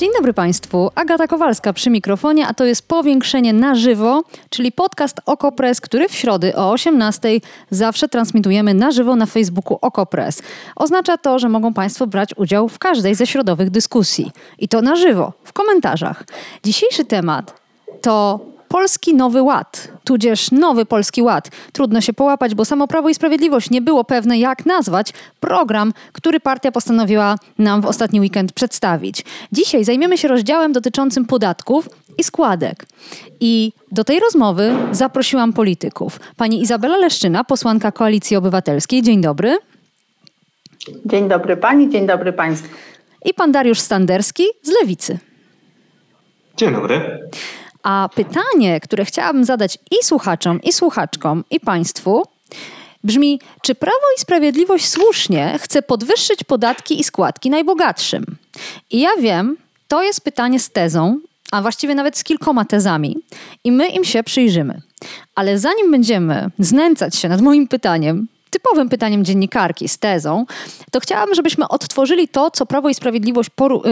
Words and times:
Dzień 0.00 0.10
dobry 0.16 0.34
Państwu. 0.34 0.90
Agata 0.94 1.26
Kowalska 1.26 1.72
przy 1.72 1.90
mikrofonie, 1.90 2.46
a 2.46 2.54
to 2.54 2.64
jest 2.64 2.88
powiększenie 2.88 3.52
na 3.52 3.74
żywo, 3.74 4.22
czyli 4.50 4.72
podcast 4.72 5.20
Okopres, 5.26 5.80
który 5.80 6.08
w 6.08 6.14
środy 6.14 6.56
o 6.56 6.70
18 6.70 7.28
zawsze 7.70 8.08
transmitujemy 8.08 8.74
na 8.74 8.90
żywo 8.90 9.16
na 9.16 9.26
Facebooku 9.26 9.78
Okopres. 9.80 10.42
Oznacza 10.76 11.18
to, 11.18 11.38
że 11.38 11.48
mogą 11.48 11.74
Państwo 11.74 12.06
brać 12.06 12.34
udział 12.36 12.68
w 12.68 12.78
każdej 12.78 13.14
ze 13.14 13.26
środowych 13.26 13.70
dyskusji. 13.70 14.32
I 14.58 14.68
to 14.68 14.82
na 14.82 14.96
żywo, 14.96 15.32
w 15.44 15.52
komentarzach. 15.52 16.24
Dzisiejszy 16.64 17.04
temat 17.04 17.60
to 18.02 18.40
Polski 18.70 19.14
Nowy 19.14 19.42
Ład, 19.42 19.88
tudzież 20.04 20.50
Nowy 20.50 20.86
Polski 20.86 21.22
Ład. 21.22 21.50
Trudno 21.72 22.00
się 22.00 22.12
połapać, 22.12 22.54
bo 22.54 22.64
samo 22.64 22.88
Prawo 22.88 23.08
i 23.08 23.14
Sprawiedliwość 23.14 23.70
nie 23.70 23.82
było 23.82 24.04
pewne, 24.04 24.38
jak 24.38 24.66
nazwać 24.66 25.12
program, 25.40 25.92
który 26.12 26.40
partia 26.40 26.72
postanowiła 26.72 27.36
nam 27.58 27.80
w 27.80 27.86
ostatni 27.86 28.20
weekend 28.20 28.52
przedstawić. 28.52 29.24
Dzisiaj 29.52 29.84
zajmiemy 29.84 30.18
się 30.18 30.28
rozdziałem 30.28 30.72
dotyczącym 30.72 31.24
podatków 31.24 31.88
i 32.18 32.24
składek. 32.24 32.86
I 33.40 33.72
do 33.92 34.04
tej 34.04 34.20
rozmowy 34.20 34.72
zaprosiłam 34.92 35.52
polityków. 35.52 36.20
Pani 36.36 36.62
Izabela 36.62 36.96
Leszczyna, 36.96 37.44
posłanka 37.44 37.92
Koalicji 37.92 38.36
Obywatelskiej. 38.36 39.02
Dzień 39.02 39.20
dobry. 39.20 39.58
Dzień 41.04 41.28
dobry 41.28 41.56
pani, 41.56 41.90
dzień 41.90 42.06
dobry 42.06 42.32
państwu. 42.32 42.68
I 43.24 43.34
pan 43.34 43.52
Dariusz 43.52 43.80
Standerski 43.80 44.44
z 44.62 44.70
Lewicy. 44.80 45.18
Dzień 46.56 46.72
dobry. 46.72 47.20
A 47.82 48.08
pytanie, 48.14 48.80
które 48.80 49.04
chciałabym 49.04 49.44
zadać 49.44 49.78
i 49.90 50.04
słuchaczom, 50.04 50.62
i 50.62 50.72
słuchaczkom, 50.72 51.44
i 51.50 51.60
Państwu, 51.60 52.22
brzmi: 53.04 53.40
czy 53.62 53.74
Prawo 53.74 54.06
i 54.16 54.20
Sprawiedliwość 54.20 54.88
słusznie 54.88 55.58
chce 55.60 55.82
podwyższyć 55.82 56.44
podatki 56.44 57.00
i 57.00 57.04
składki 57.04 57.50
najbogatszym? 57.50 58.24
I 58.90 59.00
ja 59.00 59.10
wiem, 59.20 59.56
to 59.88 60.02
jest 60.02 60.20
pytanie 60.20 60.60
z 60.60 60.70
tezą, 60.70 61.20
a 61.52 61.62
właściwie 61.62 61.94
nawet 61.94 62.18
z 62.18 62.24
kilkoma 62.24 62.64
tezami, 62.64 63.16
i 63.64 63.72
my 63.72 63.88
im 63.88 64.04
się 64.04 64.22
przyjrzymy. 64.22 64.80
Ale 65.34 65.58
zanim 65.58 65.90
będziemy 65.90 66.50
znęcać 66.58 67.16
się 67.16 67.28
nad 67.28 67.40
moim 67.40 67.68
pytaniem, 67.68 68.28
typowym 68.50 68.88
pytaniem 68.88 69.24
dziennikarki 69.24 69.88
z 69.88 69.98
tezą, 69.98 70.46
to 70.90 71.00
chciałabym, 71.00 71.34
żebyśmy 71.34 71.68
odtworzyli 71.68 72.28
to, 72.28 72.50
co 72.50 72.66
Prawo 72.66 72.88
i 72.88 72.94
Sprawiedliwość 72.94 73.50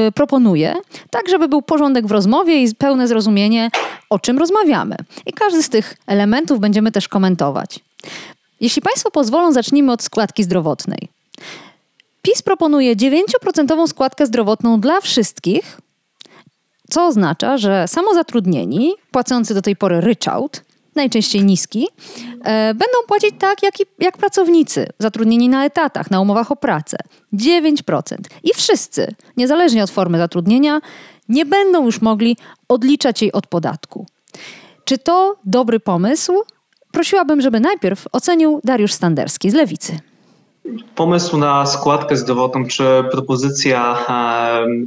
y, 0.09 0.12
proponuje, 0.12 0.75
tak 1.11 1.28
żeby 1.28 1.48
był 1.48 1.62
porządek 1.62 2.06
w 2.06 2.11
rozmowie 2.11 2.62
i 2.62 2.75
pełne 2.75 3.09
zrozumienie, 3.09 3.70
o 4.11 4.19
czym 4.19 4.39
rozmawiamy. 4.39 4.97
I 5.27 5.33
każdy 5.33 5.62
z 5.62 5.69
tych 5.69 5.97
elementów 6.06 6.61
będziemy 6.61 6.92
też 6.92 7.09
komentować. 7.09 7.81
Jeśli 8.61 8.83
Państwo 8.83 9.11
pozwolą, 9.11 9.53
zacznijmy 9.53 9.92
od 9.92 10.03
składki 10.03 10.45
zdrowotnej. 10.45 11.09
PiS 12.22 12.43
proponuje 12.43 12.97
9% 12.97 13.89
składkę 13.89 14.27
zdrowotną 14.27 14.81
dla 14.81 15.00
wszystkich, 15.00 15.81
co 16.91 17.06
oznacza, 17.06 17.59
że 17.59 17.89
samozatrudnieni, 17.89 18.95
płacący 19.11 19.55
do 19.55 19.62
tej 19.62 19.77
pory 19.77 20.00
ryczałt, 20.00 20.62
najczęściej 20.99 21.45
niski, 21.45 21.89
e, 22.45 22.75
będą 22.75 22.99
płacić 23.07 23.31
tak 23.39 23.62
jak, 23.62 23.75
jak 23.99 24.19
pracownicy 24.19 24.87
zatrudnieni 24.99 25.49
na 25.49 25.65
etatach, 25.65 26.11
na 26.11 26.21
umowach 26.21 26.53
o 26.53 26.56
pracę. 26.56 26.97
9%. 27.33 28.17
I 28.43 28.55
wszyscy, 28.55 29.15
niezależnie 29.37 29.84
od 29.84 29.91
formy 29.91 30.19
zatrudnienia, 30.19 30.81
nie 31.28 31.45
będą 31.45 31.84
już 31.84 32.00
mogli 32.00 32.37
odliczać 32.69 33.22
jej 33.22 33.33
od 33.33 33.47
podatku. 33.47 34.06
Czy 34.84 34.99
to 34.99 35.37
dobry 35.45 35.81
pomysł? 35.81 36.33
Prosiłabym, 36.93 37.41
żeby 37.41 37.61
najpierw 37.61 38.06
ocenił 38.12 38.61
Dariusz 38.65 38.93
Standerski 38.93 39.51
z 39.51 39.55
Lewicy. 39.55 39.99
Pomysł 40.95 41.39
na 41.39 41.67
składkę 41.67 42.17
zdrowotną, 42.17 42.67
czy 42.67 42.84
propozycja 43.11 44.06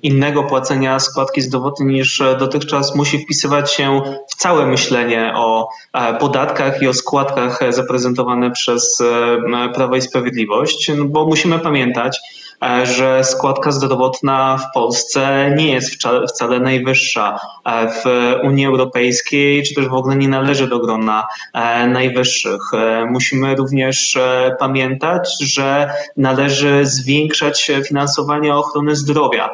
innego 0.02 0.44
płacenia 0.44 1.00
składki 1.00 1.42
zdrowotnej 1.42 1.94
niż 1.94 2.24
dotychczas 2.40 2.96
musi 2.96 3.20
wpisywać 3.20 3.74
się 3.74 4.02
w 4.30 4.36
całe 4.36 4.66
myślenie 4.66 5.34
o 5.36 5.70
e, 5.94 6.14
podatkach 6.14 6.82
i 6.82 6.88
o 6.88 6.94
składkach 6.94 7.60
zaprezentowane 7.70 8.52
przez 8.52 9.02
e, 9.02 9.70
Prawo 9.74 9.96
i 9.96 10.02
Sprawiedliwość, 10.02 10.92
no 10.98 11.06
bo 11.06 11.26
musimy 11.26 11.60
pamiętać, 11.60 12.20
E, 12.20 12.51
że 12.84 13.24
składka 13.24 13.72
zdrowotna 13.72 14.58
w 14.58 14.74
Polsce 14.74 15.54
nie 15.58 15.74
jest 15.74 16.04
wcale 16.30 16.60
najwyższa 16.60 17.40
e, 17.66 17.88
w 17.88 18.06
Unii 18.44 18.66
Europejskiej, 18.66 19.64
czy 19.64 19.76
też 19.76 19.88
w 19.88 19.94
ogóle 19.94 20.16
nie 20.16 20.28
należy 20.28 20.68
do 20.68 20.80
grona 20.80 21.28
e, 21.54 21.88
najwyższych. 21.88 22.62
Musimy 23.10 23.56
również 23.56 24.18
pamiętać, 24.60 25.38
że 25.42 25.94
należy 26.18 26.86
zwiększać 26.86 27.72
finansowanie 27.88 28.56
ochrony 28.56 28.96
zdrowia 28.96 29.50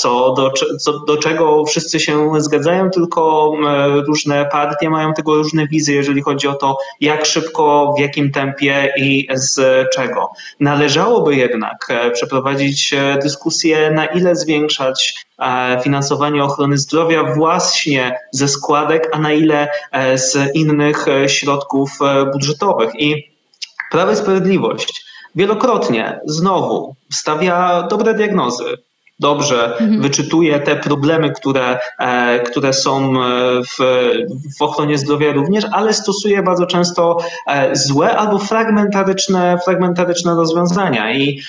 co 0.00 0.32
do, 0.32 0.52
co 0.80 0.98
do 0.98 1.16
czego 1.16 1.64
wszyscy 1.64 2.00
się 2.00 2.30
zgadzają, 2.38 2.90
tylko 2.90 3.52
różne 4.06 4.46
partie 4.46 4.90
mają 4.90 5.12
tego 5.12 5.34
różne 5.34 5.66
wizje, 5.66 5.94
jeżeli 5.94 6.22
chodzi 6.22 6.48
o 6.48 6.54
to, 6.54 6.78
jak 7.00 7.26
szybko, 7.26 7.94
w 7.96 8.00
jakim 8.00 8.32
tempie 8.32 8.92
i 8.96 9.28
z 9.32 9.60
czego. 9.94 10.30
Należałoby 10.60 11.36
jednak 11.36 11.86
e, 11.88 12.10
przeprowadzić 12.10 12.94
e, 12.94 13.18
dyskusję, 13.22 13.90
na 13.90 14.06
ile 14.06 14.36
zwiększać 14.36 15.14
e, 15.38 15.80
finansowanie 15.82 16.44
ochrony 16.44 16.78
zdrowia 16.78 17.34
właśnie 17.34 18.18
ze 18.30 18.48
składek, 18.48 19.08
a 19.12 19.18
na 19.18 19.32
ile 19.32 19.68
z 20.14 20.54
innych 20.54 21.06
środków 21.26 21.90
budżetowych. 22.32 22.90
I 22.98 23.30
Prawo 23.90 24.12
i 24.12 24.16
Sprawiedliwość 24.16 25.04
wielokrotnie 25.34 26.20
znowu 26.24 26.94
stawia 27.12 27.82
dobre 27.90 28.14
diagnozy, 28.14 28.64
dobrze 29.20 29.76
mhm. 29.78 30.02
wyczytuje 30.02 30.60
te 30.60 30.76
problemy, 30.76 31.30
które, 31.30 31.78
e, 31.98 32.40
które 32.40 32.72
są 32.72 33.22
e, 33.22 33.62
w, 33.62 33.78
w 34.58 34.62
ochronie 34.62 34.98
zdrowia 34.98 35.32
również, 35.32 35.64
ale 35.72 35.92
stosuje 35.92 36.42
bardzo 36.42 36.66
często 36.66 37.16
e, 37.46 37.76
złe 37.76 38.16
albo 38.16 38.38
fragmentaryczne, 38.38 39.58
fragmentaryczne 39.64 40.34
rozwiązania. 40.34 41.12
I 41.14 41.40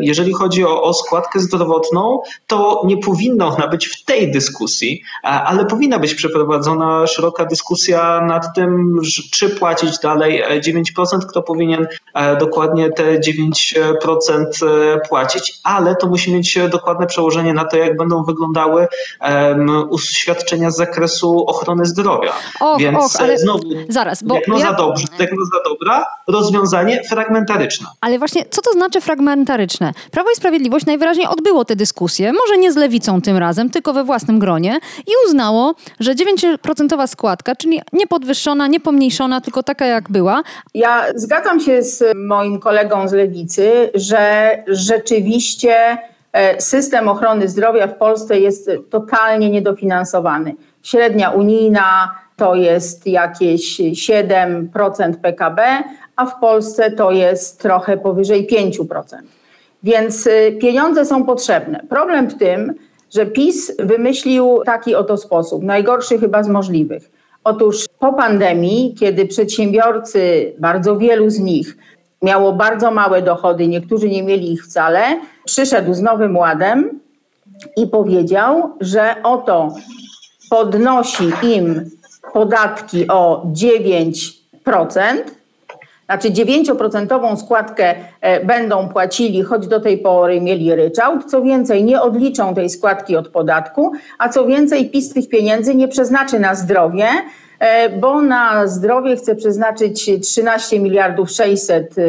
jeżeli 0.00 0.32
chodzi 0.32 0.64
o, 0.64 0.82
o 0.82 0.94
składkę 0.94 1.40
zdrowotną, 1.40 2.20
to 2.46 2.82
nie 2.86 2.96
powinna 2.96 3.46
ona 3.46 3.68
być 3.68 3.86
w 3.86 4.04
tej 4.04 4.30
dyskusji, 4.30 5.02
ale 5.22 5.66
powinna 5.66 5.98
być 5.98 6.14
przeprowadzona 6.14 7.06
szeroka 7.06 7.44
dyskusja 7.44 8.20
nad 8.20 8.54
tym, 8.54 9.00
czy 9.32 9.50
płacić 9.50 9.98
dalej 9.98 10.42
9%, 10.96 11.18
kto 11.30 11.42
powinien 11.42 11.86
dokładnie 12.40 12.90
te 12.90 13.20
9% 13.20 14.44
płacić, 15.08 15.60
ale 15.64 15.96
to 15.96 16.06
musi 16.06 16.34
mieć 16.34 16.58
do 16.70 16.79
dokładne 16.80 17.06
przełożenie 17.06 17.54
na 17.54 17.64
to, 17.64 17.76
jak 17.76 17.96
będą 17.96 18.24
wyglądały 18.24 18.86
um, 19.20 19.90
uświadczenia 19.90 20.70
z 20.70 20.76
zakresu 20.76 21.44
ochrony 21.46 21.86
zdrowia. 21.86 22.32
Och, 22.60 22.78
Więc 22.80 22.98
och, 22.98 23.20
ale 23.20 23.38
znowu, 23.38 23.62
zaraz, 23.88 24.22
bo 24.22 24.34
diagnoza, 24.34 24.66
ja... 24.66 24.72
dobrze, 24.72 25.04
diagnoza 25.18 25.56
dobra, 25.64 26.06
rozwiązanie 26.28 27.02
fragmentaryczne. 27.08 27.86
Ale 28.00 28.18
właśnie, 28.18 28.44
co 28.50 28.62
to 28.62 28.72
znaczy 28.72 29.00
fragmentaryczne? 29.00 29.92
Prawo 30.10 30.30
i 30.30 30.36
Sprawiedliwość 30.36 30.86
najwyraźniej 30.86 31.26
odbyło 31.26 31.64
tę 31.64 31.76
dyskusję, 31.76 32.32
może 32.32 32.58
nie 32.58 32.72
z 32.72 32.76
lewicą 32.76 33.20
tym 33.20 33.36
razem, 33.36 33.70
tylko 33.70 33.92
we 33.92 34.04
własnym 34.04 34.38
gronie 34.38 34.78
i 35.06 35.10
uznało, 35.26 35.74
że 36.00 36.14
9% 36.14 37.06
składka, 37.06 37.56
czyli 37.56 37.80
nie 37.92 38.06
podwyższona, 38.06 38.66
nie 38.66 38.80
pomniejszona, 38.80 39.40
tylko 39.40 39.62
taka 39.62 39.86
jak 39.86 40.10
była. 40.10 40.42
Ja 40.74 41.04
zgadzam 41.14 41.60
się 41.60 41.82
z 41.82 42.04
moim 42.16 42.60
kolegą 42.60 43.08
z 43.08 43.12
lewicy, 43.12 43.90
że 43.94 44.50
rzeczywiście 44.66 45.70
E, 45.70 46.09
system 46.58 47.08
ochrony 47.08 47.48
zdrowia 47.48 47.86
w 47.86 47.96
Polsce 47.96 48.40
jest 48.40 48.70
totalnie 48.90 49.50
niedofinansowany. 49.50 50.54
Średnia 50.82 51.30
unijna 51.30 52.14
to 52.36 52.54
jest 52.54 53.06
jakieś 53.06 53.80
7% 53.80 55.14
PKB, 55.22 55.82
a 56.16 56.26
w 56.26 56.40
Polsce 56.40 56.90
to 56.90 57.10
jest 57.10 57.60
trochę 57.60 57.96
powyżej 57.96 58.48
5%. 58.48 59.02
Więc 59.82 60.26
y, 60.26 60.58
pieniądze 60.60 61.06
są 61.06 61.24
potrzebne. 61.24 61.80
Problem 61.88 62.30
w 62.30 62.38
tym, 62.38 62.74
że 63.14 63.26
PiS 63.26 63.76
wymyślił 63.78 64.62
taki 64.66 64.94
oto 64.94 65.16
sposób, 65.16 65.62
najgorszy 65.62 66.18
chyba 66.18 66.42
z 66.42 66.48
możliwych. 66.48 67.10
Otóż 67.44 67.84
po 67.98 68.12
pandemii, 68.12 68.94
kiedy 69.00 69.26
przedsiębiorcy, 69.26 70.52
bardzo 70.58 70.96
wielu 70.96 71.30
z 71.30 71.38
nich, 71.38 71.76
miało 72.22 72.52
bardzo 72.52 72.90
małe 72.90 73.22
dochody, 73.22 73.66
niektórzy 73.68 74.08
nie 74.08 74.22
mieli 74.22 74.52
ich 74.52 74.64
wcale, 74.64 75.00
przyszedł 75.44 75.94
z 75.94 76.00
Nowym 76.00 76.36
Ładem 76.36 77.00
i 77.76 77.86
powiedział, 77.86 78.70
że 78.80 79.14
oto 79.22 79.74
podnosi 80.50 81.32
im 81.42 81.90
podatki 82.32 83.08
o 83.08 83.46
9%, 83.46 84.32
znaczy 86.06 86.30
9% 86.30 87.36
składkę 87.36 87.94
e, 88.20 88.44
będą 88.44 88.88
płacili, 88.88 89.42
choć 89.42 89.66
do 89.66 89.80
tej 89.80 89.98
pory 89.98 90.40
mieli 90.40 90.74
ryczałt. 90.74 91.24
Co 91.30 91.42
więcej, 91.42 91.84
nie 91.84 92.02
odliczą 92.02 92.54
tej 92.54 92.70
składki 92.70 93.16
od 93.16 93.28
podatku, 93.28 93.92
a 94.18 94.28
co 94.28 94.46
więcej, 94.46 94.90
PiS 94.90 95.14
tych 95.14 95.28
pieniędzy 95.28 95.74
nie 95.74 95.88
przeznaczy 95.88 96.38
na 96.38 96.54
zdrowie, 96.54 97.06
bo 98.00 98.22
na 98.22 98.66
zdrowie 98.66 99.16
chce 99.16 99.34
przeznaczyć 99.34 100.10
13 100.22 100.80
miliardów 100.80 101.30
600 101.30 101.98
e, 101.98 102.02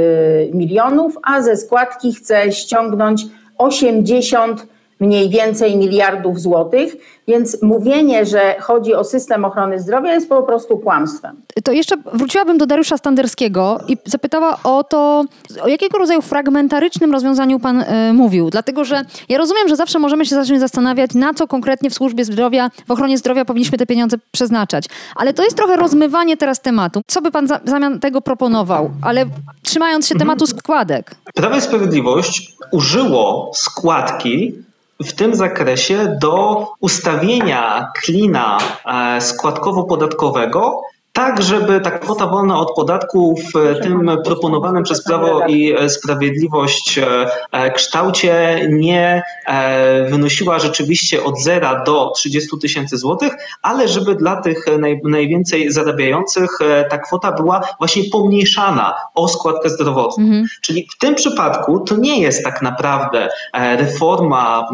milionów, 0.54 1.18
a 1.24 1.42
ze 1.42 1.58
składki 1.58 2.14
chce 2.14 2.52
ściągnąć 2.52 3.22
80 3.58 4.68
mniej 5.02 5.30
więcej 5.30 5.78
miliardów 5.78 6.42
złotych, 6.42 6.96
więc 7.28 7.62
mówienie, 7.62 8.26
że 8.26 8.56
chodzi 8.60 8.94
o 8.94 9.04
system 9.04 9.46
ochrony 9.46 9.80
zdrowia 9.80 10.14
jest 10.14 10.30
po 10.30 10.44
prostu 10.44 10.78
kłamstwem. 10.78 11.42
To 11.64 11.72
jeszcze 11.72 11.96
wróciłabym 12.14 12.58
do 12.58 12.66
Dariusza 12.66 12.98
Standerskiego 12.98 13.80
i 13.88 13.98
zapytała 14.06 14.58
o 14.64 14.84
to, 14.84 15.24
o 15.62 15.68
jakiego 15.68 15.98
rodzaju 15.98 16.22
fragmentarycznym 16.22 17.12
rozwiązaniu 17.12 17.60
pan 17.60 17.82
y, 17.82 18.14
mówił. 18.14 18.50
Dlatego, 18.50 18.86
że 18.86 19.02
ja 19.30 19.38
rozumiem, 19.38 19.68
że 19.68 19.76
zawsze 19.76 20.00
możemy 20.00 20.26
się 20.26 20.36
zacząć 20.36 20.60
zastanawiać, 20.60 21.14
na 21.14 21.34
co 21.34 21.48
konkretnie 21.48 21.90
w 21.90 21.94
służbie 21.94 22.26
zdrowia, 22.26 22.70
w 22.88 22.92
ochronie 22.92 23.18
zdrowia 23.18 23.46
powinniśmy 23.46 23.78
te 23.78 23.86
pieniądze 23.86 24.18
przeznaczać. 24.32 24.86
Ale 25.16 25.34
to 25.34 25.44
jest 25.44 25.58
trochę 25.58 25.76
rozmywanie 25.76 26.38
teraz 26.38 26.62
tematu. 26.62 27.02
Co 27.08 27.22
by 27.22 27.32
pan 27.32 27.48
za, 27.48 27.60
zamian 27.66 28.00
tego 28.00 28.22
proponował? 28.22 28.92
Ale 29.02 29.26
trzymając 29.64 30.08
się 30.08 30.16
mhm. 30.16 30.28
tematu 30.28 30.48
składek. 30.48 31.16
Prawo 31.36 31.56
i 31.56 31.62
Sprawiedliwość 31.62 32.54
użyło 32.72 33.52
składki 33.54 34.54
w 35.06 35.14
tym 35.14 35.36
zakresie 35.36 36.18
do 36.22 36.68
ustawienia 36.80 37.92
klina 37.96 38.58
e, 38.86 39.22
składkowo-podatkowego 39.22 40.82
tak, 41.14 41.42
żeby 41.42 41.82
ta 41.82 41.92
kwota 41.92 42.28
wolna 42.28 42.60
od 42.60 42.76
podatku 42.76 43.36
w 43.54 43.80
tym 43.84 44.12
proponowanym 44.26 44.84
przez 44.84 45.04
Prawo 45.04 45.46
i 45.48 45.76
Sprawiedliwość 45.90 46.98
e, 46.98 47.28
e, 47.52 47.72
kształcie 47.72 48.62
nie 48.70 49.24
e, 49.48 50.10
wynosiła 50.10 50.60
rzeczywiście 50.60 51.24
od 51.24 51.42
zera 51.42 51.84
do 51.84 52.12
30 52.16 52.50
tysięcy 52.62 52.98
złotych, 52.98 53.34
ale 53.62 53.88
żeby 53.88 54.16
dla 54.16 54.42
tych 54.42 54.66
najwięcej 55.04 55.72
zarabiających 55.72 56.50
ta 56.90 56.98
kwota 56.98 57.32
była 57.32 57.62
właśnie 57.78 58.04
pomniejszana 58.12 58.94
o 59.16 59.28
składkę 59.28 59.70
zdrowotną. 59.70 60.24
Mhm. 60.24 60.46
Czyli 60.62 60.88
w 60.96 60.98
tym 60.98 61.16
przypadku 61.16 61.80
to 61.80 61.96
nie 61.98 62.22
jest 62.22 62.44
tak 62.44 62.62
naprawdę 62.62 63.30
reforma 63.54 64.68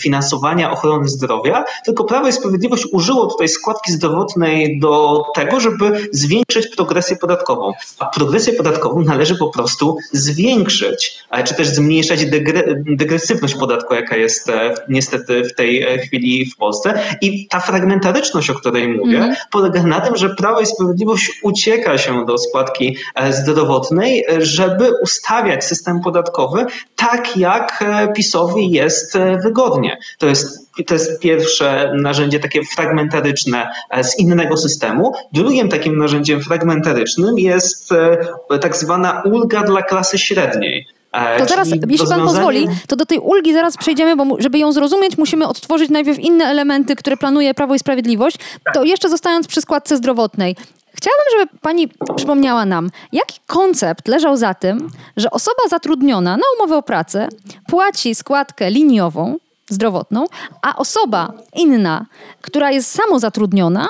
finansowania 0.00 0.72
ochrony 0.72 1.08
zdrowia, 1.08 1.64
tylko 1.84 2.04
Prawo 2.04 2.28
i 2.28 2.32
Sprawiedliwość 2.32 2.86
użyło 2.92 3.26
tutaj 3.26 3.48
składki 3.48 3.92
zdrowotnej 3.92 4.80
do 4.80 5.22
tego, 5.34 5.39
tego, 5.44 5.60
żeby 5.60 6.08
zwiększyć 6.12 6.66
progresję 6.76 7.16
podatkową. 7.16 7.72
A 7.98 8.06
progresję 8.06 8.52
podatkową 8.52 9.02
należy 9.02 9.36
po 9.36 9.48
prostu 9.48 9.96
zwiększyć, 10.12 11.18
czy 11.44 11.54
też 11.54 11.68
zmniejszać 11.68 12.26
degre, 12.26 12.62
degresywność 12.76 13.54
podatku, 13.54 13.94
jaka 13.94 14.16
jest 14.16 14.48
e, 14.48 14.74
niestety 14.88 15.44
w 15.44 15.54
tej 15.54 15.82
e, 15.82 15.98
chwili 15.98 16.50
w 16.50 16.56
Polsce. 16.56 17.00
I 17.20 17.48
ta 17.48 17.60
fragmentaryczność, 17.60 18.50
o 18.50 18.54
której 18.54 18.88
mówię, 18.88 19.18
mm. 19.18 19.36
polega 19.50 19.82
na 19.82 20.00
tym, 20.00 20.16
że 20.16 20.30
Prawo 20.30 20.60
i 20.60 20.66
Sprawiedliwość 20.66 21.30
ucieka 21.42 21.98
się 21.98 22.26
do 22.26 22.38
składki 22.38 22.96
e, 23.14 23.32
zdrowotnej, 23.32 24.24
żeby 24.38 24.90
ustawiać 25.02 25.64
system 25.64 26.00
podatkowy 26.00 26.66
tak, 26.96 27.36
jak 27.36 27.84
PiSowi 28.16 28.70
jest 28.70 29.18
wygodnie. 29.42 29.98
To 30.18 30.26
jest 30.26 30.69
to 30.84 30.94
jest 30.94 31.20
pierwsze 31.20 31.92
narzędzie 31.96 32.40
takie 32.40 32.60
fragmentaryczne 32.64 33.70
e, 33.90 34.04
z 34.04 34.18
innego 34.18 34.56
systemu. 34.56 35.12
Drugim 35.32 35.68
takim 35.68 35.98
narzędziem 35.98 36.40
fragmentarycznym 36.40 37.38
jest 37.38 37.92
e, 37.92 38.58
tak 38.58 38.76
zwana 38.76 39.22
ulga 39.24 39.62
dla 39.62 39.82
klasy 39.82 40.18
średniej. 40.18 40.86
E, 41.12 41.38
to 41.38 41.46
zaraz, 41.46 41.68
jeśli 41.88 42.08
pan 42.08 42.26
pozwoli, 42.26 42.68
to 42.88 42.96
do 42.96 43.06
tej 43.06 43.18
ulgi 43.18 43.52
zaraz 43.52 43.76
przejdziemy, 43.76 44.16
bo 44.16 44.36
żeby 44.38 44.58
ją 44.58 44.72
zrozumieć, 44.72 45.18
musimy 45.18 45.48
odtworzyć 45.48 45.90
najpierw 45.90 46.18
inne 46.18 46.44
elementy, 46.44 46.96
które 46.96 47.16
planuje 47.16 47.54
Prawo 47.54 47.74
i 47.74 47.78
Sprawiedliwość. 47.78 48.36
To 48.74 48.84
jeszcze 48.84 49.08
zostając 49.08 49.46
przy 49.46 49.60
składce 49.60 49.96
zdrowotnej. 49.96 50.56
Chciałabym, 50.94 51.26
żeby 51.32 51.60
pani 51.60 51.88
przypomniała 52.16 52.66
nam, 52.66 52.90
jaki 53.12 53.40
koncept 53.46 54.08
leżał 54.08 54.36
za 54.36 54.54
tym, 54.54 54.90
że 55.16 55.30
osoba 55.30 55.62
zatrudniona 55.70 56.36
na 56.36 56.42
umowę 56.58 56.76
o 56.76 56.82
pracę 56.82 57.28
płaci 57.66 58.14
składkę 58.14 58.70
liniową, 58.70 59.36
zdrowotną, 59.70 60.26
a 60.62 60.76
osoba 60.76 61.32
inna, 61.56 62.06
która 62.40 62.70
jest 62.70 62.90
samozatrudniona, 62.90 63.88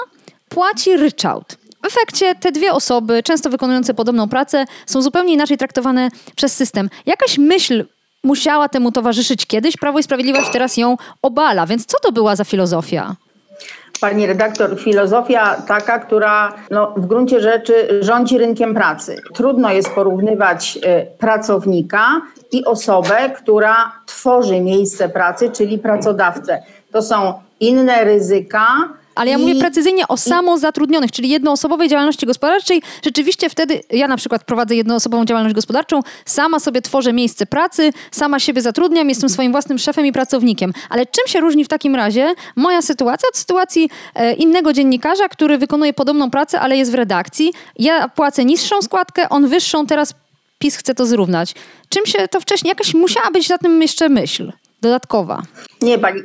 płaci 0.49 0.97
ryczałt. 0.97 1.57
W 1.83 1.87
efekcie 1.87 2.35
te 2.35 2.53
dwie 2.53 2.73
osoby, 2.73 3.23
często 3.23 3.51
wykonujące 3.51 3.95
podobną 3.95 4.29
pracę, 4.29 4.65
są 4.87 5.03
zupełnie 5.03 5.33
inaczej 5.35 5.59
traktowane 5.59 6.09
przez 6.37 6.57
system. 6.57 6.91
Jakaś 7.07 7.39
myśl 7.39 7.85
musiała 8.25 8.69
temu 8.69 8.93
towarzyszyć 8.93 9.47
kiedyś, 9.47 9.77
Prawo 9.77 9.99
i 9.99 10.03
Sprawiedliwość 10.03 10.49
teraz 10.53 10.77
ją 10.77 10.97
obala, 11.23 11.67
więc 11.67 11.87
co 11.87 11.99
to 12.03 12.13
była 12.13 12.37
za 12.37 12.45
filozofia? 12.45 13.17
Pani 14.01 14.27
redaktor, 14.27 14.81
filozofia 14.81 15.55
taka, 15.55 15.99
która 15.99 16.53
no, 16.71 16.95
w 16.97 17.07
gruncie 17.07 17.41
rzeczy 17.41 17.99
rządzi 18.01 18.39
rynkiem 18.39 18.75
pracy. 18.75 19.17
Trudno 19.35 19.73
jest 19.73 19.91
porównywać 19.91 20.77
y, 20.77 21.19
pracownika 21.19 22.21
i 22.53 22.65
osobę, 22.65 23.31
która 23.37 23.93
tworzy 24.07 24.61
miejsce 24.61 25.09
pracy, 25.09 25.51
czyli 25.51 25.79
pracodawcę. 25.79 26.63
To 26.93 27.03
są 27.03 27.35
inne 27.61 28.05
ryzyka, 28.05 28.67
ale 29.21 29.31
ja 29.31 29.39
I, 29.39 29.41
mówię 29.41 29.55
precyzyjnie 29.55 30.09
o 30.09 30.17
samozatrudnionych, 30.17 31.13
czyli 31.13 31.29
jednoosobowej 31.29 31.89
działalności 31.89 32.27
gospodarczej. 32.27 32.83
Rzeczywiście 33.05 33.51
wtedy 33.51 33.81
ja 33.91 34.09
na 34.09 34.17
przykład 34.17 34.45
prowadzę 34.45 34.75
jednoosobową 34.75 35.25
działalność 35.25 35.55
gospodarczą, 35.55 36.01
sama 36.25 36.61
sobie 36.61 36.83
tworzę 36.83 37.13
miejsce 37.13 37.47
pracy, 37.47 37.93
sama 38.11 38.39
siebie 38.39 38.63
zatrudniam, 38.63 39.09
jestem 39.09 39.29
swoim 39.29 39.53
własnym 39.53 39.79
szefem 39.79 40.07
i 40.07 40.13
pracownikiem. 40.13 40.73
Ale 40.91 41.07
czym 41.07 41.27
się 41.27 41.41
różni 41.41 41.65
w 41.65 41.69
takim 41.69 41.95
razie 41.97 42.35
moja 42.57 42.83
sytuacja 42.83 43.29
od 43.29 43.37
sytuacji 43.37 43.91
e, 44.15 44.35
innego 44.35 44.73
dziennikarza, 44.73 45.29
który 45.29 45.59
wykonuje 45.59 45.93
podobną 45.93 46.31
pracę, 46.31 46.61
ale 46.61 46.77
jest 46.77 46.93
w 46.93 46.95
redakcji? 46.95 47.53
Ja 47.79 48.09
płacę 48.09 48.45
niższą 48.45 48.83
składkę, 48.83 49.29
on 49.29 49.49
wyższą, 49.49 49.87
teraz 49.87 50.15
PiS 50.59 50.77
chce 50.77 50.95
to 50.95 51.07
zrównać. 51.07 51.55
Czym 51.89 52.07
się 52.07 52.29
to 52.29 52.41
wcześniej, 52.41 52.69
jakaś 52.69 52.95
musiała 52.95 53.31
być 53.31 53.49
za 53.49 53.59
tym 53.59 53.83
jeszcze 53.83 54.09
myśl 54.09 54.53
dodatkowa? 54.83 55.43
Nie, 55.83 55.99
pani, 55.99 56.23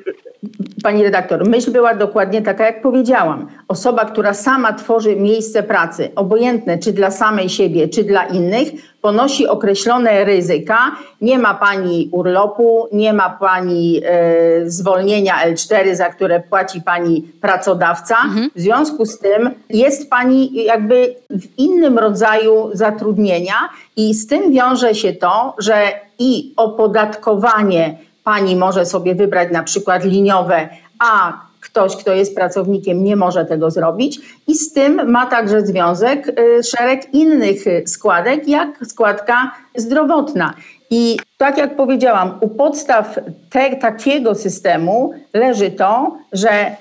Pani 0.84 1.04
redaktor, 1.04 1.50
myśl 1.50 1.72
była 1.72 1.96
dokładnie 1.96 2.42
taka, 2.42 2.66
jak 2.66 2.82
powiedziałam. 2.82 3.48
Osoba, 3.68 4.06
która 4.06 4.34
sama 4.34 4.74
tworzy 4.74 5.16
miejsce 5.16 5.64
pracy, 5.64 6.12
obojętne 6.16 6.78
czy 6.78 6.94
dla 6.94 7.12
samej 7.12 7.50
siebie, 7.50 7.90
czy 7.90 8.04
dla 8.04 8.24
innych, 8.24 8.68
ponosi 9.02 9.48
określone 9.48 10.26
ryzyka. 10.26 10.78
Nie 11.22 11.40
ma 11.40 11.54
pani 11.54 12.10
urlopu, 12.12 12.88
nie 12.94 13.14
ma 13.14 13.30
pani 13.30 14.02
e, 14.06 14.70
zwolnienia 14.70 15.34
L4, 15.48 15.96
za 15.96 16.10
które 16.10 16.40
płaci 16.40 16.82
pani 16.82 17.22
pracodawca. 17.42 18.16
Mhm. 18.26 18.50
W 18.56 18.60
związku 18.60 19.06
z 19.06 19.20
tym 19.20 19.50
jest 19.70 20.10
pani 20.10 20.64
jakby 20.64 21.16
w 21.30 21.60
innym 21.60 22.00
rodzaju 22.00 22.70
zatrudnienia 22.74 23.70
i 23.98 24.14
z 24.14 24.28
tym 24.28 24.52
wiąże 24.52 24.96
się 24.96 25.14
to, 25.14 25.56
że 25.58 25.76
i 26.20 26.54
opodatkowanie 26.58 27.98
pani 28.26 28.56
może 28.56 28.86
sobie 28.86 29.16
wybrać 29.16 29.52
na 29.52 29.64
przykład 29.64 30.04
liniowe, 30.04 30.70
a 31.00 31.34
ktoś, 31.62 31.96
kto 31.96 32.14
jest 32.14 32.36
pracownikiem, 32.36 33.04
nie 33.04 33.16
może 33.16 33.46
tego 33.46 33.72
zrobić. 33.72 34.20
I 34.48 34.56
z 34.56 34.74
tym 34.74 35.12
ma 35.12 35.26
także 35.26 35.62
związek 35.62 36.28
y, 36.40 36.64
szereg 36.64 37.14
innych 37.14 37.58
składek, 37.86 38.48
jak 38.48 38.70
składka 38.88 39.52
zdrowotna. 39.76 40.54
I 40.90 41.18
tak 41.38 41.58
jak 41.58 41.76
powiedziałam, 41.76 42.38
u 42.42 42.48
podstaw 42.48 43.20
te, 43.50 43.76
takiego 43.76 44.36
systemu 44.36 45.14
leży 45.34 45.72
to, 45.72 46.18
że 46.34 46.76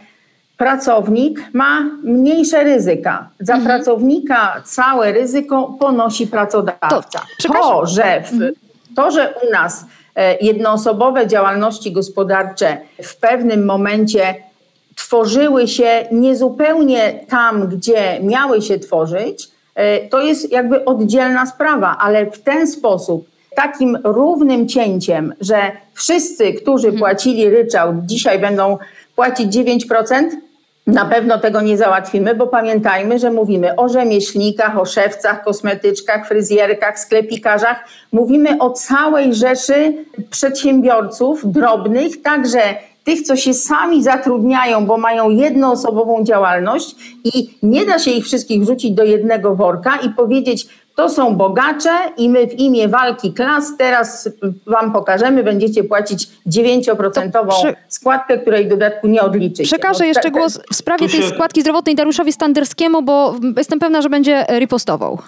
pracownik 0.57 1.41
ma 1.53 1.81
mniejsze 2.03 2.65
ryzyka. 2.65 3.29
Za 3.41 3.55
mhm. 3.55 3.67
pracownika 3.67 4.63
całe 4.65 5.13
ryzyko 5.13 5.77
ponosi 5.81 6.27
pracodawca. 6.27 7.21
To, 7.43 7.53
to 7.53 7.87
że, 7.87 8.23
w, 8.23 8.33
to, 8.97 9.11
że 9.11 9.35
u 9.49 9.53
nas 9.53 9.85
jednoosobowe 10.41 11.27
działalności 11.27 11.93
gospodarcze 11.93 12.77
w 13.03 13.17
pewnym 13.17 13.65
momencie 13.65 14.35
tworzyły 14.97 15.69
się 15.69 16.09
niezupełnie 16.13 17.21
tam, 17.29 17.69
gdzie 17.69 18.21
miały 18.23 18.63
się 18.63 18.79
tworzyć, 18.79 19.49
e, 19.75 20.09
to 20.09 20.23
jest 20.23 20.53
jakby 20.53 20.85
oddzielna 20.85 21.47
sprawa, 21.47 21.97
ale 22.01 22.31
w 22.31 22.39
ten 22.43 22.67
sposób, 22.67 23.29
takim 23.57 23.99
równym 24.05 24.69
cięciem, 24.69 25.35
że 25.41 25.73
wszyscy, 25.95 26.53
którzy 26.53 26.89
mhm. 26.89 26.99
płacili 26.99 27.51
ryczałt, 27.51 27.97
dzisiaj 28.03 28.39
będą 28.39 28.79
płacić 29.17 29.57
9%, 29.57 30.31
na 30.87 31.05
pewno 31.05 31.39
tego 31.39 31.61
nie 31.61 31.77
załatwimy, 31.77 32.35
bo 32.35 32.47
pamiętajmy, 32.47 33.19
że 33.19 33.31
mówimy 33.31 33.77
o 33.77 33.89
rzemieślnikach, 33.89 34.79
o 34.79 34.85
szewcach, 34.85 35.45
kosmetyczkach, 35.45 36.29
fryzjerkach, 36.29 36.99
sklepikarzach. 36.99 37.85
Mówimy 38.13 38.59
o 38.59 38.71
całej 38.71 39.35
rzeszy 39.35 40.05
przedsiębiorców 40.31 41.53
drobnych, 41.53 42.23
także 42.23 42.61
tych, 43.05 43.23
co 43.23 43.37
się 43.37 43.55
sami 43.55 44.03
zatrudniają, 44.03 44.87
bo 44.87 44.99
mają 44.99 45.31
jednoosobową 45.31 46.25
działalność 46.25 46.97
i 47.25 47.59
nie 47.63 47.87
da 47.87 47.99
się 47.99 48.11
ich 48.11 48.25
wszystkich 48.25 48.63
wrzucić 48.63 48.93
do 48.93 49.05
jednego 49.05 49.57
worka 49.57 49.97
i 49.97 50.11
powiedzieć, 50.11 50.67
to 50.95 51.09
są 51.09 51.37
bogacze 51.37 51.99
i 52.17 52.29
my 52.29 52.47
w 52.47 52.59
imię 52.59 52.89
walki 52.89 53.33
klas 53.33 53.77
teraz 53.79 54.29
wam 54.67 54.93
pokażemy, 54.93 55.43
będziecie 55.43 55.85
płacić 55.85 56.29
9% 56.47 57.49
przy... 57.49 57.75
składkę, 57.89 58.39
której 58.39 58.69
dodatku 58.69 59.07
nie 59.07 59.23
odliczycie. 59.23 59.65
Przekażę 59.65 60.07
jeszcze 60.07 60.31
głos 60.31 60.61
w 60.73 60.75
sprawie 60.75 61.09
tej 61.09 61.23
składki 61.23 61.61
zdrowotnej 61.61 61.95
Dariuszowi 61.95 62.33
Standerskiemu, 62.33 63.03
bo 63.03 63.35
jestem 63.57 63.79
pewna, 63.79 64.03
że 64.03 64.09
będzie 64.09 64.47
ripostował. 64.59 65.19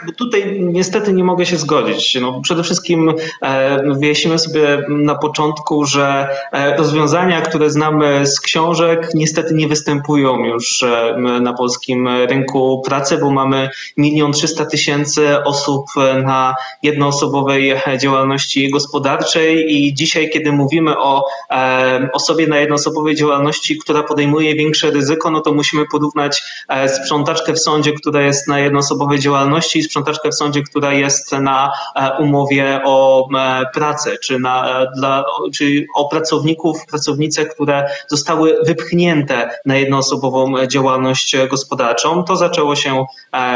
Tak, 0.00 0.16
tutaj 0.16 0.60
niestety 0.60 1.12
nie 1.12 1.24
mogę 1.24 1.46
się 1.46 1.56
zgodzić. 1.56 2.18
No, 2.20 2.40
przede 2.40 2.62
wszystkim 2.62 3.14
e, 3.42 3.94
wyjaśnimy 3.94 4.38
sobie 4.38 4.82
na 4.88 5.14
początku, 5.14 5.84
że 5.84 6.28
e, 6.52 6.76
rozwiązania, 6.76 7.40
które 7.40 7.70
znamy 7.70 8.26
z 8.26 8.40
książek, 8.40 9.08
niestety 9.14 9.54
nie 9.54 9.68
występują 9.68 10.44
już 10.44 10.82
e, 10.82 11.16
na 11.40 11.52
polskim 11.52 12.08
rynku 12.08 12.82
pracy, 12.86 13.18
bo 13.18 13.30
mamy 13.30 13.68
milion 13.96 14.32
trzysta 14.32 14.66
tysięcy 14.66 15.44
osób 15.44 15.86
na 16.24 16.54
jednoosobowej 16.82 17.74
działalności 17.98 18.70
gospodarczej 18.70 19.74
i 19.74 19.94
dzisiaj, 19.94 20.30
kiedy 20.30 20.52
mówimy 20.52 20.98
o 20.98 21.24
e, 21.50 22.08
osobie 22.12 22.46
na 22.46 22.58
jednoosobowej 22.58 23.14
działalności, 23.14 23.78
która 23.78 24.02
podejmuje 24.02 24.54
większe 24.54 24.90
ryzyko, 24.90 25.30
no 25.30 25.40
to 25.40 25.52
musimy 25.52 25.84
porównać 25.92 26.42
e, 26.68 26.88
sprzątaczkę 26.88 27.52
w 27.52 27.58
sądzie, 27.58 27.92
która 27.92 28.22
jest 28.22 28.48
na 28.48 28.60
jednoosobowej 28.60 29.18
działalności 29.18 29.89
sprzątaczkę 29.90 30.28
w 30.28 30.34
sądzie, 30.34 30.62
która 30.62 30.92
jest 30.92 31.32
na 31.32 31.72
e, 31.96 32.10
umowie 32.18 32.80
o 32.84 33.28
e, 33.38 33.66
pracę, 33.74 34.18
czy, 34.22 34.38
na, 34.38 34.82
e, 34.82 34.86
dla, 34.96 35.24
czy 35.54 35.86
o 35.94 36.08
pracowników, 36.08 36.86
pracownice, 36.86 37.46
które 37.46 37.90
zostały 38.08 38.56
wypchnięte 38.66 39.50
na 39.66 39.76
jednoosobową 39.76 40.66
działalność 40.66 41.36
gospodarczą. 41.50 42.24
To 42.24 42.36
zaczęło 42.36 42.76
się 42.76 43.04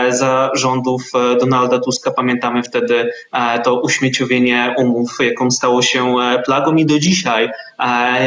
za 0.08 0.50
rządów 0.54 1.02
Donalda 1.40 1.78
Tuska. 1.78 2.10
Pamiętamy 2.10 2.62
wtedy 2.62 3.12
to 3.64 3.80
uśmieciowienie 3.80 4.74
umów, 4.78 5.16
jaką 5.20 5.50
stało 5.50 5.82
się 5.82 6.14
plagą 6.44 6.76
i 6.76 6.86
do 6.86 6.98
dzisiaj 6.98 7.50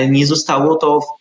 nie 0.10 0.26
zostało 0.26 0.76
to 0.76 1.00
w 1.00 1.17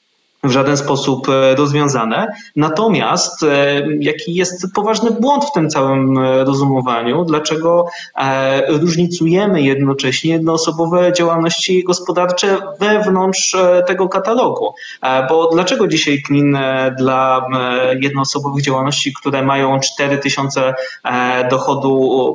żaden 0.50 0.76
sposób 0.76 1.29
e, 1.29 1.55
rozwiązane. 1.55 2.26
Natomiast 2.57 3.43
e, 3.43 3.83
jaki 4.00 4.35
jest 4.35 4.67
poważny 4.75 5.11
błąd 5.11 5.45
w 5.45 5.53
tym 5.53 5.71
całym 5.71 6.19
e, 6.19 6.45
rozumowaniu? 6.45 7.25
Dlaczego 7.25 7.87
różnicujemy 8.69 9.62
jednocześnie 9.62 10.33
jednoosobowe 10.33 11.12
działalności 11.12 11.85
gospodarcze 11.85 12.59
wewnątrz 12.81 13.57
tego 13.87 14.09
katalogu? 14.09 14.75
Bo 15.29 15.49
dlaczego 15.53 15.88
dzisiaj 15.88 16.23
KNIN 16.23 16.59
dla 16.99 17.47
jednoosobowych 18.00 18.65
działalności, 18.65 19.12
które 19.21 19.43
mają 19.43 19.81
4000 19.81 20.75
dochodu 21.50 22.35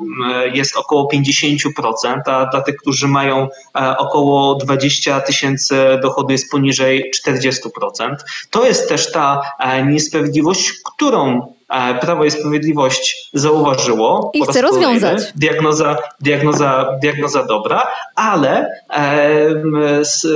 jest 0.54 0.78
około 0.78 1.10
50%, 1.14 2.22
a 2.26 2.46
dla 2.46 2.62
tych, 2.62 2.76
którzy 2.76 3.08
mają 3.08 3.48
około 3.98 4.56
20 4.56 5.22
tysięcy 5.22 5.76
dochodu 6.02 6.32
jest 6.32 6.52
poniżej 6.52 7.12
40%? 7.28 8.01
To 8.50 8.66
jest 8.66 8.90
też 8.90 9.12
ta 9.12 9.42
e, 9.60 9.86
niesprawiedliwość, 9.86 10.74
którą 10.86 11.54
Prawo 12.02 12.26
i 12.26 12.32
Sprawiedliwość 12.32 13.30
zauważyło. 13.34 14.32
I 14.34 14.44
chce 14.44 14.62
rozwiązać. 14.62 15.34
Diagnoza, 15.36 15.98
diagnoza, 16.22 16.98
diagnoza 17.02 17.44
dobra, 17.44 17.88
ale 18.16 18.70
e, 18.90 20.06
z 20.06 20.28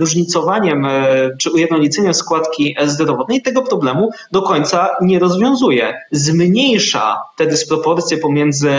różnicowaniem 0.00 0.86
czy 1.38 1.50
ujednoliceniem 1.50 2.14
składki 2.14 2.76
zdrowotnej 2.84 3.42
tego 3.42 3.62
problemu 3.62 4.10
do 4.32 4.42
końca 4.42 4.88
nie 5.00 5.18
rozwiązuje. 5.18 5.94
Zmniejsza 6.12 7.22
te 7.38 7.46
dysproporcje 7.46 8.18
pomiędzy 8.18 8.70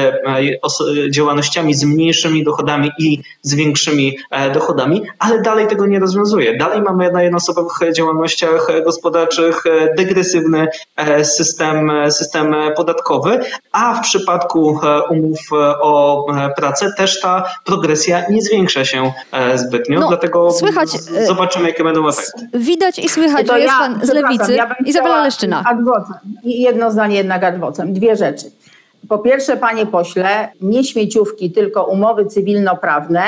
działalnościami 1.10 1.74
z 1.74 1.84
mniejszymi 1.84 2.44
dochodami 2.44 2.92
i 3.00 3.22
z 3.42 3.56
większymi 3.56 4.18
dochodami, 4.54 5.02
ale 5.20 5.42
dalej 5.42 5.68
tego 5.68 5.88
nie 5.88 6.00
rozwiązuje. 6.00 6.58
Dalej 6.58 6.82
mamy 6.82 7.12
na 7.12 7.24
jednoosobowych 7.24 7.94
działalnościach 7.94 8.68
gospodarczych 8.86 9.64
degresywny 9.98 10.68
system, 11.24 11.81
system 12.10 12.56
podatkowy, 12.76 13.40
a 13.72 13.94
w 13.94 14.02
przypadku 14.02 14.80
umów 15.10 15.40
o 15.82 16.26
pracę 16.56 16.92
też 16.98 17.20
ta 17.20 17.44
progresja 17.66 18.24
nie 18.30 18.42
zwiększa 18.42 18.86
się 18.86 19.14
zbytnio, 19.56 20.00
no, 20.00 20.08
dlatego 20.08 20.52
słychać, 20.52 20.90
zobaczymy, 21.28 21.68
jakie 21.68 21.84
będą 21.84 22.08
efekty. 22.08 22.50
Widać 22.54 23.00
i 23.00 23.10
słychać, 23.10 23.48
to 23.48 23.54
że 23.54 23.60
jest 23.60 23.74
ja, 23.74 23.80
pan 23.80 24.06
z 24.06 24.10
lewicy. 24.10 24.54
Ja 24.54 24.76
Izabela 24.86 25.24
Leszczyna. 25.24 25.64
Adwocem. 25.66 26.16
Jedno 26.44 26.92
zdanie 26.92 27.16
jednak 27.16 27.44
adwocem. 27.44 27.94
Dwie 27.94 28.16
rzeczy. 28.16 28.52
Po 29.10 29.18
pierwsze, 29.18 29.58
panie 29.58 29.86
pośle, 29.86 30.50
nie 30.62 30.84
śmieciówki, 30.84 31.52
tylko 31.52 31.84
umowy 31.84 32.26
cywilnoprawne. 32.26 33.24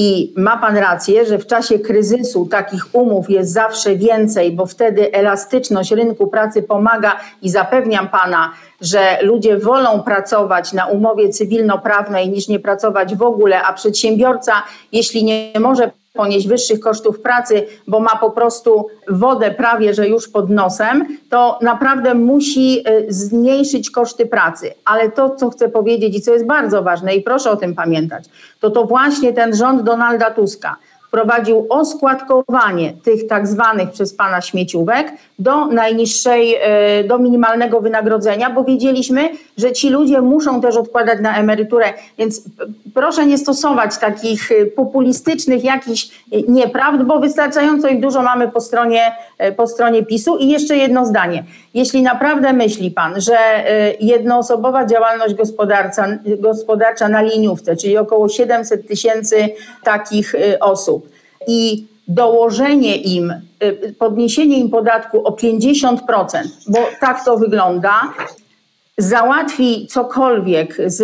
I 0.00 0.32
ma 0.36 0.56
pan 0.56 0.76
rację, 0.76 1.26
że 1.26 1.38
w 1.38 1.46
czasie 1.46 1.78
kryzysu 1.78 2.46
takich 2.46 2.94
umów 2.94 3.30
jest 3.30 3.52
zawsze 3.52 3.96
więcej, 3.96 4.52
bo 4.52 4.66
wtedy 4.66 5.12
elastyczność 5.12 5.90
rynku 5.90 6.26
pracy 6.26 6.62
pomaga 6.62 7.16
i 7.42 7.50
zapewniam 7.50 8.08
pana, 8.08 8.52
że 8.80 9.18
ludzie 9.22 9.58
wolą 9.58 10.02
pracować 10.02 10.72
na 10.72 10.86
umowie 10.86 11.28
cywilnoprawnej 11.28 12.28
niż 12.28 12.48
nie 12.48 12.60
pracować 12.60 13.16
w 13.16 13.22
ogóle, 13.22 13.62
a 13.62 13.72
przedsiębiorca, 13.72 14.52
jeśli 14.92 15.24
nie 15.24 15.52
może 15.60 15.90
ponieść 16.12 16.48
wyższych 16.48 16.80
kosztów 16.80 17.20
pracy, 17.20 17.66
bo 17.86 18.00
ma 18.00 18.16
po 18.16 18.30
prostu 18.30 18.86
wodę 19.08 19.50
prawie 19.50 19.94
że 19.94 20.08
już 20.08 20.28
pod 20.28 20.50
nosem, 20.50 21.06
to 21.30 21.58
naprawdę 21.62 22.14
musi 22.14 22.88
y, 22.88 23.06
zmniejszyć 23.08 23.90
koszty 23.90 24.26
pracy. 24.26 24.74
Ale 24.84 25.10
to, 25.10 25.30
co 25.30 25.50
chcę 25.50 25.68
powiedzieć 25.68 26.16
i 26.16 26.20
co 26.20 26.32
jest 26.32 26.46
bardzo 26.46 26.82
ważne, 26.82 27.14
i 27.14 27.22
proszę 27.22 27.50
o 27.50 27.56
tym 27.56 27.74
pamiętać, 27.74 28.24
to 28.60 28.70
to 28.70 28.84
właśnie 28.84 29.32
ten 29.32 29.56
rząd 29.56 29.82
Donalda 29.82 30.30
Tuska 30.30 30.76
wprowadził 31.08 31.66
oskładkowanie 31.68 32.92
tych 33.04 33.26
tak 33.26 33.46
zwanych 33.46 33.90
przez 33.90 34.14
pana 34.14 34.40
śmieciówek 34.40 35.12
do 35.38 35.66
najniższej, 35.66 36.54
e, 36.60 37.04
do 37.04 37.18
minimalnego 37.18 37.80
wynagrodzenia, 37.80 38.50
bo 38.50 38.64
wiedzieliśmy, 38.64 39.30
że 39.58 39.72
ci 39.72 39.90
ludzie 39.90 40.20
muszą 40.20 40.60
też 40.60 40.76
odkładać 40.76 41.20
na 41.20 41.38
emeryturę, 41.38 41.86
więc 42.18 42.42
proszę 42.94 43.26
nie 43.26 43.38
stosować 43.38 43.98
takich 43.98 44.52
e, 44.52 44.66
populistycznych 44.66 45.64
jakichś 45.64 46.08
e, 46.32 46.42
nieprawd, 46.48 47.02
bo 47.02 47.20
wystarczająco 47.20 47.88
ich 47.88 48.00
dużo 48.00 48.22
mamy 48.22 48.48
po 48.48 48.60
stronie, 48.60 49.12
po 49.56 49.66
stronie 49.66 50.02
PiSu. 50.02 50.36
I 50.36 50.48
jeszcze 50.48 50.76
jedno 50.76 51.06
zdanie. 51.06 51.44
Jeśli 51.74 52.02
naprawdę 52.02 52.52
myśli 52.52 52.90
pan, 52.90 53.20
że 53.20 53.36
jednoosobowa 54.00 54.86
działalność 54.86 55.34
gospodarcza, 55.34 56.06
gospodarcza 56.38 57.08
na 57.08 57.22
liniówce, 57.22 57.76
czyli 57.76 57.98
około 57.98 58.28
700 58.28 58.88
tysięcy 58.88 59.48
takich 59.84 60.34
osób 60.60 60.97
i 61.48 61.86
dołożenie 62.08 62.96
im, 62.96 63.34
y, 63.62 63.94
podniesienie 63.98 64.58
im 64.58 64.70
podatku 64.70 65.26
o 65.26 65.30
50%, 65.30 66.42
bo 66.68 66.78
tak 67.00 67.24
to 67.24 67.38
wygląda, 67.38 68.00
załatwi 68.98 69.86
cokolwiek 69.90 70.76
z 70.86 71.02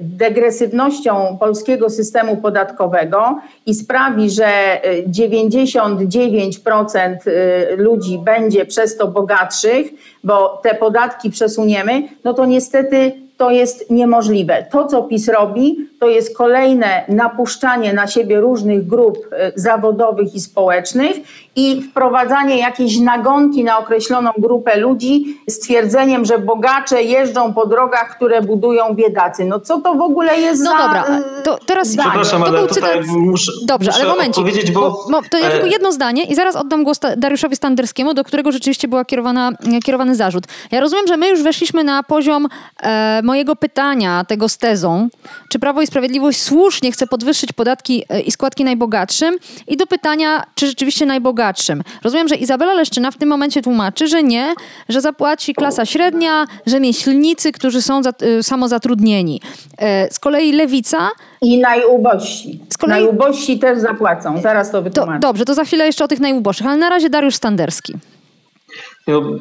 degresywnością 0.00 1.36
polskiego 1.40 1.90
systemu 1.90 2.36
podatkowego 2.36 3.40
i 3.66 3.74
sprawi, 3.74 4.30
że 4.30 4.80
99% 5.06 7.16
y, 7.26 7.76
ludzi 7.76 8.18
będzie 8.18 8.66
przez 8.66 8.96
to 8.96 9.08
bogatszych, 9.08 9.86
bo 10.24 10.60
te 10.62 10.74
podatki 10.74 11.30
przesuniemy, 11.30 12.02
no 12.24 12.34
to 12.34 12.46
niestety 12.46 13.12
to 13.36 13.50
jest 13.50 13.90
niemożliwe. 13.90 14.66
To, 14.70 14.86
co 14.86 15.02
PiS 15.02 15.28
robi, 15.28 15.76
to 16.02 16.08
jest 16.08 16.36
kolejne 16.36 17.04
napuszczanie 17.08 17.92
na 17.92 18.06
siebie 18.06 18.40
różnych 18.40 18.86
grup 18.86 19.18
e, 19.32 19.52
zawodowych 19.54 20.34
i 20.34 20.40
społecznych 20.40 21.16
i 21.56 21.82
wprowadzanie 21.82 22.58
jakiejś 22.58 22.98
nagonki 22.98 23.64
na 23.64 23.78
określoną 23.78 24.30
grupę 24.38 24.76
ludzi 24.76 25.40
z 25.48 25.58
twierdzeniem, 25.58 26.24
że 26.24 26.38
bogacze 26.38 27.02
jeżdżą 27.02 27.54
po 27.54 27.66
drogach, 27.66 28.16
które 28.16 28.42
budują 28.42 28.94
biedacy. 28.94 29.44
No 29.44 29.60
co 29.60 29.80
to 29.80 29.94
w 29.94 30.00
ogóle 30.00 30.40
jest 30.40 30.62
no 30.62 30.70
za... 30.70 30.76
No 30.76 30.82
dobra, 30.82 31.04
to 31.44 31.58
teraz... 31.66 31.88
Zdanie? 31.88 32.10
Przepraszam, 32.10 32.42
to 32.42 32.48
ale 32.48 32.68
tutaj 32.68 32.74
cytat... 32.74 33.06
muszę, 33.06 33.52
Dobrze, 33.66 33.90
muszę 33.90 34.02
ale 34.02 34.10
momencik, 34.10 34.72
bo... 34.72 34.80
bo, 34.80 35.06
bo 35.10 35.20
to 35.30 35.38
ja 35.38 35.50
tylko 35.50 35.66
jedno 35.66 35.92
zdanie 35.92 36.24
i 36.24 36.34
zaraz 36.34 36.56
oddam 36.56 36.84
głos 36.84 37.00
Dariuszowi 37.16 37.56
Standerskiemu, 37.56 38.14
do 38.14 38.24
którego 38.24 38.52
rzeczywiście 38.52 38.88
był 38.88 39.04
kierowany 39.84 40.14
zarzut. 40.14 40.44
Ja 40.70 40.80
rozumiem, 40.80 41.06
że 41.06 41.16
my 41.16 41.28
już 41.28 41.42
weszliśmy 41.42 41.84
na 41.84 42.02
poziom 42.02 42.48
e, 42.82 43.20
mojego 43.22 43.56
pytania 43.56 44.24
tego 44.28 44.48
z 44.48 44.58
tezą, 44.58 45.08
czy 45.48 45.58
Prawo 45.58 45.82
i 45.82 45.86
Sprawiedliwość 45.92 46.42
słusznie 46.42 46.92
chce 46.92 47.06
podwyższyć 47.06 47.52
podatki 47.52 48.04
e, 48.08 48.20
i 48.20 48.30
składki 48.30 48.64
najbogatszym 48.64 49.36
i 49.68 49.76
do 49.76 49.86
pytania, 49.86 50.42
czy 50.54 50.66
rzeczywiście 50.66 51.06
najbogatszym. 51.06 51.82
Rozumiem, 52.04 52.28
że 52.28 52.34
Izabela 52.34 52.74
Leszczyna 52.74 53.10
w 53.10 53.16
tym 53.16 53.28
momencie 53.28 53.62
tłumaczy, 53.62 54.08
że 54.08 54.22
nie, 54.22 54.54
że 54.88 55.00
zapłaci 55.00 55.54
klasa 55.54 55.86
średnia, 55.86 56.46
rzemieślnicy, 56.66 57.52
którzy 57.52 57.82
są 57.82 58.02
za, 58.02 58.12
y, 58.22 58.42
samozatrudnieni. 58.42 59.40
Z 60.10 60.18
kolei 60.18 60.52
Lewica 60.52 61.10
i 61.42 61.58
najubożsi. 61.58 62.60
Z 62.68 62.78
kolei... 62.78 63.02
Najubożsi 63.02 63.58
też 63.58 63.78
zapłacą. 63.78 64.40
Zaraz 64.42 64.70
to 64.70 64.82
wytłumaczę. 64.82 65.20
To, 65.20 65.28
dobrze, 65.28 65.44
to 65.44 65.54
za 65.54 65.64
chwilę 65.64 65.86
jeszcze 65.86 66.04
o 66.04 66.08
tych 66.08 66.20
najuboższych, 66.20 66.66
ale 66.66 66.76
na 66.76 66.90
razie 66.90 67.10
Dariusz 67.10 67.34
Standerski. 67.34 67.94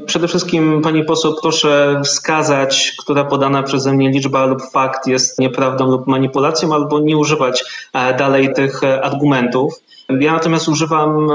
Przede 0.06 0.28
wszystkim, 0.28 0.82
pani 0.82 1.04
poseł, 1.04 1.36
proszę 1.42 2.02
wskazać, 2.06 2.94
która 3.00 3.24
podana 3.24 3.64
przeze 3.64 3.94
mnie 3.94 4.10
liczba 4.10 4.46
lub 4.46 4.62
fakt 4.74 5.08
jest 5.08 5.40
nieprawdą 5.40 5.92
lub 5.92 6.08
manipulacją, 6.08 6.74
albo 6.74 7.00
nie 7.00 7.18
używać 7.18 7.64
e, 7.94 8.14
dalej 8.18 8.54
tych 8.54 8.84
e, 8.84 9.02
argumentów. 9.02 9.74
Ja 10.20 10.34
natomiast 10.34 10.68
używam 10.68 11.30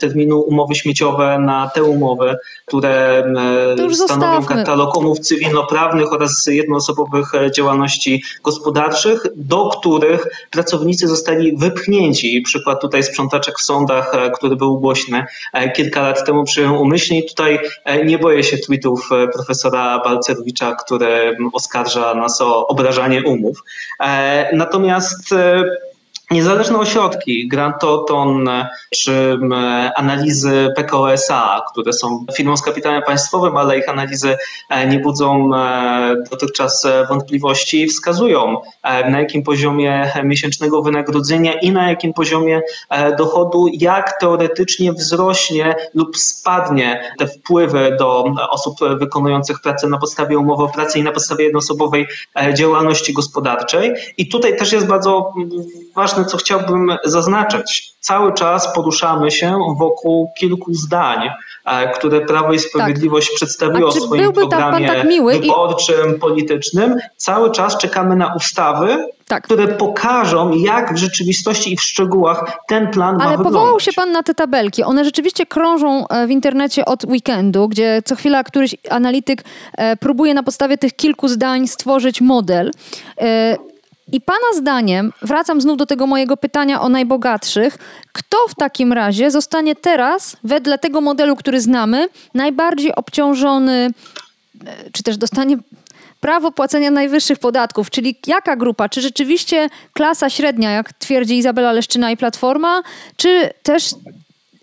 terminu 0.00 0.40
umowy 0.40 0.74
śmieciowe 0.74 1.38
na 1.38 1.70
te 1.74 1.82
umowy, 1.84 2.36
które 2.66 3.24
stanowią 3.94 4.46
katalog 4.46 4.96
umów 4.96 5.20
cywilnoprawnych 5.20 6.12
oraz 6.12 6.46
jednoosobowych 6.46 7.34
e, 7.34 7.50
działalności 7.50 8.22
gospodarczych, 8.42 9.26
do 9.36 9.68
których 9.68 10.26
pracownicy 10.50 11.08
zostali 11.08 11.56
wypchnięci. 11.56 12.40
Przykład 12.40 12.80
tutaj 12.80 13.02
sprzątaczek 13.02 13.58
w 13.58 13.62
sądach, 13.62 14.14
e, 14.14 14.30
który 14.30 14.56
był 14.56 14.80
głośny 14.80 15.24
e, 15.52 15.70
kilka 15.70 16.02
lat 16.02 16.26
temu 16.26 16.44
przyjął 16.44 16.82
umyślnie 16.82 17.20
i 17.20 17.28
tutaj 17.28 17.58
nie 18.04 18.18
boję 18.18 18.44
się 18.44 18.58
tweetów 18.58 19.08
profesora 19.32 19.98
Balcerowicza, 20.04 20.74
który 20.74 21.36
oskarża 21.52 22.14
nas 22.14 22.40
o 22.40 22.66
obrażanie 22.66 23.22
umów. 23.22 23.62
Natomiast 24.52 25.34
Niezależne 26.32 26.78
ośrodki, 26.78 27.48
Grant 27.48 27.80
Thornton 27.80 28.48
czy 28.90 29.38
analizy 29.96 30.72
PKOSA, 30.76 31.62
które 31.72 31.92
są 31.92 32.26
firmą 32.36 32.56
z 32.56 32.62
kapitałem 32.62 33.02
państwowym, 33.02 33.56
ale 33.56 33.78
ich 33.78 33.88
analizy 33.88 34.36
e, 34.70 34.86
nie 34.86 34.98
budzą 34.98 35.54
e, 35.54 36.16
dotychczas 36.30 36.86
wątpliwości, 37.08 37.86
wskazują 37.86 38.60
e, 38.82 39.10
na 39.10 39.20
jakim 39.20 39.42
poziomie 39.42 40.12
miesięcznego 40.24 40.82
wynagrodzenia 40.82 41.52
i 41.52 41.72
na 41.72 41.88
jakim 41.88 42.12
poziomie 42.12 42.62
dochodu, 43.18 43.66
jak 43.72 44.20
teoretycznie 44.20 44.92
wzrośnie 44.92 45.74
lub 45.94 46.16
spadnie 46.16 47.14
te 47.18 47.26
wpływy 47.26 47.96
do 47.98 48.24
osób 48.50 48.78
wykonujących 48.98 49.60
pracę 49.60 49.88
na 49.88 49.98
podstawie 49.98 50.38
umowy 50.38 50.64
o 50.64 50.68
pracy 50.68 50.98
i 50.98 51.02
na 51.02 51.12
podstawie 51.12 51.44
jednoosobowej 51.44 52.06
działalności 52.54 53.12
gospodarczej. 53.12 53.94
I 54.18 54.28
tutaj 54.28 54.56
też 54.56 54.72
jest 54.72 54.86
bardzo 54.86 55.32
ważne 56.22 56.30
co 56.30 56.36
chciałbym 56.36 56.96
zaznaczyć. 57.04 57.92
Cały 58.00 58.32
czas 58.32 58.74
poruszamy 58.74 59.30
się 59.30 59.58
wokół 59.78 60.32
kilku 60.38 60.74
zdań, 60.74 61.28
e, 61.64 61.92
które 61.92 62.20
Prawo 62.20 62.52
i 62.52 62.58
Sprawiedliwość 62.58 63.28
tak. 63.28 63.36
przedstawiło 63.36 63.90
w 63.90 63.94
swoim 63.94 64.32
programie 64.32 64.86
tak 64.86 65.08
wyborczym, 65.08 66.16
i... 66.16 66.18
politycznym. 66.18 66.96
Cały 67.16 67.50
czas 67.50 67.78
czekamy 67.78 68.16
na 68.16 68.34
ustawy, 68.34 69.06
tak. 69.28 69.44
które 69.44 69.68
pokażą, 69.68 70.52
jak 70.52 70.94
w 70.94 70.96
rzeczywistości 70.96 71.72
i 71.72 71.76
w 71.76 71.82
szczegółach 71.82 72.58
ten 72.68 72.90
plan 72.90 73.08
Ale 73.08 73.18
ma 73.18 73.30
wyglądać. 73.30 73.46
Ale 73.46 73.52
powołał 73.52 73.80
się 73.80 73.92
pan 73.92 74.12
na 74.12 74.22
te 74.22 74.34
tabelki. 74.34 74.84
One 74.84 75.04
rzeczywiście 75.04 75.46
krążą 75.46 76.08
e, 76.08 76.26
w 76.26 76.30
internecie 76.30 76.84
od 76.84 77.04
weekendu, 77.04 77.68
gdzie 77.68 78.02
co 78.04 78.16
chwila 78.16 78.44
któryś 78.44 78.76
analityk 78.90 79.44
e, 79.78 79.96
próbuje 79.96 80.34
na 80.34 80.42
podstawie 80.42 80.78
tych 80.78 80.96
kilku 80.96 81.28
zdań 81.28 81.68
stworzyć 81.68 82.20
model. 82.20 82.70
I 84.12 84.20
Pana 84.20 84.52
zdaniem, 84.54 85.12
wracam 85.22 85.60
znów 85.60 85.76
do 85.76 85.86
tego 85.86 86.06
mojego 86.06 86.36
pytania 86.36 86.80
o 86.80 86.88
najbogatszych, 86.88 87.78
kto 88.12 88.36
w 88.48 88.54
takim 88.54 88.92
razie 88.92 89.30
zostanie 89.30 89.76
teraz, 89.76 90.36
wedle 90.44 90.78
tego 90.78 91.00
modelu, 91.00 91.36
który 91.36 91.60
znamy, 91.60 92.08
najbardziej 92.34 92.94
obciążony, 92.94 93.90
e, 94.66 94.90
czy 94.92 95.02
też 95.02 95.16
dostanie 95.16 95.56
prawo 96.20 96.52
płacenia 96.52 96.90
najwyższych 96.90 97.38
podatków, 97.38 97.90
czyli 97.90 98.16
jaka 98.26 98.56
grupa? 98.56 98.88
Czy 98.88 99.00
rzeczywiście 99.00 99.68
klasa 99.92 100.30
średnia, 100.30 100.70
jak 100.70 100.92
twierdzi 100.92 101.38
Izabela 101.38 101.72
Leszczyna 101.72 102.10
i 102.10 102.16
Platforma, 102.16 102.82
czy 103.16 103.50
też 103.62 103.94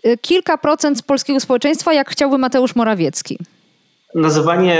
e, 0.02 0.16
kilka 0.16 0.58
procent 0.58 1.02
polskiego 1.02 1.40
społeczeństwa, 1.40 1.92
jak 1.92 2.10
chciałby 2.10 2.38
Mateusz 2.38 2.76
Morawiecki? 2.76 3.38
Nazywanie 4.14 4.78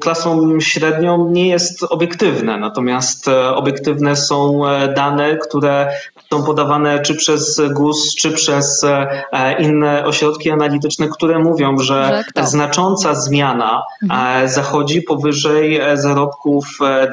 klasą 0.00 0.60
średnią 0.60 1.30
nie 1.30 1.48
jest 1.48 1.82
obiektywne, 1.82 2.58
natomiast 2.58 3.28
e, 3.28 3.54
obiektywne 3.54 4.16
są 4.16 4.68
e, 4.68 4.94
dane, 4.94 5.36
które 5.36 5.88
są 6.30 6.44
podawane 6.44 7.00
czy 7.00 7.14
przez 7.14 7.60
GUS, 7.70 8.14
czy 8.14 8.30
przez 8.30 8.84
e, 8.84 9.62
inne 9.62 10.04
ośrodki 10.04 10.50
analityczne, 10.50 11.08
które 11.08 11.38
mówią, 11.38 11.78
że, 11.78 12.24
znacząca 12.42 13.14
zmiana 13.14 13.82
mhm. 14.02 14.48
zachodzi 14.48 15.02
powyżej 15.02 15.80
zarobków 15.94 16.64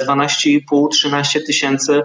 12,5-13 0.07 1.45
tysięcy 1.45 2.01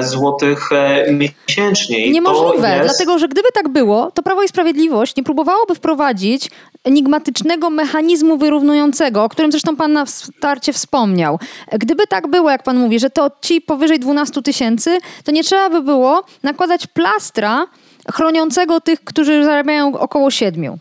złotych 0.00 0.68
miesięcznie. 1.12 2.10
Niemożliwe, 2.10 2.68
jest... 2.68 2.88
dlatego 2.88 3.18
że 3.18 3.28
gdyby 3.28 3.48
tak 3.54 3.68
było, 3.68 4.10
to 4.10 4.22
Prawo 4.22 4.42
i 4.42 4.48
Sprawiedliwość 4.48 5.16
nie 5.16 5.24
próbowałoby 5.24 5.74
wprowadzić 5.74 6.50
enigmatycznego 6.84 7.70
mechanizmu 7.70 8.38
wyrównującego, 8.38 9.24
o 9.24 9.28
którym 9.28 9.52
zresztą 9.52 9.76
pan 9.76 9.92
na 9.92 10.06
starcie 10.06 10.72
wspomniał. 10.72 11.38
Gdyby 11.72 12.06
tak 12.06 12.30
było, 12.30 12.50
jak 12.50 12.62
pan 12.62 12.76
mówi, 12.76 12.98
że 13.00 13.10
to 13.10 13.30
ci 13.40 13.60
powyżej 13.60 14.00
12 14.00 14.42
tysięcy, 14.42 14.98
to 15.24 15.32
nie 15.32 15.44
trzeba 15.44 15.70
by 15.70 15.82
było 15.82 16.24
nakładać 16.42 16.86
plastra 16.86 17.66
chroniącego 18.12 18.80
tych, 18.80 19.04
którzy 19.04 19.44
zarabiają 19.44 19.98
około 19.98 20.30
7 20.30 20.78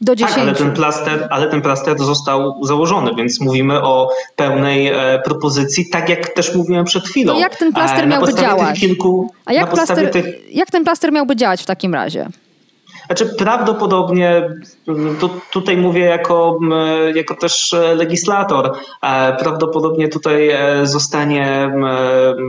do 0.00 0.16
10. 0.16 0.34
Tak, 0.34 0.42
ale 0.42 0.54
ten 0.54 0.72
plaster, 0.72 1.28
ale 1.30 1.50
ten 1.50 1.62
plaster 1.62 1.98
został 1.98 2.64
założony, 2.64 3.10
więc 3.14 3.40
mówimy 3.40 3.82
o 3.82 4.08
pełnej 4.36 4.88
e, 4.88 5.22
propozycji, 5.24 5.90
tak 5.90 6.08
jak 6.08 6.28
też 6.28 6.54
mówiłem 6.54 6.84
przed 6.84 7.04
chwilą. 7.04 7.32
To 7.32 7.40
jak 7.40 7.56
ten 7.56 7.72
plaster 7.72 8.04
e, 8.04 8.06
miałby 8.06 8.34
działać? 8.34 8.80
Kilku, 8.80 9.32
A 9.44 9.52
jak, 9.52 9.70
plaster, 9.70 10.10
tych... 10.10 10.54
jak 10.54 10.70
ten 10.70 10.84
plaster 10.84 11.12
miałby 11.12 11.36
działać 11.36 11.62
w 11.62 11.66
takim 11.66 11.94
razie? 11.94 12.28
Znaczy 13.06 13.26
prawdopodobnie, 13.26 14.50
tu, 15.20 15.30
tutaj 15.52 15.76
mówię 15.76 16.04
jako, 16.04 16.58
jako 17.14 17.34
też 17.34 17.74
legislator, 17.96 18.72
e, 19.02 19.36
prawdopodobnie 19.36 20.08
tutaj 20.08 20.50
e, 20.50 20.86
zostanie 20.86 21.74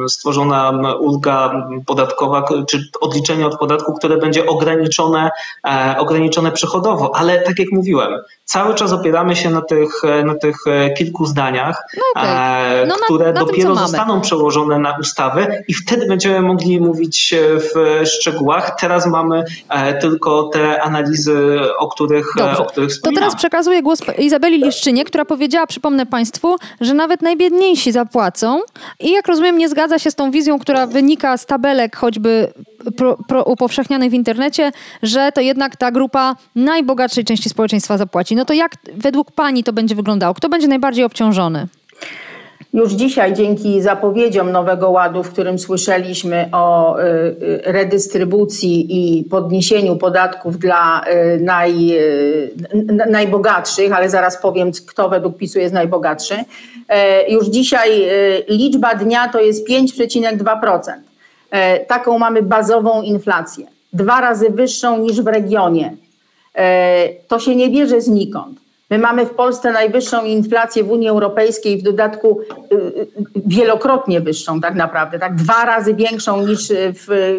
stworzona 0.08 0.72
ulga 1.00 1.68
podatkowa, 1.86 2.44
czy 2.70 2.89
odliczenie 3.02 3.48
od 3.48 3.58
podatku, 3.58 3.94
które 3.94 4.18
będzie 4.18 4.46
ograniczone, 4.46 5.30
e, 5.68 5.96
ograniczone 6.00 6.52
przychodowo, 6.52 7.15
ale 7.15 7.41
tak 7.41 7.60
jak 7.60 7.72
mówiłem, 7.72 8.13
cały 8.46 8.76
czas 8.76 8.91
opieramy 8.91 9.36
się 9.36 9.50
na 9.50 9.62
tych, 9.62 10.02
na 10.26 10.36
tych 10.36 10.56
kilku 10.98 11.26
zdaniach, 11.26 11.84
no 11.98 12.22
okay. 12.22 12.88
no 12.88 12.96
które 12.96 13.26
na, 13.26 13.39
na 13.39 13.46
dopiero 13.46 13.70
tym, 13.70 13.80
zostaną 13.80 14.22
przełożone 14.22 14.80
na 14.80 14.98
ustawy 15.02 15.63
i 15.68 15.74
wtedy 15.74 16.08
będziemy 16.08 16.41
mogli 16.41 16.80
mówić 16.80 17.36
w 17.58 18.02
szczegółach. 18.08 18.76
Teraz 18.80 19.06
mamy 19.06 19.44
tylko 20.02 20.45
te 20.46 20.82
analizy, 20.82 21.60
o 21.78 21.88
których, 21.88 22.34
Dobrze. 22.38 22.58
o 22.58 22.66
których 22.66 23.02
To 23.02 23.12
teraz 23.12 23.36
przekazuję 23.36 23.82
głos 23.82 24.02
Izabeli 24.18 24.64
Liszczynie, 24.64 25.06
która 25.06 25.26
powiedziała, 25.26 25.68
przypomnę 25.68 26.06
Państwu, 26.06 26.56
że 26.82 26.94
nawet 26.94 27.22
najbiedniejsi 27.22 27.92
zapłacą 27.92 28.60
i 29.00 29.12
jak 29.12 29.28
rozumiem 29.28 29.58
nie 29.58 29.70
zgadza 29.70 30.00
się 30.00 30.12
z 30.12 30.16
tą 30.16 30.32
wizją, 30.32 30.60
która 30.60 30.88
wynika 30.88 31.38
z 31.38 31.46
tabelek 31.46 31.96
choćby 31.96 32.54
pro, 32.98 33.18
pro, 33.28 33.44
upowszechnianych 33.44 34.12
w 34.12 34.14
internecie, 34.14 34.72
że 35.04 35.32
to 35.32 35.42
jednak 35.42 35.76
ta 35.76 35.92
grupa 35.92 36.36
najbogatszej 36.56 37.26
części 37.26 37.50
społeczeństwa 37.50 37.98
zapłaci. 37.98 38.36
No 38.36 38.46
to 38.46 38.54
jak 38.54 38.72
według 38.94 39.32
Pani 39.32 39.64
to 39.64 39.74
będzie 39.74 39.96
wyglądało? 39.96 40.34
Kto 40.34 40.50
będzie 40.50 40.68
najbardziej 40.68 41.06
obciążony? 41.06 41.68
Już 42.74 42.94
dzisiaj 42.94 43.34
dzięki 43.34 43.82
zapowiedziom 43.82 44.52
Nowego 44.52 44.89
Ładu, 44.89 45.24
w 45.24 45.32
którym 45.32 45.60
słyszeliśmy 45.60 46.50
o 46.52 46.98
y, 47.00 47.04
y, 47.04 47.62
redystrybucji 47.65 48.88
i 48.89 49.24
podniesieniu 49.24 49.96
podatków 49.96 50.58
dla 50.58 51.02
y, 51.02 51.39
naj, 51.41 51.91
najbogatszych, 53.10 53.94
ale 53.94 54.10
zaraz 54.10 54.38
powiem, 54.38 54.72
kto 54.88 55.10
według 55.10 55.38
PiSu 55.38 55.60
jest 55.60 55.74
najbogatszy, 55.74 56.36
e, 56.89 57.32
już 57.32 57.48
dzisiaj 57.48 57.89
liczba 58.50 58.96
dnia 58.96 59.30
to 59.30 59.39
jest 59.39 59.68
5,2%. 59.70 61.06
E, 61.52 61.80
taką 61.80 62.20
mamy 62.20 62.41
bazową 62.41 63.02
inflację, 63.02 63.68
dwa 63.94 64.22
razy 64.22 64.50
wyższą 64.50 64.98
niż 64.98 65.22
w 65.22 65.28
regionie. 65.28 65.96
E, 66.56 67.10
to 67.28 67.39
się 67.39 67.56
nie 67.56 67.70
bierze 67.70 68.02
znikąd. 68.02 68.60
My 68.89 68.98
mamy 69.00 69.26
w 69.26 69.30
Polsce 69.30 69.71
najwyższą 69.71 70.26
inflację 70.26 70.84
w 70.84 70.91
Unii 70.91 71.10
Europejskiej, 71.10 71.78
w 71.78 71.84
dodatku 71.84 72.39
y, 72.71 72.76
y, 72.76 73.08
wielokrotnie 73.36 74.21
wyższą 74.21 74.62
tak 74.62 74.76
naprawdę, 74.76 75.19
tak 75.19 75.36
dwa 75.36 75.65
razy 75.65 75.93
większą 75.93 76.48
niż 76.48 76.71
w 76.93 77.36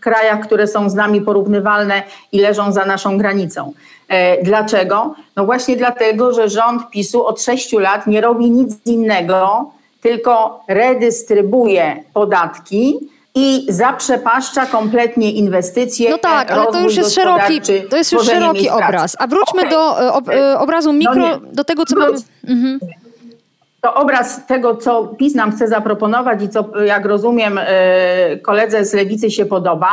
krajach, 0.00 0.40
które 0.40 0.66
są 0.66 0.90
z 0.90 0.94
nami 0.94 1.20
porównywalne 1.20 2.02
i 2.32 2.40
leżą 2.40 2.72
za 2.72 2.84
naszą 2.84 3.18
granicą. 3.18 3.72
E, 4.08 4.42
dlaczego? 4.42 5.14
No 5.36 5.44
właśnie 5.44 5.76
dlatego, 5.76 6.32
że 6.32 6.48
rząd 6.48 6.90
PiSu 6.90 7.26
od 7.26 7.42
sześciu 7.42 7.78
lat 7.78 8.06
nie 8.06 8.20
robi 8.20 8.50
nic 8.50 8.86
innego, 8.86 9.70
tylko 10.00 10.64
redystrybuuje 10.68 12.04
podatki 12.14 12.98
i 13.34 13.66
zaprzepaszcza 13.68 14.66
kompletnie 14.66 15.32
inwestycje. 15.32 16.10
No 16.10 16.18
tak, 16.18 16.50
ale 16.50 16.66
to 16.66 16.80
już 16.80 16.96
jest 16.96 17.14
szeroki, 17.14 17.60
to 17.90 17.96
jest 17.96 18.12
już 18.12 18.24
szeroki 18.24 18.70
obraz. 18.70 19.16
A 19.18 19.26
wróćmy 19.26 19.60
okay. 19.60 19.70
do 19.70 20.02
e, 20.02 20.12
ob, 20.12 20.28
e, 20.28 20.58
obrazu 20.58 20.92
mikro, 20.92 21.28
no 21.28 21.40
do 21.52 21.64
tego, 21.64 21.86
co 21.86 21.96
mamy. 21.98 22.18
Mhm. 22.48 22.78
To 23.80 23.94
obraz 23.94 24.46
tego, 24.46 24.76
co 24.76 25.04
PiS 25.04 25.34
nam 25.34 25.52
chce 25.52 25.68
zaproponować 25.68 26.42
i 26.42 26.48
co, 26.48 26.84
jak 26.84 27.04
rozumiem, 27.04 27.60
e, 27.62 28.36
koledze 28.36 28.84
z 28.84 28.94
lewicy 28.94 29.30
się 29.30 29.46
podoba, 29.46 29.90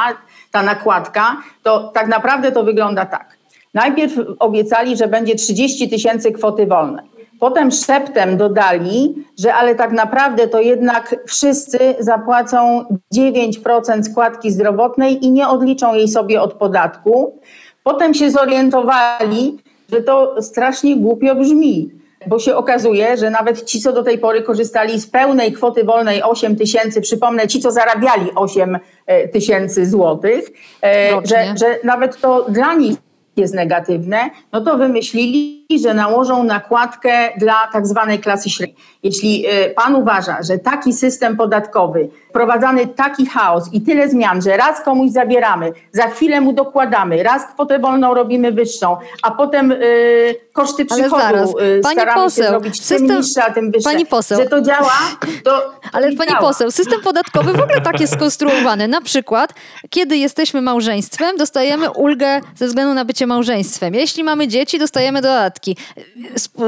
ta 0.51 0.63
nakładka, 0.63 1.37
to 1.63 1.91
tak 1.93 2.07
naprawdę 2.07 2.51
to 2.51 2.63
wygląda 2.63 3.05
tak. 3.05 3.37
Najpierw 3.73 4.13
obiecali, 4.39 4.97
że 4.97 5.07
będzie 5.07 5.35
30 5.35 5.89
tysięcy 5.89 6.31
kwoty 6.31 6.65
wolnej. 6.65 7.16
Potem 7.39 7.71
szeptem 7.71 8.37
dodali, 8.37 9.15
że 9.39 9.53
ale 9.53 9.75
tak 9.75 9.91
naprawdę 9.91 10.47
to 10.47 10.61
jednak 10.61 11.15
wszyscy 11.25 11.79
zapłacą 11.99 12.85
9% 13.15 14.03
składki 14.03 14.51
zdrowotnej 14.51 15.25
i 15.25 15.31
nie 15.31 15.47
odliczą 15.47 15.93
jej 15.93 16.07
sobie 16.07 16.41
od 16.41 16.53
podatku. 16.53 17.41
Potem 17.83 18.13
się 18.13 18.31
zorientowali, 18.31 19.57
że 19.91 20.01
to 20.01 20.41
strasznie 20.41 20.95
głupio 20.95 21.35
brzmi, 21.35 21.91
bo 22.27 22.39
się 22.39 22.55
okazuje, 22.55 23.17
że 23.17 23.29
nawet 23.29 23.63
ci, 23.63 23.81
co 23.81 23.93
do 23.93 24.03
tej 24.03 24.17
pory 24.17 24.41
korzystali 24.41 24.99
z 24.99 25.07
pełnej 25.07 25.53
kwoty 25.53 25.83
wolnej 25.83 26.23
8 26.23 26.55
tysięcy, 26.55 27.01
przypomnę, 27.01 27.47
ci, 27.47 27.59
co 27.59 27.71
zarabiali 27.71 28.31
8 28.35 28.79
e, 29.05 29.27
tysięcy 29.27 29.85
złotych, 29.85 30.49
e, 30.83 31.09
że, 31.23 31.53
że 31.57 31.79
nawet 31.83 32.21
to 32.21 32.45
dla 32.49 32.73
nich 32.73 33.06
jest 33.37 33.53
negatywne, 33.53 34.29
no 34.51 34.61
to 34.61 34.77
wymyślili, 34.77 35.67
że 35.83 35.93
nałożą 35.93 36.43
nakładkę 36.43 37.29
dla 37.37 37.55
tak 37.73 37.87
zwanej 37.87 38.19
klasy 38.19 38.49
średniej. 38.49 38.77
Jeśli 39.03 39.45
y, 39.47 39.73
pan 39.75 39.95
uważa, 39.95 40.37
że 40.43 40.57
taki 40.57 40.93
system 40.93 41.37
podatkowy, 41.37 42.09
wprowadzany 42.29 42.87
taki 42.87 43.25
chaos 43.25 43.69
i 43.73 43.81
tyle 43.81 44.09
zmian, 44.09 44.41
że 44.41 44.57
raz 44.57 44.81
komuś 44.81 45.11
zabieramy, 45.11 45.71
za 45.91 46.07
chwilę 46.07 46.41
mu 46.41 46.53
dokładamy, 46.53 47.23
raz 47.23 47.45
kwotę 47.45 47.79
wolną 47.79 48.13
robimy 48.13 48.51
wyższą, 48.51 48.97
a 49.23 49.31
potem 49.31 49.71
y, 49.71 50.35
koszty 50.57 50.85
przychodu 50.85 51.09
zaraz, 51.09 51.49
y, 51.49 51.79
pani 51.83 51.95
staramy 51.95 52.21
poseł, 52.23 52.43
się 52.43 52.49
zrobić 52.49 52.77
system, 52.77 53.07
tym 53.07 53.17
niższe, 53.17 53.43
a 53.43 53.53
tym 53.53 53.71
wyższe, 53.71 53.89
pani 53.89 54.05
poseł, 54.05 54.37
że 54.37 54.45
to 54.45 54.61
działa, 54.61 54.93
to 55.43 55.73
Ale 55.93 56.11
pani 56.11 56.29
działa. 56.29 56.41
poseł, 56.41 56.71
system 56.71 57.01
podatkowy 57.01 57.53
w 57.53 57.59
ogóle 57.59 57.81
tak 57.81 57.99
jest 57.99 58.13
skonstruowany. 58.17 58.87
Na 58.87 59.01
przykład, 59.01 59.53
kiedy 59.89 60.17
jesteśmy 60.17 60.61
małżeństwem, 60.61 61.37
dostajemy 61.37 61.91
ulgę 61.91 62.41
ze 62.55 62.67
względu 62.67 62.93
na 62.93 63.05
bycie 63.05 63.27
małżeństwem. 63.27 63.93
Jeśli 63.93 64.23
mamy 64.23 64.47
dzieci, 64.47 64.79
dostajemy 64.79 65.21
dodatki. 65.21 65.77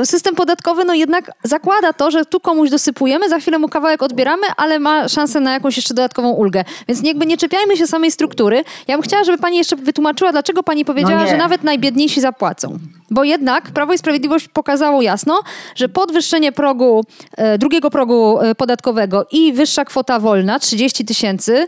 System 0.04 0.36
podatkowy 0.36 0.86
no 0.86 0.94
jednak 0.94 1.32
zakłada 1.44 1.94
to, 1.94 2.12
że 2.12 2.26
tu 2.26 2.40
komuś 2.40 2.70
dosypujemy, 2.70 3.30
za 3.30 3.40
chwilę 3.40 3.60
mu 3.60 3.70
kawałek 3.70 4.04
odbieramy, 4.04 4.48
ale 4.58 4.80
ma 4.80 5.08
szansę 5.08 5.40
na 5.40 5.54
jakąś 5.54 5.78
jeszcze 5.78 5.94
dodatkową 5.94 6.30
ulgę. 6.30 6.64
Więc 6.88 7.04
jakby 7.04 7.26
nie 7.26 7.38
czepiajmy 7.38 7.78
się 7.78 7.88
samej 7.88 8.12
struktury. 8.12 8.64
Ja 8.88 8.96
bym 8.96 9.02
chciała, 9.02 9.24
żeby 9.24 9.38
pani 9.38 9.58
jeszcze 9.58 9.76
wytłumaczyła, 9.76 10.32
dlaczego 10.32 10.64
pani 10.64 10.86
powiedziała, 10.86 11.22
no 11.22 11.28
że 11.28 11.38
nawet 11.38 11.64
najbiedniejsi 11.64 12.22
zapłacą. 12.22 12.80
Bo 13.12 13.24
jednak 13.24 13.72
Prawo 13.80 13.94
i 13.94 13.98
Sprawiedliwość 13.98 14.48
pokazało 14.48 15.02
jasno, 15.02 15.42
że 15.76 15.90
podwyższenie 15.90 16.52
progu, 16.52 17.04
e, 17.38 17.58
drugiego 17.58 17.90
progu 17.90 18.40
e, 18.40 18.56
podatkowego 18.56 19.26
i 19.32 19.54
wyższa 19.54 19.86
kwota 19.86 20.20
wolna, 20.20 20.60
30 20.60 21.06
tysięcy, 21.06 21.66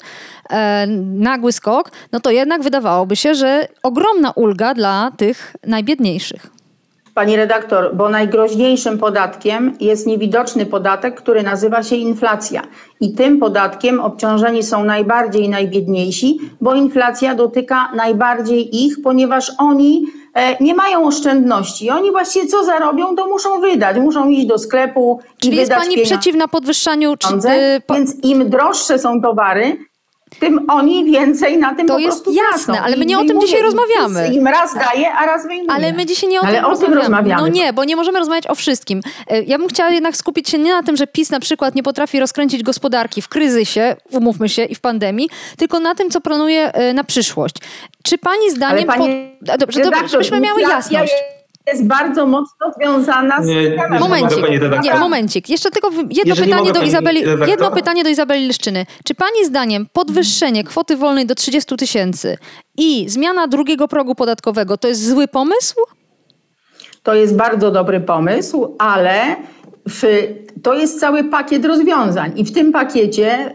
e, 0.49 0.87
nagły 1.15 1.51
skok, 1.51 1.91
no 2.11 2.19
to 2.19 2.31
jednak 2.31 2.61
wydawałoby 2.61 3.15
się, 3.15 3.35
że 3.35 3.67
ogromna 3.83 4.31
ulga 4.31 4.73
dla 4.73 5.11
tych 5.17 5.55
najbiedniejszych. 5.67 6.60
Pani 7.13 7.35
redaktor, 7.35 7.95
bo 7.95 8.09
najgroźniejszym 8.09 8.97
podatkiem 8.97 9.77
jest 9.79 10.07
niewidoczny 10.07 10.65
podatek, 10.65 11.15
który 11.15 11.43
nazywa 11.43 11.83
się 11.83 11.95
inflacja. 11.95 12.61
I 13.01 13.13
tym 13.13 13.39
podatkiem 13.39 13.99
obciążeni 13.99 14.63
są 14.63 14.83
najbardziej 14.83 15.49
najbiedniejsi, 15.49 16.39
bo 16.61 16.75
inflacja 16.75 17.35
dotyka 17.35 17.91
najbardziej 17.95 18.85
ich, 18.85 19.01
ponieważ 19.03 19.51
oni 19.57 20.05
e, 20.33 20.63
nie 20.63 20.75
mają 20.75 21.03
oszczędności. 21.07 21.89
Oni 21.89 22.11
właściwie 22.11 22.47
co 22.47 22.63
zarobią, 22.63 23.15
to 23.15 23.27
muszą 23.27 23.61
wydać. 23.61 23.97
Muszą 23.97 24.29
iść 24.29 24.45
do 24.45 24.57
sklepu 24.57 25.19
Czyli 25.37 25.53
i 25.53 25.59
wydać 25.59 25.77
jest 25.77 25.89
Pani 25.89 26.05
przeciwna 26.05 26.47
podwyższaniu? 26.47 27.17
Czy, 27.17 27.27
y. 27.49 27.81
Więc 27.93 28.23
im 28.23 28.49
droższe 28.49 28.99
są 28.99 29.21
towary, 29.21 29.77
tym 30.39 30.65
oni 30.69 31.05
więcej 31.05 31.57
na 31.57 31.75
tym 31.75 31.87
to 31.87 31.99
jest 31.99 32.25
jasne, 32.51 32.81
ale 32.81 32.97
my 32.97 33.05
nie 33.05 33.19
o 33.19 33.25
tym 33.25 33.41
dzisiaj 33.41 33.61
rozmawiamy. 33.61 34.33
Im 34.33 34.47
raz 34.47 34.73
daje, 34.73 35.13
a 35.13 35.25
raz 35.25 35.47
wyjmuje. 35.47 35.71
Ale 35.71 35.93
my 35.93 36.05
dzisiaj 36.05 36.29
nie 36.29 36.41
o, 36.41 36.45
tym, 36.45 36.65
o 36.65 36.77
tym 36.77 36.93
rozmawiamy. 36.93 37.41
No 37.41 37.47
nie, 37.47 37.73
bo 37.73 37.83
nie 37.83 37.95
możemy 37.95 38.19
rozmawiać 38.19 38.47
o 38.47 38.55
wszystkim. 38.55 39.01
E, 39.27 39.43
ja 39.43 39.57
bym 39.57 39.67
chciała 39.67 39.89
jednak 39.89 40.17
skupić 40.17 40.49
się 40.49 40.57
nie 40.57 40.71
na 40.71 40.83
tym, 40.83 40.97
że 40.97 41.07
PiS 41.07 41.29
na 41.29 41.39
przykład 41.39 41.75
nie 41.75 41.83
potrafi 41.83 42.19
rozkręcić 42.19 42.63
gospodarki 42.63 43.21
w 43.21 43.29
kryzysie, 43.29 43.95
umówmy 44.11 44.49
się, 44.49 44.65
i 44.65 44.75
w 44.75 44.81
pandemii, 44.81 45.29
tylko 45.57 45.79
na 45.79 45.95
tym, 45.95 46.09
co 46.09 46.21
planuje 46.21 46.73
e, 46.73 46.93
na 46.93 47.03
przyszłość. 47.03 47.55
Czy 48.03 48.17
pani 48.17 48.51
zdaniem... 48.51 48.89
Ale 48.89 48.99
pani, 48.99 49.31
po... 49.45 49.57
Dobrze, 49.57 49.81
dobrze, 49.81 50.07
żebyśmy 50.07 50.39
miały 50.39 50.61
jasność. 50.61 51.13
Ja, 51.13 51.40
jest 51.71 51.87
bardzo 51.87 52.27
mocno 52.27 52.71
związana 52.77 53.43
z 53.43 53.47
nie, 53.47 53.77
Momencik, 53.99 54.45
nie, 54.83 54.95
momencik. 54.99 55.49
Jeszcze 55.49 55.71
tylko 55.71 55.89
jedno 56.09 56.35
pytanie 56.35 56.71
do 56.71 56.81
Izabeli, 56.81 57.23
jedno 57.47 57.71
pytanie 57.71 58.03
do 58.03 58.09
Izabeli 58.09 58.47
Leszczyny. 58.47 58.85
Czy 59.05 59.15
pani 59.15 59.45
zdaniem 59.45 59.87
podwyższenie 59.93 60.63
kwoty 60.63 60.97
wolnej 60.97 61.25
do 61.25 61.35
30 61.35 61.75
tysięcy 61.75 62.37
i 62.77 63.09
zmiana 63.09 63.47
drugiego 63.47 63.87
progu 63.87 64.15
podatkowego 64.15 64.77
to 64.77 64.87
jest 64.87 65.09
zły 65.09 65.27
pomysł? 65.27 65.75
To 67.03 67.13
jest 67.13 67.35
bardzo 67.35 67.71
dobry 67.71 67.99
pomysł, 67.99 68.75
ale 68.79 69.35
w, 69.89 70.03
to 70.63 70.73
jest 70.73 70.99
cały 70.99 71.23
pakiet 71.23 71.65
rozwiązań 71.65 72.31
i 72.35 72.45
w 72.45 72.53
tym 72.53 72.71
pakiecie 72.71 73.53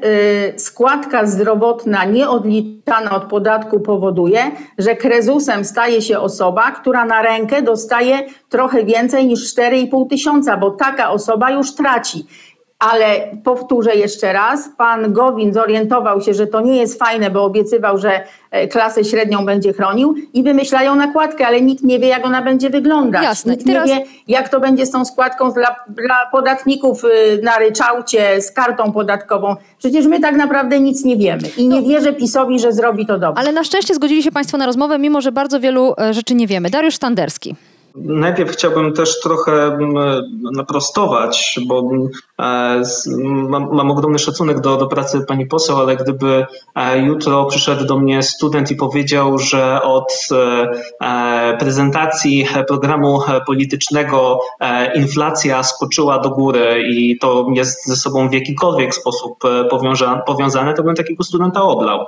y, 0.56 0.60
składka 0.60 1.26
zdrowotna 1.26 2.04
nieodliczana 2.04 3.10
od 3.10 3.24
podatku 3.24 3.80
powoduje, 3.80 4.50
że 4.78 4.96
krezusem 4.96 5.64
staje 5.64 6.02
się 6.02 6.18
osoba, 6.18 6.70
która 6.70 7.04
na 7.04 7.22
rękę 7.22 7.62
dostaje 7.62 8.18
trochę 8.48 8.84
więcej 8.84 9.26
niż 9.26 9.54
4,5 9.54 10.08
tysiąca, 10.08 10.56
bo 10.56 10.70
taka 10.70 11.10
osoba 11.10 11.50
już 11.50 11.74
traci. 11.74 12.26
Ale 12.78 13.36
powtórzę 13.44 13.94
jeszcze 13.94 14.32
raz, 14.32 14.68
pan 14.78 15.12
Gowin 15.12 15.52
zorientował 15.52 16.20
się, 16.20 16.34
że 16.34 16.46
to 16.46 16.60
nie 16.60 16.76
jest 16.76 16.98
fajne, 16.98 17.30
bo 17.30 17.44
obiecywał, 17.44 17.98
że 17.98 18.20
e, 18.50 18.68
klasę 18.68 19.04
średnią 19.04 19.46
będzie 19.46 19.72
chronił 19.72 20.14
i 20.34 20.42
wymyślają 20.42 20.94
nakładkę, 20.94 21.46
ale 21.46 21.60
nikt 21.60 21.84
nie 21.84 21.98
wie, 21.98 22.08
jak 22.08 22.26
ona 22.26 22.42
będzie 22.42 22.70
wyglądać. 22.70 23.22
Jasne. 23.22 23.52
Nikt 23.52 23.66
teraz... 23.66 23.88
nie 23.88 23.94
wie, 23.94 24.04
jak 24.28 24.48
to 24.48 24.60
będzie 24.60 24.86
z 24.86 24.90
tą 24.90 25.04
składką 25.04 25.52
dla, 25.52 25.76
dla 25.88 26.16
podatników 26.32 27.04
y, 27.04 27.40
na 27.42 27.58
ryczałcie, 27.58 28.42
z 28.42 28.52
kartą 28.52 28.92
podatkową. 28.92 29.56
Przecież 29.78 30.06
my 30.06 30.20
tak 30.20 30.36
naprawdę 30.36 30.80
nic 30.80 31.04
nie 31.04 31.16
wiemy 31.16 31.48
i 31.56 31.68
nie 31.68 31.80
no. 31.80 31.88
wierzę 31.88 32.12
PiSowi, 32.12 32.60
że 32.60 32.72
zrobi 32.72 33.06
to 33.06 33.18
dobrze. 33.18 33.40
Ale 33.40 33.52
na 33.52 33.64
szczęście 33.64 33.94
zgodzili 33.94 34.22
się 34.22 34.32
Państwo 34.32 34.58
na 34.58 34.66
rozmowę, 34.66 34.98
mimo 34.98 35.20
że 35.20 35.32
bardzo 35.32 35.60
wielu 35.60 35.94
e, 35.98 36.14
rzeczy 36.14 36.34
nie 36.34 36.46
wiemy. 36.46 36.70
Dariusz 36.70 36.94
Standerski. 36.94 37.54
Najpierw 37.96 38.50
chciałbym 38.50 38.92
też 38.92 39.20
trochę 39.20 39.52
mm, 39.52 39.94
naprostować, 40.52 41.60
bo 41.66 41.90
e, 42.40 42.82
mam, 43.48 43.68
mam 43.72 43.90
ogromny 43.90 44.18
szacunek 44.18 44.60
do, 44.60 44.76
do 44.76 44.86
pracy 44.86 45.24
pani 45.28 45.46
poseł, 45.46 45.78
ale 45.78 45.96
gdyby 45.96 46.46
e, 46.74 46.98
jutro 46.98 47.44
przyszedł 47.44 47.84
do 47.84 47.98
mnie 47.98 48.22
student 48.22 48.70
i 48.70 48.76
powiedział, 48.76 49.38
że 49.38 49.82
od 49.82 50.12
e, 51.02 51.56
prezentacji 51.58 52.46
programu 52.68 53.20
politycznego 53.46 54.40
inflacja 54.94 55.62
skoczyła 55.62 56.18
do 56.18 56.30
góry 56.30 56.84
i 56.88 57.18
to 57.18 57.46
jest 57.54 57.86
ze 57.86 57.96
sobą 57.96 58.28
w 58.28 58.32
jakikolwiek 58.32 58.94
sposób 58.94 59.38
powiązane, 60.26 60.74
to 60.74 60.82
bym 60.82 60.94
takiego 60.94 61.24
studenta 61.24 61.62
oblał, 61.62 62.06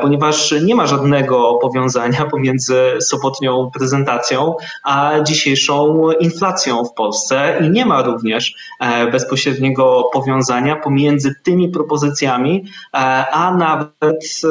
ponieważ 0.00 0.54
nie 0.64 0.74
ma 0.74 0.86
żadnego 0.86 1.54
powiązania 1.54 2.26
pomiędzy 2.30 2.82
sobotnią 3.00 3.70
prezentacją 3.74 4.54
a 4.84 5.15
dzisiejszą 5.22 6.10
inflacją 6.20 6.84
w 6.84 6.92
Polsce 6.92 7.58
i 7.60 7.70
nie 7.70 7.86
ma 7.86 8.02
również 8.02 8.54
e, 8.80 9.10
bezpośredniego 9.10 10.10
powiązania 10.12 10.76
pomiędzy 10.76 11.34
tymi 11.44 11.68
propozycjami, 11.68 12.64
e, 12.94 12.96
a 13.32 13.54
nawet 13.54 14.42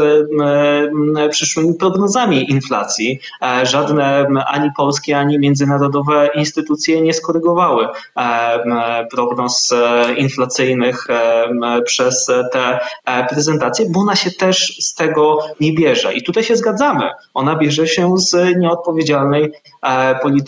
e, 1.20 1.30
przyszłymi 1.30 1.74
prognozami 1.74 2.52
inflacji. 2.52 3.20
Żadne 3.64 4.28
ani 4.48 4.70
polskie, 4.78 5.18
ani 5.20 5.40
międzynarodowe 5.40 6.30
instytucje 6.36 7.02
nie 7.02 7.14
skorygowały 7.14 7.88
prognoz 9.12 9.74
inflacyjnych 10.18 11.08
przez 11.86 12.32
te 12.52 12.80
prezentacje, 13.30 13.86
bo 13.90 14.00
ona 14.00 14.16
się 14.16 14.32
też 14.32 14.78
z 14.80 14.94
tego 14.94 15.38
nie 15.60 15.74
bierze. 15.74 16.14
I 16.14 16.24
tutaj 16.24 16.44
się 16.44 16.56
zgadzamy. 16.56 17.10
Ona 17.34 17.56
bierze 17.56 17.88
się 17.88 18.18
z 18.18 18.58
nieodpowiedzialnej 18.58 19.52
polityki 20.22 20.45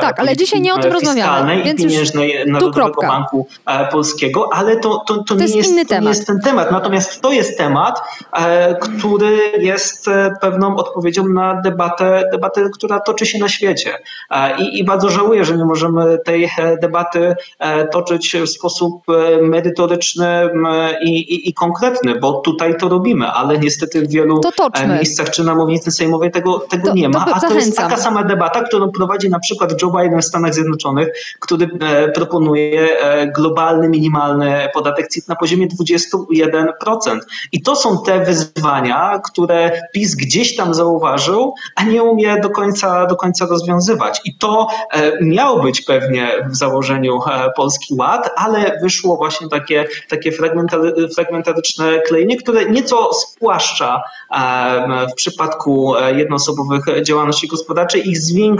Tak, 0.00 0.20
ale 0.20 0.36
dzisiaj 0.36 0.60
nie 0.60 0.74
o 0.74 0.78
tym 0.78 0.92
rozmawiamy. 0.92 1.62
Więc 1.62 1.80
i 1.80 1.82
pieniężnej 1.84 2.46
Narodowego 2.46 3.00
Banku 3.00 3.46
Polskiego, 3.92 4.48
ale 4.52 4.76
to, 4.76 5.04
to, 5.06 5.14
to, 5.14 5.24
to 5.24 5.34
nie, 5.34 5.40
jest, 5.56 5.88
to 5.88 6.00
nie 6.00 6.08
jest 6.08 6.26
ten 6.26 6.40
temat. 6.40 6.72
Natomiast 6.72 7.20
to 7.20 7.32
jest 7.32 7.58
temat, 7.58 8.02
który 8.80 9.38
jest 9.58 10.06
pewną 10.40 10.76
odpowiedzią 10.76 11.28
na 11.28 11.60
debatę, 11.60 12.22
debatę 12.32 12.70
która 12.74 13.00
toczy 13.00 13.26
się 13.26 13.38
na 13.38 13.48
świecie. 13.48 13.98
I, 14.58 14.78
I 14.78 14.84
bardzo 14.84 15.08
żałuję, 15.08 15.44
że 15.44 15.56
nie 15.56 15.64
możemy 15.64 16.18
tej 16.24 16.50
debaty 16.82 17.34
toczyć 17.92 18.36
w 18.36 18.48
sposób 18.48 19.02
merytoryczny 19.42 20.48
i, 21.04 21.10
i, 21.10 21.48
i 21.48 21.54
konkretny, 21.54 22.14
bo 22.14 22.32
tutaj 22.32 22.76
to 22.76 22.88
robimy, 22.88 23.26
ale 23.26 23.58
niestety 23.58 24.02
w 24.02 24.10
wielu 24.10 24.40
miejscach 24.88 25.30
czy 25.30 25.44
na 25.44 25.54
mównicy 25.54 25.90
sejmowej 25.90 26.30
tego, 26.30 26.58
tego 26.58 26.88
to, 26.88 26.94
nie 26.94 27.08
ma. 27.08 27.26
A 27.34 27.40
to 27.40 27.54
jest 27.54 27.76
taka 27.76 27.96
sama 27.96 28.24
debata, 28.24 28.62
którą 28.70 28.90
prowadzi 28.90 29.30
na 29.30 29.38
przykład 29.38 29.82
Joe 29.82 29.90
Biden 29.90 30.20
w 30.20 30.24
Stanach 30.24 30.54
Zjednoczonych, 30.54 31.08
który 31.40 31.68
proponuje 32.14 32.88
globalny, 33.36 33.88
minimalny 33.88 34.68
podatek 34.74 35.08
CIT 35.08 35.28
na 35.28 35.36
poziomie 35.36 35.68
21%. 35.68 37.18
I 37.52 37.62
to 37.62 37.76
są 37.76 38.02
te 38.02 38.24
wyzwania, 38.24 39.20
które 39.32 39.82
PiS 39.92 40.14
gdzieś 40.14 40.56
tam 40.56 40.74
zauważył, 40.74 41.54
a 41.76 41.84
nie 41.84 42.02
umie 42.02 42.40
do 42.40 42.50
końca, 42.50 43.06
do 43.06 43.16
końca 43.16 43.46
rozwiązywać. 43.46 44.20
I 44.24 44.34
to 44.38 44.66
miał 45.20 45.62
być 45.62 45.80
pewnie 45.80 46.28
w 46.50 46.56
założeniu 46.56 47.18
Polski 47.56 47.94
Ład, 47.94 48.30
ale 48.36 48.78
wyszło 48.82 49.16
właśnie 49.16 49.48
takie, 49.48 49.88
takie 50.08 50.32
fragmentaryczne 51.16 52.00
klejenie, 52.00 52.36
które 52.36 52.70
nieco 52.70 53.12
spłaszcza 53.14 54.02
w 55.12 55.14
przypadku 55.14 55.94
jednoosobowych 56.16 56.84
działalności 57.02 57.48
gospodarczej 57.48 58.10
i 58.10 58.16
zwiększa 58.16 58.59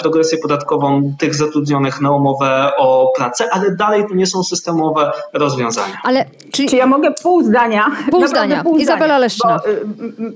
progresję 0.00 0.38
podatkową 0.38 1.14
tych 1.18 1.34
zatrudnionych 1.34 2.00
na 2.00 2.10
umowę 2.10 2.72
o 2.78 3.12
pracę, 3.16 3.48
ale 3.52 3.76
dalej 3.76 4.04
to 4.08 4.14
nie 4.14 4.26
są 4.26 4.42
systemowe 4.42 5.12
rozwiązania. 5.32 5.96
Ale 6.04 6.24
czy, 6.52 6.66
czy 6.66 6.76
ja 6.76 6.86
mogę 6.86 7.12
pół 7.22 7.42
zdania? 7.42 7.86
Pół 8.10 8.26
zdania. 8.26 8.62
Pół 8.62 8.78
Izabela 8.78 9.18
Leszczyna. 9.18 9.60
Bo, 9.64 9.70
y, 9.70 9.84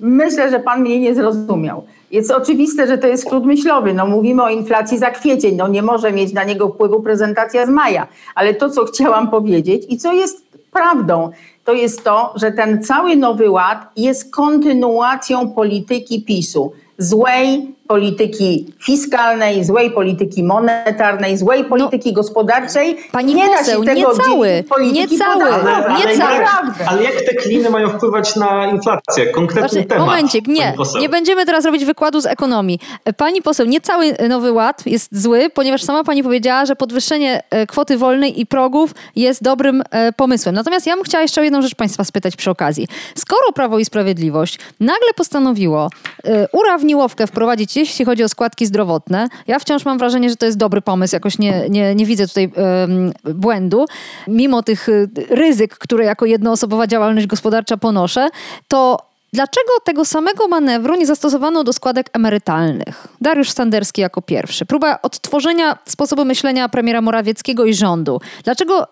myślę, 0.00 0.50
że 0.50 0.60
pan 0.60 0.80
mnie 0.80 1.00
nie 1.00 1.14
zrozumiał. 1.14 1.84
Jest 2.10 2.30
oczywiste, 2.30 2.86
że 2.86 2.98
to 2.98 3.06
jest 3.06 3.24
skrót 3.26 3.44
myślowy. 3.44 3.94
No, 3.94 4.06
mówimy 4.06 4.42
o 4.42 4.48
inflacji 4.48 4.98
za 4.98 5.10
kwiecień. 5.10 5.56
No, 5.56 5.68
nie 5.68 5.82
może 5.82 6.12
mieć 6.12 6.32
na 6.32 6.44
niego 6.44 6.68
wpływu 6.68 7.02
prezentacja 7.02 7.66
z 7.66 7.68
maja. 7.68 8.06
Ale 8.34 8.54
to, 8.54 8.70
co 8.70 8.84
chciałam 8.84 9.30
powiedzieć 9.30 9.82
i 9.88 9.98
co 9.98 10.12
jest 10.12 10.46
prawdą, 10.72 11.30
to 11.64 11.72
jest 11.72 12.04
to, 12.04 12.32
że 12.36 12.52
ten 12.52 12.84
cały 12.84 13.16
nowy 13.16 13.50
ład 13.50 13.78
jest 13.96 14.32
kontynuacją 14.32 15.50
polityki 15.50 16.24
PiSu. 16.24 16.72
Złej, 16.98 17.74
polityki 17.88 18.66
fiskalnej, 18.84 19.64
złej 19.64 19.90
polityki 19.90 20.44
monetarnej, 20.44 21.36
złej 21.36 21.62
no, 21.62 21.68
polityki 21.68 22.08
no, 22.08 22.14
gospodarczej. 22.14 22.96
Pani 23.12 23.34
nie 23.34 23.48
poseł, 23.48 23.84
da 23.84 23.96
się 23.96 24.00
tego 24.00 24.12
nie 24.16 24.24
cały, 24.24 24.64
nie 24.92 25.18
cały, 25.18 25.44
ale, 25.44 25.98
nie 25.98 26.18
cały. 26.18 26.34
Jak, 26.34 26.74
ale 26.86 27.02
jak 27.02 27.14
te 27.14 27.34
kliny 27.34 27.70
mają 27.70 27.88
wpływać 27.88 28.36
na 28.36 28.66
inflację? 28.66 29.26
Konkretny 29.26 29.68
znaczy, 29.68 29.86
temat. 29.86 30.06
Momencik, 30.06 30.46
nie, 30.46 30.74
nie 31.00 31.08
będziemy 31.08 31.46
teraz 31.46 31.64
robić 31.64 31.84
wykładu 31.84 32.20
z 32.20 32.26
ekonomii. 32.26 32.78
Pani 33.16 33.42
poseł, 33.42 33.66
nie 33.66 33.80
cały 33.80 34.14
Nowy 34.28 34.52
Ład 34.52 34.86
jest 34.86 35.22
zły, 35.22 35.50
ponieważ 35.54 35.82
sama 35.82 36.04
pani 36.04 36.22
powiedziała, 36.22 36.66
że 36.66 36.76
podwyższenie 36.76 37.42
e, 37.50 37.66
kwoty 37.66 37.98
wolnej 37.98 38.40
i 38.40 38.46
progów 38.46 38.94
jest 39.16 39.42
dobrym 39.42 39.82
e, 39.90 40.12
pomysłem. 40.12 40.54
Natomiast 40.54 40.86
ja 40.86 40.94
bym 40.94 41.04
chciała 41.04 41.22
jeszcze 41.22 41.40
o 41.40 41.44
jedną 41.44 41.62
rzecz 41.62 41.74
państwa 41.74 42.04
spytać 42.04 42.36
przy 42.36 42.50
okazji. 42.50 42.88
Skoro 43.14 43.52
Prawo 43.54 43.78
i 43.78 43.84
Sprawiedliwość 43.84 44.58
nagle 44.80 45.12
postanowiło 45.16 45.90
e, 46.24 46.48
urawniłowkę 46.52 47.26
wprowadzić 47.26 47.72
jeśli 47.80 48.04
chodzi 48.04 48.24
o 48.24 48.28
składki 48.28 48.66
zdrowotne, 48.66 49.28
ja 49.46 49.58
wciąż 49.58 49.84
mam 49.84 49.98
wrażenie, 49.98 50.30
że 50.30 50.36
to 50.36 50.46
jest 50.46 50.58
dobry 50.58 50.80
pomysł, 50.80 51.16
jakoś 51.16 51.38
nie, 51.38 51.68
nie, 51.68 51.94
nie 51.94 52.06
widzę 52.06 52.28
tutaj 52.28 52.52
um, 52.56 53.12
błędu. 53.34 53.86
Mimo 54.28 54.62
tych 54.62 54.88
y, 54.88 55.08
ryzyk, 55.30 55.78
które 55.78 56.04
jako 56.04 56.26
jednoosobowa 56.26 56.86
działalność 56.86 57.26
gospodarcza 57.26 57.76
ponoszę, 57.76 58.28
to 58.68 59.08
Dlaczego 59.32 59.72
tego 59.84 60.04
samego 60.04 60.48
manewru 60.48 60.94
nie 60.94 61.06
zastosowano 61.06 61.64
do 61.64 61.72
składek 61.72 62.10
emerytalnych? 62.12 63.08
Dariusz 63.20 63.50
Sanderski 63.50 64.00
jako 64.00 64.22
pierwszy. 64.22 64.66
Próba 64.66 64.98
odtworzenia 65.02 65.78
sposobu 65.84 66.24
myślenia 66.24 66.68
premiera 66.68 67.00
Morawieckiego 67.00 67.64
i 67.64 67.74
rządu. 67.74 68.20
Dlaczego 68.44 68.86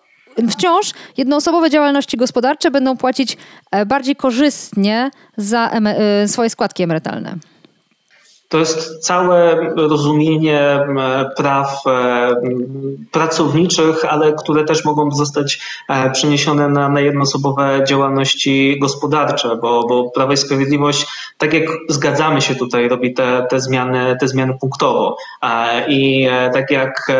wciąż 0.49 0.91
jednoosobowe 1.17 1.69
działalności 1.69 2.17
gospodarcze 2.17 2.71
będą 2.71 2.97
płacić 2.97 3.37
e, 3.71 3.85
bardziej 3.85 4.15
korzystnie 4.15 5.11
za 5.37 5.69
e, 5.69 6.27
swoje 6.27 6.49
składki 6.49 6.83
emerytalne? 6.83 7.35
To 8.49 8.57
jest 8.57 8.99
całe 8.99 9.55
rozumienie 9.75 10.79
praw 11.37 11.81
e, 11.87 12.35
pracowniczych, 13.11 14.05
ale 14.05 14.33
które 14.33 14.63
też 14.63 14.85
mogą 14.85 15.11
zostać 15.11 15.59
e, 15.89 16.11
przeniesione 16.11 16.69
na, 16.69 16.89
na 16.89 16.99
jednoosobowe 16.99 17.83
działalności 17.87 18.79
gospodarcze, 18.79 19.57
bo, 19.61 19.87
bo 19.87 20.11
Prawo 20.11 20.33
i 20.33 20.37
Sprawiedliwość, 20.37 21.05
tak 21.37 21.53
jak 21.53 21.63
zgadzamy 21.89 22.41
się 22.41 22.55
tutaj, 22.55 22.89
robi 22.89 23.13
te, 23.13 23.47
te, 23.49 23.59
zmiany, 23.59 24.17
te 24.19 24.27
zmiany 24.27 24.57
punktowo. 24.61 25.17
E, 25.43 25.85
I 25.89 26.27
tak 26.53 26.71
jak 26.71 27.11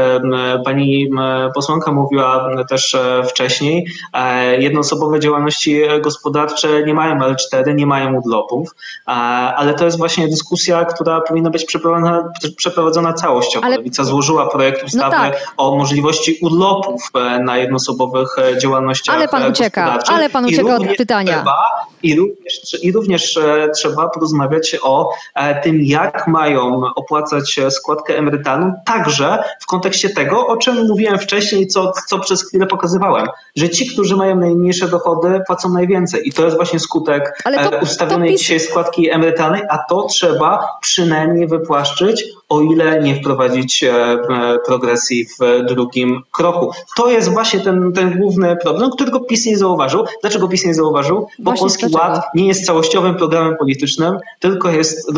pani 0.65 1.09
posłanka 1.55 1.91
mówiła 1.91 2.49
też 2.69 2.97
wcześniej, 3.29 3.87
jednoosobowe 4.57 5.19
działalności 5.19 5.81
gospodarcze 6.01 6.83
nie 6.83 6.93
mają 6.93 7.19
L4, 7.19 7.75
nie 7.75 7.85
mają 7.85 8.13
urlopów, 8.13 8.75
ale 9.55 9.73
to 9.73 9.85
jest 9.85 9.97
właśnie 9.97 10.27
dyskusja, 10.27 10.85
która 10.85 11.16
powinna 11.21 11.49
być 11.49 11.65
przeprowadzona, 11.65 12.29
przeprowadzona 12.55 13.13
całościowo. 13.13 13.65
Ale... 13.65 13.77
Lewica 13.77 14.03
złożyła 14.03 14.49
projekt 14.49 14.81
no 14.81 14.85
ustawy 14.85 15.15
no 15.15 15.23
tak. 15.23 15.53
o 15.57 15.75
możliwości 15.75 16.37
urlopów 16.41 17.09
e, 17.13 17.39
na 17.39 17.57
jednoosobowych 17.57 18.27
e, 18.37 18.57
działalnościach 18.57 19.15
Ale 19.15 19.27
pan 19.27 19.51
ucieka, 19.51 19.99
ale 20.07 20.29
pan 20.29 20.45
ucieka 20.45 20.75
od 20.75 20.97
pytania. 20.97 21.33
Trzeba, 21.33 21.87
i, 22.03 22.15
również, 22.15 22.83
I 22.83 22.91
również 22.91 23.37
e, 23.37 23.69
trzeba 23.75 24.09
porozmawiać 24.09 24.77
o 24.83 25.09
tym, 25.63 25.83
jak 25.83 26.27
mają 26.27 26.81
opłacać 26.95 27.59
składkę 27.69 28.17
emerytalną, 28.17 28.73
także 28.85 29.43
w 29.61 29.65
kontekście 29.65 30.09
tego, 30.09 30.47
o 30.47 30.57
czym 30.57 30.87
mówiłem 30.87 31.19
wcześniej, 31.19 31.67
co, 31.67 31.91
co 32.07 32.19
przez 32.19 32.47
chwilę 32.47 32.65
pokazywałem, 32.67 33.27
że 33.55 33.69
ci, 33.69 33.87
którzy 33.87 34.15
mają 34.15 34.35
najmniejsze 34.35 34.87
dochody, 34.87 35.41
płacą 35.47 35.69
najwięcej. 35.69 36.27
I 36.27 36.33
to 36.33 36.45
jest 36.45 36.55
właśnie 36.55 36.79
skutek 36.79 37.43
to, 37.43 37.77
ustawionej 37.81 38.29
to 38.29 38.33
PiS... 38.33 38.41
dzisiaj 38.41 38.59
składki 38.59 39.09
emerytalnej, 39.09 39.61
a 39.69 39.77
to 39.77 40.03
trzeba 40.03 40.77
przy 40.81 41.05
przynajmniej 41.07 41.47
wypłaszczyć, 41.47 42.25
o 42.49 42.61
ile 42.61 43.01
nie 43.01 43.15
wprowadzić 43.15 43.83
e, 43.83 43.91
e, 43.91 44.59
progresji 44.65 45.25
w 45.25 45.65
drugim 45.67 46.21
kroku. 46.31 46.71
To 46.97 47.11
jest 47.11 47.29
właśnie 47.29 47.59
ten, 47.59 47.93
ten 47.93 48.19
główny 48.19 48.55
problem, 48.55 48.91
którego 48.91 49.19
PiS 49.19 49.45
nie 49.45 49.57
zauważył. 49.57 50.05
Dlaczego 50.21 50.47
PiS 50.47 50.65
nie 50.65 50.73
zauważył? 50.73 51.27
Bo 51.39 51.51
właśnie 51.51 51.89
Polski? 51.89 51.93
Ład 51.93 52.21
nie 52.35 52.47
jest 52.47 52.65
całościowym 52.65 53.15
programem 53.15 53.57
politycznym, 53.57 54.17
tylko 54.39 54.71
jest 54.71 55.11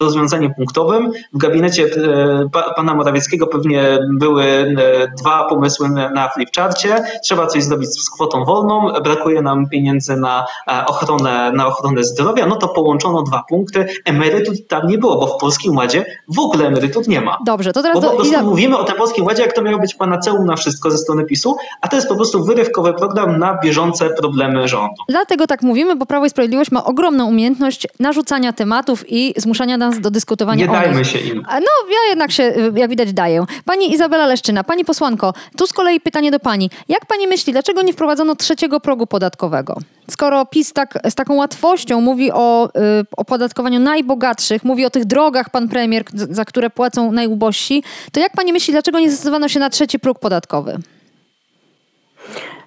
rozwiązaniem 0.00 0.54
punktowym. 0.54 1.12
W 1.32 1.38
gabinecie 1.38 1.84
e, 1.84 2.48
pana 2.76 2.94
Morawieckiego 2.94 3.46
pewnie 3.46 3.98
były 4.18 4.44
e, 4.44 4.74
dwa 5.18 5.44
pomysły 5.44 5.88
na 5.88 6.28
flipcharcie. 6.28 7.04
Trzeba 7.24 7.46
coś 7.46 7.64
zrobić 7.64 7.88
z 7.88 8.10
kwotą 8.10 8.44
wolną, 8.44 8.92
brakuje 9.04 9.42
nam 9.42 9.68
pieniędzy 9.68 10.16
na 10.16 10.46
e, 10.68 10.86
ochronę, 10.86 11.52
na 11.52 11.66
ochronę 11.66 12.04
zdrowia, 12.04 12.46
no 12.46 12.56
to 12.56 12.68
połączono 12.68 13.22
dwa 13.22 13.44
punkty. 13.48 13.86
Emerytut 14.04 14.68
tam 14.68 14.86
nie 14.88 14.98
było, 14.98 15.18
bo 15.18 15.26
w 15.26 15.40
Polskim 15.40 15.76
Ładzie 15.76 16.04
w 16.28 16.38
ogóle 16.38 16.66
emerytut 16.66 17.08
nie 17.08 17.20
ma. 17.20 17.38
Dobrze, 17.46 17.72
to 17.72 17.82
teraz... 17.82 18.00
Bo 18.00 18.10
po 18.10 18.16
prostu 18.16 18.32
do... 18.32 18.42
mówimy 18.42 18.78
o 18.78 18.84
tym 18.84 18.96
Polskim 18.96 19.24
Ładzie, 19.24 19.42
jak 19.42 19.52
to 19.52 19.62
miało 19.62 19.78
być 19.78 19.94
panaceum 19.94 20.44
na 20.44 20.56
wszystko 20.56 20.90
ze 20.90 20.98
strony 20.98 21.24
PiSu, 21.24 21.56
a 21.80 21.88
to 21.88 21.96
jest 21.96 22.08
po 22.08 22.16
prostu 22.16 22.44
wyrywkowy 22.44 22.94
program 22.94 23.38
na 23.38 23.58
bieżące 23.58 24.10
problemy 24.10 24.68
rządu. 24.68 24.94
Dlatego 25.08 25.46
tak 25.46 25.62
mówimy, 25.62 25.96
bo 25.96 26.06
Prawo 26.06 26.26
i 26.26 26.30
Sprawiedliwość 26.30 26.70
ma 26.70 26.84
ogromną 26.84 27.26
umiejętność 27.26 27.86
narzucania 28.00 28.52
tematów 28.52 29.04
i 29.08 29.34
zmuszania 29.36 29.76
nas 29.76 29.85
do 29.90 30.10
dyskutowania 30.10 30.66
Nie 30.66 30.72
dajmy 30.72 31.04
się 31.04 31.18
im. 31.18 31.42
No, 31.50 31.90
ja 31.90 32.10
jednak 32.10 32.32
się, 32.32 32.54
jak 32.74 32.90
widać, 32.90 33.12
daję. 33.12 33.44
Pani 33.64 33.92
Izabela 33.92 34.26
Leszczyna, 34.26 34.64
pani 34.64 34.84
posłanko, 34.84 35.34
tu 35.56 35.66
z 35.66 35.72
kolei 35.72 36.00
pytanie 36.00 36.30
do 36.30 36.40
pani. 36.40 36.70
Jak 36.88 37.06
pani 37.06 37.26
myśli, 37.26 37.52
dlaczego 37.52 37.82
nie 37.82 37.92
wprowadzono 37.92 38.36
trzeciego 38.36 38.80
progu 38.80 39.06
podatkowego? 39.06 39.76
Skoro 40.10 40.46
PiS 40.46 40.72
tak, 40.72 40.98
z 41.10 41.14
taką 41.14 41.34
łatwością 41.34 42.00
mówi 42.00 42.32
o 42.32 42.68
y, 42.68 42.70
opodatkowaniu 43.16 43.80
najbogatszych, 43.80 44.64
mówi 44.64 44.84
o 44.84 44.90
tych 44.90 45.04
drogach, 45.04 45.50
pan 45.50 45.68
premier, 45.68 46.04
za 46.12 46.44
które 46.44 46.70
płacą 46.70 47.12
najubożsi, 47.12 47.82
to 48.12 48.20
jak 48.20 48.32
pani 48.32 48.52
myśli, 48.52 48.72
dlaczego 48.72 49.00
nie 49.00 49.10
zdecydowano 49.10 49.48
się 49.48 49.60
na 49.60 49.70
trzeci 49.70 49.98
próg 49.98 50.18
podatkowy? 50.18 50.78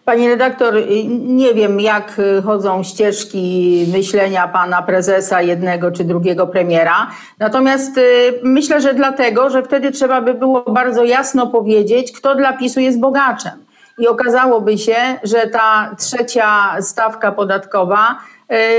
Pani 0.10 0.30
redaktor, 0.30 0.74
nie 1.10 1.54
wiem, 1.54 1.80
jak 1.80 2.22
chodzą 2.46 2.84
ścieżki 2.84 3.86
myślenia 3.94 4.48
pana 4.48 4.82
prezesa 4.82 5.42
jednego 5.42 5.92
czy 5.92 6.04
drugiego 6.04 6.48
premiera. 6.48 7.08
Natomiast 7.40 7.98
y, 7.98 8.02
myślę, 8.44 8.82
że 8.82 8.94
dlatego, 8.94 9.50
że 9.50 9.64
wtedy 9.64 9.92
trzeba 9.92 10.22
by 10.22 10.34
było 10.34 10.62
bardzo 10.62 11.04
jasno 11.04 11.48
powiedzieć, 11.48 12.12
kto 12.12 12.36
dla 12.36 12.54
PiSu 12.54 12.80
jest 12.80 13.00
bogaczem. 13.00 13.52
I 13.98 14.08
okazałoby 14.08 14.78
się, 14.78 14.96
że 15.24 15.48
ta 15.48 15.96
trzecia 15.98 16.82
stawka 16.82 17.32
podatkowa 17.32 18.16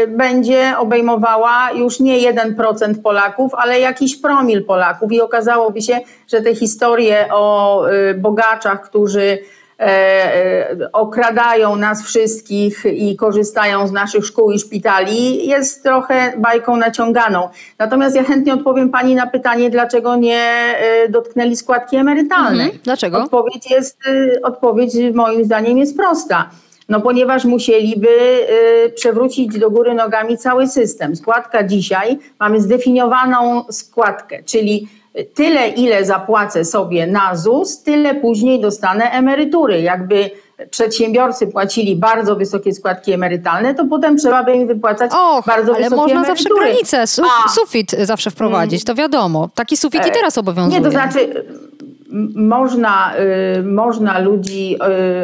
będzie 0.08 0.74
obejmowała 0.78 1.70
już 1.74 2.00
nie 2.00 2.32
1% 2.32 3.02
Polaków, 3.02 3.54
ale 3.54 3.80
jakiś 3.80 4.16
promil 4.16 4.64
Polaków 4.64 5.12
i 5.12 5.20
okazałoby 5.20 5.82
się, 5.82 6.00
że 6.28 6.42
te 6.42 6.54
historie 6.54 7.26
o 7.32 7.84
bogaczach, 8.16 8.80
którzy 8.80 9.38
okradają 10.92 11.76
nas 11.76 12.02
wszystkich 12.02 12.84
i 12.84 13.16
korzystają 13.16 13.86
z 13.86 13.92
naszych 13.92 14.26
szkół 14.26 14.50
i 14.50 14.58
szpitali, 14.58 15.46
jest 15.48 15.82
trochę 15.82 16.32
bajką 16.38 16.76
naciąganą. 16.76 17.48
Natomiast 17.78 18.16
ja 18.16 18.24
chętnie 18.24 18.54
odpowiem 18.54 18.90
Pani 18.90 19.14
na 19.14 19.26
pytanie, 19.26 19.70
dlaczego 19.70 20.16
nie 20.16 20.42
e, 20.42 21.08
dotknęli 21.08 21.56
składki 21.56 21.96
emerytalnej. 21.96 22.66
Mhm. 22.66 22.82
Dlaczego? 22.84 23.18
Odpowiedź, 23.18 23.70
jest, 23.70 23.98
odpowiedź 24.42 24.92
moim 25.14 25.44
zdaniem 25.44 25.78
jest 25.78 25.96
prosta. 25.96 26.50
No 26.88 27.00
ponieważ 27.00 27.44
musieliby 27.44 28.08
przewrócić 28.94 29.58
do 29.58 29.70
góry 29.70 29.94
nogami 29.94 30.38
cały 30.38 30.68
system. 30.68 31.16
Składka 31.16 31.64
dzisiaj, 31.64 32.18
mamy 32.40 32.60
zdefiniowaną 32.60 33.64
składkę, 33.70 34.42
czyli 34.42 34.88
tyle, 35.34 35.68
ile 35.68 36.04
zapłacę 36.04 36.64
sobie 36.64 37.06
na 37.06 37.36
ZUS, 37.36 37.82
tyle 37.82 38.14
później 38.14 38.60
dostanę 38.60 39.10
emerytury. 39.10 39.80
Jakby 39.80 40.30
przedsiębiorcy 40.70 41.46
płacili 41.46 41.96
bardzo 41.96 42.36
wysokie 42.36 42.74
składki 42.74 43.12
emerytalne, 43.12 43.74
to 43.74 43.84
potem 43.84 44.16
trzeba 44.16 44.44
by 44.44 44.54
im 44.54 44.66
wypłacać 44.66 45.10
Och, 45.14 45.46
bardzo 45.46 45.74
ale 45.74 45.84
wysokie 45.84 45.96
można 45.96 46.20
emerytury. 46.20 46.38
zawsze 46.38 46.48
granicę, 46.60 47.06
su 47.06 47.22
sufit 47.54 47.90
zawsze 47.90 48.30
wprowadzić, 48.30 48.84
to 48.84 48.94
wiadomo. 48.94 49.48
Taki 49.54 49.76
sufit 49.76 50.06
i 50.06 50.08
e, 50.08 50.12
teraz 50.12 50.38
obowiązuje. 50.38 50.78
Nie, 50.78 50.84
to 50.84 50.90
znaczy 50.90 51.44
można, 52.34 53.12
y, 53.58 53.62
można 53.62 54.18
ludzi 54.18 54.76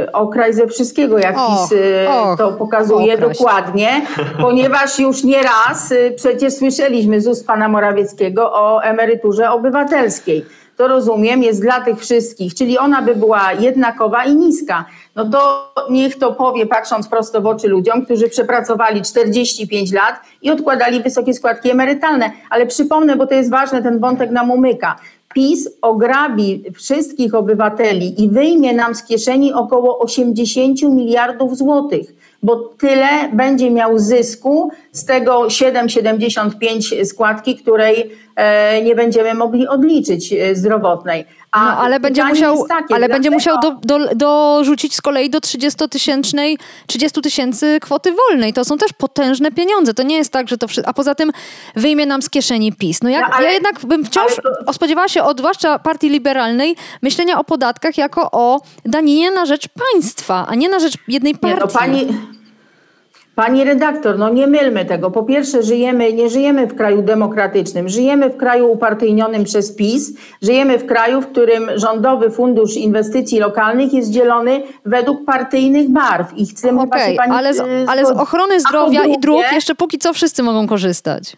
y, 0.05 0.13
okraj 0.13 0.55
ze 0.55 0.67
wszystkiego, 0.67 1.19
jak 1.19 1.35
PiS 1.35 1.73
y, 1.73 2.07
to 2.39 2.53
pokazuje 2.53 3.15
okraść. 3.15 3.39
dokładnie, 3.39 4.03
ponieważ 4.41 4.99
już 4.99 5.25
nie 5.25 5.43
raz 5.43 5.93
y, 5.93 6.13
przecież 6.17 6.55
słyszeliśmy 6.55 7.21
z 7.21 7.27
ust 7.27 7.47
pana 7.47 7.69
Morawieckiego 7.69 8.53
o 8.53 8.83
emeryturze 8.83 9.51
obywatelskiej. 9.51 10.45
To 10.77 10.89
rozumiem, 10.89 11.43
jest 11.43 11.63
dla 11.63 11.81
tych 11.81 11.99
wszystkich, 11.99 12.55
czyli 12.55 12.79
ona 12.79 13.03
by 13.03 13.15
była 13.17 13.53
jednakowa 13.53 14.25
i 14.25 14.35
niska. 14.35 14.85
No 15.15 15.31
to 15.31 15.73
niech 15.91 16.19
to 16.19 16.33
powie, 16.33 16.67
patrząc 16.67 17.09
prosto 17.09 17.41
w 17.41 17.47
oczy 17.47 17.69
ludziom, 17.69 18.05
którzy 18.05 18.29
przepracowali 18.29 19.03
45 19.03 19.93
lat 19.93 20.21
i 20.43 20.51
odkładali 20.51 21.03
wysokie 21.03 21.35
składki 21.35 21.71
emerytalne. 21.71 22.31
Ale 22.51 22.67
przypomnę, 22.67 23.17
bo 23.17 23.27
to 23.27 23.35
jest 23.35 23.51
ważne, 23.51 23.83
ten 23.83 23.99
wątek 23.99 24.31
nam 24.31 24.51
umyka. 24.51 24.97
PiS 25.37 25.69
ograbi 25.83 26.63
wszystkich 26.75 27.35
obywateli 27.35 28.23
i 28.25 28.29
wyjmie 28.29 28.73
nam 28.73 28.95
z 28.95 29.03
kieszeni 29.05 29.53
około 29.53 29.99
80 29.99 30.83
miliardów 30.83 31.57
złotych, 31.57 32.15
bo 32.47 32.57
tyle 32.57 33.29
będzie 33.33 33.71
miał 33.71 33.99
zysku 33.99 34.71
z 34.93 35.05
tego 35.05 35.43
7,75 35.43 37.05
składki, 37.05 37.57
której 37.57 38.11
e, 38.37 38.83
nie 38.83 38.95
będziemy 38.95 39.35
mogli 39.35 39.69
odliczyć 39.69 40.33
e, 40.33 40.57
zdrowotnej. 40.57 41.25
A 41.51 41.65
no, 41.65 41.79
ale 41.79 42.01
będzie 42.01 42.25
musiał, 42.25 42.67
takie, 42.67 42.95
ale 42.95 43.09
będzie 43.09 43.31
musiał 43.31 43.57
do, 43.61 43.71
do, 43.71 44.15
dorzucić 44.15 44.95
z 44.95 45.01
kolei 45.03 45.31
do 45.31 45.41
30 45.41 45.89
tysięcznej, 45.89 46.59
30 46.87 47.21
tysięcy 47.21 47.79
kwoty 47.81 48.13
wolnej. 48.13 48.53
To 48.53 48.65
są 48.65 48.79
też 48.79 48.93
potężne 48.93 49.53
pieniądze. 49.53 49.95
To 49.95 50.03
nie 50.03 50.17
jest 50.17 50.33
tak, 50.33 50.49
że 50.49 50.59
to 50.59 50.69
wszystko. 50.69 50.91
A 50.91 50.95
poza 50.95 51.15
tym 51.15 51.33
wyjmie 51.77 52.07
nam 52.07 52.23
z 52.23 52.31
kieszeni 52.31 52.73
PiS. 52.73 53.03
No, 53.03 53.09
jak, 53.09 53.29
no 53.29 53.35
ale, 53.37 53.47
ja 53.47 53.53
jednak 53.53 53.87
bym 53.87 54.05
wciąż 54.05 54.37
to... 54.67 54.73
spodziewała 54.73 55.09
się 55.09 55.23
od 55.23 55.39
zwłaszcza 55.39 55.79
partii 55.79 56.09
liberalnej 56.09 56.77
myślenia 57.03 57.39
o 57.39 57.45
podatkach 57.45 57.99
jako 57.99 58.29
o 58.33 58.61
daninie 58.85 59.31
na 59.31 59.47
rzecz 59.47 59.69
państwa, 59.93 60.47
a 60.49 60.55
nie 60.55 60.69
na 60.69 60.79
rzecz 60.79 60.95
jednej 61.09 61.35
partii. 61.35 61.57
Nie, 61.57 61.61
no 61.61 61.69
pani, 61.69 62.36
Pani 63.37 63.65
redaktor, 63.65 64.19
no 64.19 64.29
nie 64.29 64.47
mylmy 64.47 64.85
tego. 64.85 65.11
Po 65.11 65.23
pierwsze, 65.23 65.63
żyjemy, 65.63 66.13
nie 66.13 66.31
żyjemy 66.31 66.67
w 66.67 66.75
kraju 66.75 67.03
demokratycznym, 67.03 67.89
żyjemy 67.89 68.31
w 68.31 68.37
kraju 68.37 68.73
upartyjnionym 68.73 69.45
przez 69.45 69.77
PiS, 69.77 70.13
żyjemy 70.43 70.79
w 70.79 70.87
kraju, 70.87 71.21
w 71.21 71.27
którym 71.27 71.71
Rządowy 71.75 72.31
Fundusz 72.31 72.77
Inwestycji 72.77 73.39
Lokalnych 73.39 73.93
jest 73.93 74.11
dzielony 74.11 74.63
według 74.85 75.25
partyjnych 75.25 75.91
barw. 75.91 76.39
I 76.39 76.47
chcemy 76.47 76.81
okay, 76.81 77.15
pani, 77.17 77.33
ale, 77.33 77.55
z, 77.55 77.59
y, 77.59 77.63
ale 77.89 78.07
z 78.07 78.11
ochrony 78.11 78.61
zdrowia 78.61 79.01
drugie, 79.01 79.17
i 79.17 79.21
dróg 79.21 79.45
jeszcze 79.53 79.75
póki 79.75 79.99
co 79.99 80.13
wszyscy 80.13 80.43
mogą 80.43 80.67
korzystać. 80.67 81.37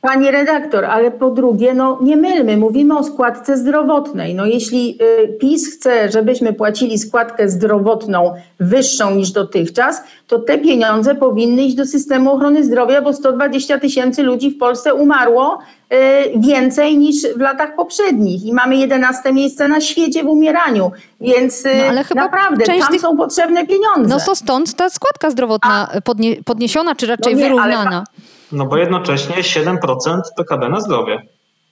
Pani 0.00 0.30
redaktor, 0.30 0.84
ale 0.84 1.10
po 1.10 1.30
drugie, 1.30 1.74
no 1.74 1.98
nie 2.02 2.16
mylmy, 2.16 2.56
mówimy 2.56 2.98
o 2.98 3.04
składce 3.04 3.56
zdrowotnej. 3.56 4.34
No 4.34 4.46
jeśli 4.46 4.98
y, 5.24 5.28
PiS 5.28 5.74
chce, 5.74 6.10
żebyśmy 6.10 6.52
płacili 6.52 6.98
składkę 6.98 7.48
zdrowotną 7.48 8.34
wyższą 8.60 9.14
niż 9.14 9.30
dotychczas, 9.30 10.02
to 10.26 10.38
te 10.38 10.58
pieniądze 10.58 11.14
powinny 11.14 11.62
iść 11.62 11.76
do 11.76 11.86
systemu 11.86 12.32
ochrony 12.32 12.64
zdrowia, 12.64 13.02
bo 13.02 13.12
120 13.12 13.78
tysięcy 13.78 14.22
ludzi 14.22 14.50
w 14.50 14.58
Polsce 14.58 14.94
umarło 14.94 15.58
y, 15.92 15.96
więcej 16.36 16.98
niż 16.98 17.16
w 17.36 17.40
latach 17.40 17.76
poprzednich 17.76 18.44
i 18.44 18.52
mamy 18.52 18.76
11 18.76 19.32
miejsce 19.32 19.68
na 19.68 19.80
świecie 19.80 20.24
w 20.24 20.26
umieraniu, 20.26 20.92
więc 21.20 21.66
y, 21.66 21.70
no, 21.88 22.02
naprawdę 22.14 22.64
tam 22.64 22.92
tych... 22.92 23.00
są 23.00 23.16
potrzebne 23.16 23.66
pieniądze. 23.66 24.14
No 24.14 24.20
to 24.26 24.34
stąd 24.34 24.74
ta 24.74 24.90
składka 24.90 25.30
zdrowotna 25.30 25.88
A... 25.94 26.00
podniesiona, 26.44 26.94
czy 26.94 27.06
raczej 27.06 27.34
no 27.34 27.38
nie, 27.40 27.44
wyrównana. 27.44 27.90
Ale 27.90 28.37
no 28.52 28.66
bo 28.66 28.76
jednocześnie 28.76 29.36
7% 29.36 30.20
PKB 30.36 30.68
na 30.68 30.80
zdrowie. 30.80 31.22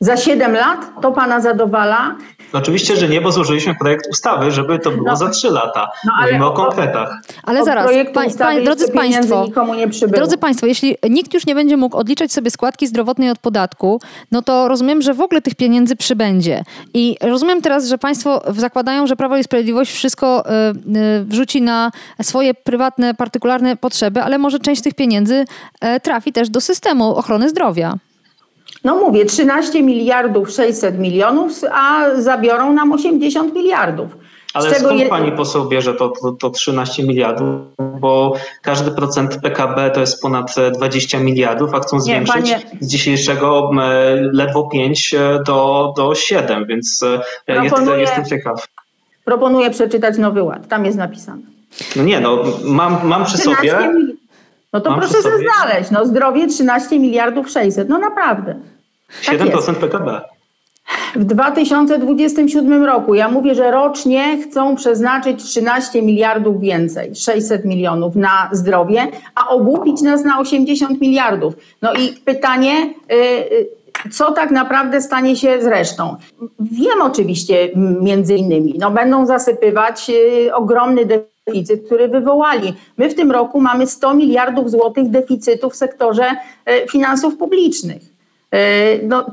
Za 0.00 0.16
7 0.16 0.52
lat 0.52 0.78
to 1.02 1.12
pana 1.12 1.40
zadowala? 1.40 2.16
No 2.52 2.58
oczywiście, 2.58 2.96
że 2.96 3.08
nie, 3.08 3.20
bo 3.20 3.32
złożyliśmy 3.32 3.74
projekt 3.74 4.06
ustawy, 4.10 4.50
żeby 4.50 4.78
to 4.78 4.90
było 4.90 5.10
no, 5.10 5.16
za 5.16 5.30
3 5.30 5.50
lata. 5.50 5.90
No, 6.04 6.12
ale 6.16 6.26
Mówimy 6.26 6.46
o, 6.46 6.52
konkretach. 6.52 7.20
Ale 7.42 7.64
zaraz, 7.64 7.90
pań, 8.14 8.30
pań, 8.38 8.64
drodzy 8.64 8.92
Państwo, 8.92 9.48
drodzy 10.08 10.38
Państwo, 10.38 10.66
jeśli 10.66 10.96
nikt 11.10 11.34
już 11.34 11.46
nie 11.46 11.54
będzie 11.54 11.76
mógł 11.76 11.96
odliczać 11.96 12.32
sobie 12.32 12.50
składki 12.50 12.86
zdrowotnej 12.86 13.30
od 13.30 13.38
podatku, 13.38 14.00
no 14.32 14.42
to 14.42 14.68
rozumiem, 14.68 15.02
że 15.02 15.14
w 15.14 15.20
ogóle 15.20 15.42
tych 15.42 15.54
pieniędzy 15.54 15.96
przybędzie. 15.96 16.64
I 16.94 17.16
rozumiem 17.20 17.62
teraz, 17.62 17.88
że 17.88 17.98
Państwo 17.98 18.42
zakładają, 18.56 19.06
że 19.06 19.16
Prawo 19.16 19.36
i 19.36 19.44
Sprawiedliwość 19.44 19.92
wszystko 19.92 20.44
y, 20.46 20.98
y, 20.98 21.24
wrzuci 21.24 21.62
na 21.62 21.90
swoje 22.22 22.54
prywatne, 22.54 23.14
partykularne 23.14 23.76
potrzeby, 23.76 24.22
ale 24.22 24.38
może 24.38 24.58
część 24.58 24.82
tych 24.82 24.94
pieniędzy 24.94 25.34
y, 25.96 26.00
trafi 26.00 26.32
też 26.32 26.50
do 26.50 26.60
systemu 26.60 27.16
ochrony 27.16 27.48
zdrowia. 27.48 27.98
No 28.86 28.96
mówię, 28.96 29.24
13 29.24 29.82
miliardów 29.82 30.50
600 30.50 30.98
milionów, 30.98 31.52
a 31.72 32.04
zabiorą 32.18 32.72
nam 32.72 32.92
80 32.92 33.54
miliardów. 33.54 34.16
Ale 34.54 34.74
skąd 34.74 35.00
je... 35.00 35.06
pani 35.06 35.32
poseł 35.32 35.68
bierze 35.68 35.94
to, 35.94 36.12
to, 36.22 36.32
to 36.32 36.50
13 36.50 37.02
miliardów? 37.02 37.48
Bo 38.00 38.34
każdy 38.62 38.90
procent 38.90 39.36
PKB 39.42 39.90
to 39.90 40.00
jest 40.00 40.22
ponad 40.22 40.54
20 40.74 41.20
miliardów, 41.20 41.74
a 41.74 41.80
chcą 41.80 42.00
zwiększyć 42.00 42.44
Nie, 42.44 42.52
panie... 42.52 42.80
z 42.80 42.88
dzisiejszego 42.88 43.70
ledwo 44.32 44.62
5 44.62 45.14
e, 45.14 45.42
do, 45.46 45.92
do 45.96 46.14
7, 46.14 46.66
więc 46.66 47.04
e, 47.46 47.60
Proponuję... 47.60 48.00
jestem 48.00 48.24
ciekaw. 48.24 48.66
Proponuję 49.24 49.70
przeczytać 49.70 50.18
Nowy 50.18 50.42
Ład, 50.42 50.68
tam 50.68 50.84
jest 50.84 50.98
napisane. 50.98 51.42
No 51.96 52.02
nie, 52.02 52.20
no 52.20 52.44
mam, 52.64 53.06
mam 53.06 53.24
przy 53.24 53.38
sobie... 53.38 53.92
No 54.72 54.80
to 54.80 54.90
mam 54.90 55.00
proszę 55.00 55.22
sobie 55.22 55.36
znaleźć, 55.38 55.90
no 55.90 56.06
zdrowie 56.06 56.46
13 56.46 56.98
miliardów 56.98 57.50
600, 57.50 57.88
no 57.88 57.98
naprawdę. 57.98 58.54
7% 59.22 59.66
tak 59.66 59.76
PKB. 59.76 60.20
W 61.16 61.24
2027 61.24 62.84
roku, 62.84 63.14
ja 63.14 63.28
mówię, 63.28 63.54
że 63.54 63.70
rocznie 63.70 64.38
chcą 64.42 64.76
przeznaczyć 64.76 65.44
13 65.44 66.02
miliardów 66.02 66.60
więcej, 66.60 67.14
600 67.14 67.64
milionów 67.64 68.16
na 68.16 68.48
zdrowie, 68.52 69.06
a 69.34 69.48
ogłupić 69.48 70.02
nas 70.02 70.24
na 70.24 70.38
80 70.38 71.00
miliardów. 71.00 71.54
No 71.82 71.94
i 71.94 72.12
pytanie, 72.24 72.94
y, 73.12 73.14
y, 73.16 73.68
co 74.12 74.32
tak 74.32 74.50
naprawdę 74.50 75.00
stanie 75.00 75.36
się 75.36 75.62
z 75.62 75.66
resztą? 75.66 76.16
Wiem 76.60 77.02
oczywiście 77.02 77.70
między 78.00 78.34
innymi, 78.34 78.74
no 78.78 78.90
będą 78.90 79.26
zasypywać 79.26 80.10
y, 80.10 80.54
ogromny 80.54 81.06
deficyt, 81.06 81.86
który 81.86 82.08
wywołali. 82.08 82.74
My 82.96 83.10
w 83.10 83.14
tym 83.14 83.30
roku 83.30 83.60
mamy 83.60 83.86
100 83.86 84.14
miliardów 84.14 84.70
złotych 84.70 85.10
deficytu 85.10 85.70
w 85.70 85.76
sektorze 85.76 86.24
finansów 86.90 87.36
publicznych. 87.36 88.15
E, 88.56 88.98
no, 89.02 89.26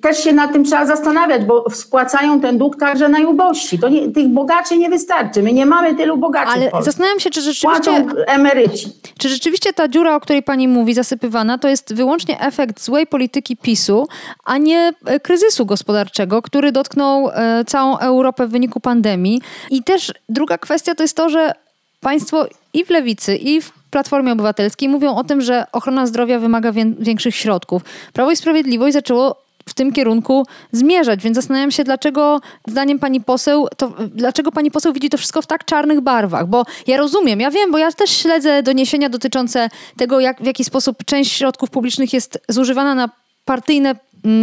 też 0.00 0.24
się 0.24 0.32
nad 0.32 0.52
tym 0.52 0.64
trzeba 0.64 0.86
zastanawiać, 0.86 1.44
bo 1.44 1.70
spłacają 1.70 2.40
ten 2.40 2.58
dług 2.58 2.76
także 2.76 3.08
najubożsi. 3.08 3.78
To 3.78 3.88
nie, 3.88 4.08
tych 4.08 4.28
bogaczy 4.28 4.78
nie 4.78 4.90
wystarczy. 4.90 5.42
My 5.42 5.52
nie 5.52 5.66
mamy 5.66 5.94
tylu 5.94 6.16
bogaczy. 6.16 6.50
Ale 6.50 6.70
zastanawiam 6.84 7.20
się, 7.20 7.30
czy 7.30 7.42
rzeczywiście. 7.42 7.90
Płacą 7.90 8.22
emeryci. 8.26 8.92
Czy 9.18 9.28
rzeczywiście 9.28 9.72
ta 9.72 9.88
dziura, 9.88 10.16
o 10.16 10.20
której 10.20 10.42
pani 10.42 10.68
mówi, 10.68 10.94
zasypywana, 10.94 11.58
to 11.58 11.68
jest 11.68 11.94
wyłącznie 11.94 12.40
efekt 12.40 12.80
złej 12.80 13.06
polityki 13.06 13.56
PiSu, 13.56 14.08
a 14.44 14.58
nie 14.58 14.92
e, 15.06 15.20
kryzysu 15.20 15.66
gospodarczego, 15.66 16.42
który 16.42 16.72
dotknął 16.72 17.30
e, 17.30 17.64
całą 17.66 17.98
Europę 17.98 18.46
w 18.46 18.50
wyniku 18.50 18.80
pandemii. 18.80 19.40
I 19.70 19.82
też 19.82 20.12
druga 20.28 20.58
kwestia 20.58 20.94
to 20.94 21.02
jest 21.04 21.16
to, 21.16 21.28
że 21.28 21.52
państwo 22.00 22.46
i 22.72 22.84
w 22.84 22.90
lewicy, 22.90 23.36
i 23.36 23.60
w 23.60 23.72
Platformie 23.94 24.32
Obywatelskiej 24.32 24.88
mówią 24.88 25.14
o 25.14 25.24
tym, 25.24 25.40
że 25.40 25.66
ochrona 25.72 26.06
zdrowia 26.06 26.38
wymaga 26.38 26.72
większych 26.98 27.36
środków. 27.36 27.82
Prawo 28.12 28.30
i 28.30 28.36
Sprawiedliwość 28.36 28.92
zaczęło 28.92 29.36
w 29.68 29.74
tym 29.74 29.92
kierunku 29.92 30.46
zmierzać. 30.72 31.22
Więc 31.22 31.36
zastanawiam 31.36 31.70
się, 31.70 31.84
dlaczego 31.84 32.40
zdaniem 32.68 32.98
pani 32.98 33.20
poseł, 33.20 33.68
to, 33.76 33.92
dlaczego 34.14 34.52
pani 34.52 34.70
poseł 34.70 34.92
widzi 34.92 35.10
to 35.10 35.18
wszystko 35.18 35.42
w 35.42 35.46
tak 35.46 35.64
czarnych 35.64 36.00
barwach. 36.00 36.46
Bo 36.46 36.64
ja 36.86 36.96
rozumiem, 36.96 37.40
ja 37.40 37.50
wiem, 37.50 37.72
bo 37.72 37.78
ja 37.78 37.92
też 37.92 38.10
śledzę 38.10 38.62
doniesienia 38.62 39.08
dotyczące 39.08 39.68
tego, 39.96 40.20
jak, 40.20 40.42
w 40.42 40.46
jaki 40.46 40.64
sposób 40.64 41.04
część 41.04 41.32
środków 41.32 41.70
publicznych 41.70 42.12
jest 42.12 42.38
zużywana 42.48 42.94
na 42.94 43.08
partyjne 43.44 43.94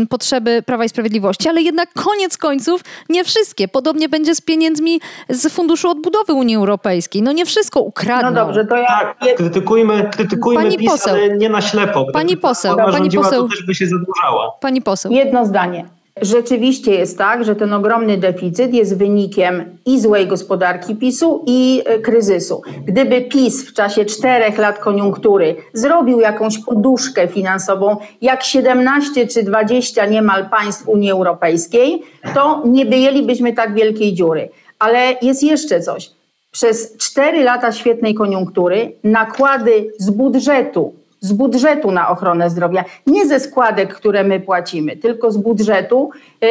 potrzeby 0.09 0.63
Prawa 0.65 0.85
i 0.85 0.89
Sprawiedliwości, 0.89 1.49
ale 1.49 1.61
jednak 1.61 1.89
koniec 1.93 2.37
końców 2.37 2.81
nie 3.09 3.23
wszystkie. 3.23 3.67
Podobnie 3.67 4.09
będzie 4.09 4.35
z 4.35 4.41
pieniędzmi 4.41 5.01
z 5.29 5.53
Funduszu 5.53 5.89
Odbudowy 5.89 6.33
Unii 6.33 6.55
Europejskiej. 6.55 7.21
No 7.21 7.31
nie 7.31 7.45
wszystko 7.45 7.79
ukradną. 7.81 8.31
No 8.31 8.45
dobrze, 8.45 8.65
to 8.65 8.75
ja... 8.75 8.87
Tak, 9.19 9.35
krytykujmy, 9.37 10.09
krytykujmy 10.13 10.63
Pani 10.63 10.77
PiS, 10.77 10.91
poseł. 10.91 11.15
ale 11.15 11.37
nie 11.37 11.49
na 11.49 11.61
ślepo. 11.61 11.99
Gdyby 12.03 12.13
Pani 12.13 12.37
poseł, 12.37 12.75
Platforma 12.75 12.91
pani 12.97 13.03
rządziła, 13.03 13.23
poseł. 13.23 13.43
to 13.43 13.49
też 13.55 13.65
by 13.65 13.75
się 13.75 13.87
zadłużała. 13.87 14.51
Pani 14.61 14.81
poseł. 14.81 15.11
Jedno 15.11 15.45
zdanie. 15.45 15.85
Rzeczywiście 16.21 16.91
jest 16.91 17.17
tak, 17.17 17.43
że 17.43 17.55
ten 17.55 17.73
ogromny 17.73 18.17
deficyt 18.17 18.73
jest 18.73 18.97
wynikiem 18.97 19.77
i 19.85 19.99
złej 20.01 20.27
gospodarki 20.27 20.95
PiSu, 20.95 21.43
i 21.47 21.81
e, 21.85 21.99
kryzysu. 21.99 22.61
Gdyby 22.85 23.21
PiS 23.21 23.69
w 23.69 23.73
czasie 23.73 24.05
czterech 24.05 24.57
lat 24.57 24.79
koniunktury 24.79 25.55
zrobił 25.73 26.19
jakąś 26.19 26.57
poduszkę 26.57 27.27
finansową, 27.27 27.97
jak 28.21 28.43
17 28.43 29.27
czy 29.27 29.43
20 29.43 30.05
niemal 30.05 30.49
państw 30.49 30.87
Unii 30.87 31.11
Europejskiej, 31.11 32.01
to 32.33 32.63
nie 32.65 32.85
wyjęlibyśmy 32.85 33.53
tak 33.53 33.73
wielkiej 33.73 34.13
dziury. 34.13 34.49
Ale 34.79 35.15
jest 35.21 35.43
jeszcze 35.43 35.81
coś. 35.81 36.11
Przez 36.51 36.97
cztery 36.97 37.43
lata 37.43 37.71
świetnej 37.71 38.13
koniunktury 38.13 38.91
nakłady 39.03 39.93
z 39.97 40.09
budżetu 40.09 41.00
z 41.21 41.33
budżetu 41.33 41.91
na 41.91 42.09
ochronę 42.09 42.49
zdrowia, 42.49 42.83
nie 43.07 43.25
ze 43.25 43.39
składek, 43.39 43.93
które 43.93 44.23
my 44.23 44.39
płacimy, 44.39 44.97
tylko 44.97 45.31
z 45.31 45.37
budżetu, 45.37 46.09
y, 46.43 46.47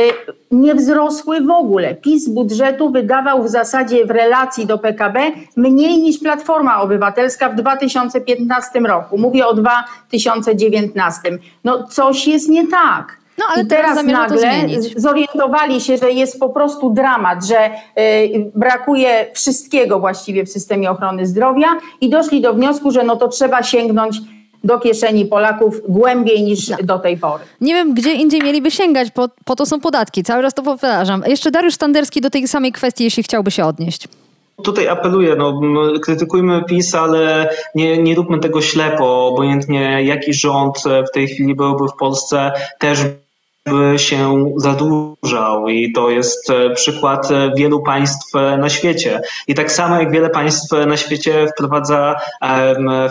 nie 0.50 0.74
wzrosły 0.74 1.40
w 1.40 1.50
ogóle. 1.50 1.94
PiS 1.94 2.24
z 2.24 2.28
budżetu 2.28 2.90
wydawał 2.90 3.42
w 3.42 3.48
zasadzie 3.48 4.06
w 4.06 4.10
relacji 4.10 4.66
do 4.66 4.78
PKB 4.78 5.20
mniej 5.56 5.98
niż 5.98 6.18
Platforma 6.18 6.80
Obywatelska 6.80 7.48
w 7.48 7.54
2015 7.54 8.80
roku. 8.80 9.18
Mówię 9.18 9.46
o 9.46 9.54
2019. 9.54 11.38
No 11.64 11.84
coś 11.84 12.26
jest 12.26 12.48
nie 12.48 12.66
tak. 12.66 13.20
No, 13.38 13.44
ale 13.54 13.62
I 13.62 13.66
teraz 13.66 14.04
teraz 14.04 14.06
nagle 14.06 14.50
zorientowali 14.96 15.80
się, 15.80 15.96
że 15.96 16.10
jest 16.12 16.40
po 16.40 16.48
prostu 16.48 16.90
dramat, 16.90 17.44
że 17.44 17.70
y, 17.98 18.50
brakuje 18.54 19.26
wszystkiego 19.34 20.00
właściwie 20.00 20.44
w 20.44 20.48
systemie 20.48 20.90
ochrony 20.90 21.26
zdrowia 21.26 21.68
i 22.00 22.10
doszli 22.10 22.40
do 22.40 22.54
wniosku, 22.54 22.90
że 22.90 23.04
no 23.04 23.16
to 23.16 23.28
trzeba 23.28 23.62
sięgnąć 23.62 24.16
do 24.64 24.78
kieszeni 24.78 25.26
Polaków 25.26 25.80
głębiej 25.88 26.42
niż 26.42 26.68
No. 26.68 26.76
do 26.82 26.98
tej 26.98 27.16
pory. 27.18 27.44
Nie 27.60 27.74
wiem, 27.74 27.94
gdzie 27.94 28.12
indziej 28.12 28.40
mieliby 28.42 28.70
sięgać, 28.70 29.10
po, 29.10 29.28
po 29.44 29.56
to 29.56 29.66
są 29.66 29.80
podatki. 29.80 30.22
Cały 30.22 30.42
raz 30.42 30.54
to 30.54 30.62
powtarzam. 30.62 31.22
Jeszcze 31.26 31.50
Dariusz 31.50 31.74
Standerski 31.74 32.20
do 32.20 32.30
tej 32.30 32.48
samej 32.48 32.72
kwestii, 32.72 33.04
jeśli 33.04 33.22
chciałby 33.22 33.50
się 33.50 33.64
odnieść. 33.64 34.08
Tutaj 34.64 34.88
apeluję, 34.88 35.36
no, 35.36 35.60
krytykujmy 36.02 36.64
PiS, 36.64 36.94
ale 36.94 37.50
nie, 37.74 38.02
nie 38.02 38.14
róbmy 38.14 38.38
tego 38.38 38.60
ślepo. 38.60 39.26
Obojętnie 39.26 40.02
jaki 40.04 40.34
rząd 40.34 40.78
w 41.08 41.14
tej 41.14 41.28
chwili 41.28 41.54
byłby 41.54 41.84
w 41.88 41.96
Polsce, 41.98 42.52
też 42.78 42.98
się 43.96 44.52
zadłużał 44.56 45.68
i 45.68 45.92
to 45.92 46.10
jest 46.10 46.50
e, 46.50 46.70
przykład 46.70 47.30
e, 47.30 47.52
wielu 47.56 47.82
państw 47.82 48.36
e, 48.36 48.56
na 48.58 48.68
świecie. 48.68 49.20
I 49.46 49.54
tak 49.54 49.72
samo 49.72 49.96
jak 49.96 50.12
wiele 50.12 50.30
państw 50.30 50.72
na 50.86 50.96
świecie 50.96 51.46
wprowadza, 51.54 52.16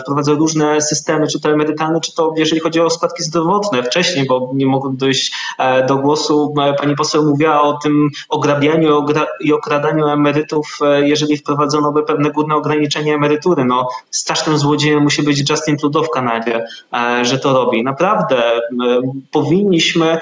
wprowadza 0.00 0.32
różne 0.32 0.80
systemy, 0.80 1.26
czy 1.26 1.40
to 1.40 1.50
emerytalne, 1.50 2.00
czy 2.00 2.14
to 2.14 2.32
jeżeli 2.36 2.60
chodzi 2.60 2.80
o 2.80 2.90
składki 2.90 3.22
zdrowotne. 3.22 3.82
Wcześniej, 3.82 4.26
bo 4.26 4.50
nie 4.54 4.66
mogłem 4.66 4.96
dojść 4.96 5.32
do 5.88 5.96
głosu, 5.96 6.54
pani 6.78 6.96
poseł 6.96 7.26
mówiła 7.26 7.62
o 7.62 7.72
tym 7.72 8.08
ograbianiu 8.28 9.00
ogra- 9.00 9.26
i 9.40 9.52
okradaniu 9.52 10.06
emerytów, 10.06 10.78
jeżeli 11.02 11.36
wprowadzono 11.36 11.92
by 11.92 12.02
pewne 12.02 12.30
górne 12.30 12.54
ograniczenie 12.54 13.14
emerytury. 13.14 13.64
No, 13.64 13.88
strasznym 14.10 14.58
złodziejem 14.58 15.02
musi 15.02 15.22
być 15.22 15.50
Justin 15.50 15.76
Trudeau 15.76 16.04
w 16.04 16.10
Kanadzie, 16.10 16.64
że 17.22 17.38
to 17.38 17.52
robi. 17.52 17.84
Naprawdę 17.84 18.42
powinniśmy 19.30 20.18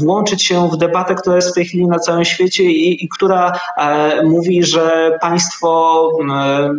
włączyć 0.00 0.42
się 0.44 0.68
w 0.68 0.76
debatę, 0.76 1.14
która 1.14 1.36
jest 1.36 1.50
w 1.50 1.54
tej 1.54 1.64
chwili 1.64 1.86
na 1.86 1.98
całym 1.98 2.24
świecie 2.24 2.64
i, 2.64 3.04
i 3.04 3.08
która 3.08 3.52
e, 3.76 4.22
mówi, 4.22 4.64
że 4.64 5.18
państwo 5.20 6.10
e, 6.30 6.70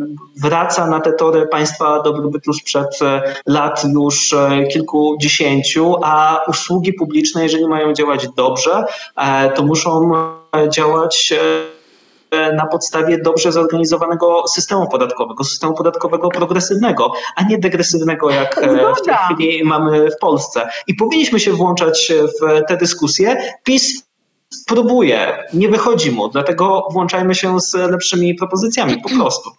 wraca 0.42 0.88
na 0.88 1.00
te 1.00 1.14
tory 1.14 1.48
państwa 1.48 2.02
dobrobytu 2.02 2.54
sprzed 2.54 3.02
e, 3.02 3.22
lat 3.46 3.84
już 3.94 4.34
e, 4.34 4.64
kilkudziesięciu, 4.68 5.96
a 6.04 6.42
usługi 6.48 6.94
publiczne, 6.94 7.44
jeżeli 7.44 7.68
mają 7.68 7.94
działać 7.94 8.28
dobrze, 8.28 8.86
e, 9.18 9.50
to 9.50 9.64
muszą 9.64 10.12
e, 10.56 10.70
działać 10.70 11.34
e, 11.38 11.73
na 12.56 12.66
podstawie 12.66 13.18
dobrze 13.18 13.52
zorganizowanego 13.52 14.48
systemu 14.48 14.88
podatkowego, 14.88 15.44
systemu 15.44 15.74
podatkowego 15.74 16.30
progresywnego, 16.30 17.12
a 17.36 17.44
nie 17.44 17.58
degresywnego, 17.58 18.30
jak 18.30 18.58
e, 18.58 18.62
w 18.62 18.62
tej 18.62 18.78
Zgoda. 18.78 19.18
chwili 19.18 19.64
mamy 19.64 20.12
w 20.12 20.18
Polsce. 20.18 20.70
I 20.88 20.96
powinniśmy 20.96 21.40
się 21.40 21.52
włączać 21.52 22.12
w 22.42 22.68
te 22.68 22.78
dyskusje. 22.78 23.38
PiS 23.64 24.04
próbuje, 24.68 25.38
nie 25.54 25.70
wychodzi 25.70 26.12
mu, 26.12 26.30
dlatego 26.30 26.88
włączajmy 26.92 27.36
się 27.36 27.60
z 27.60 27.74
lepszymi 27.74 28.36
propozycjami 28.36 29.02
po 29.02 29.10
prostu. 29.10 29.50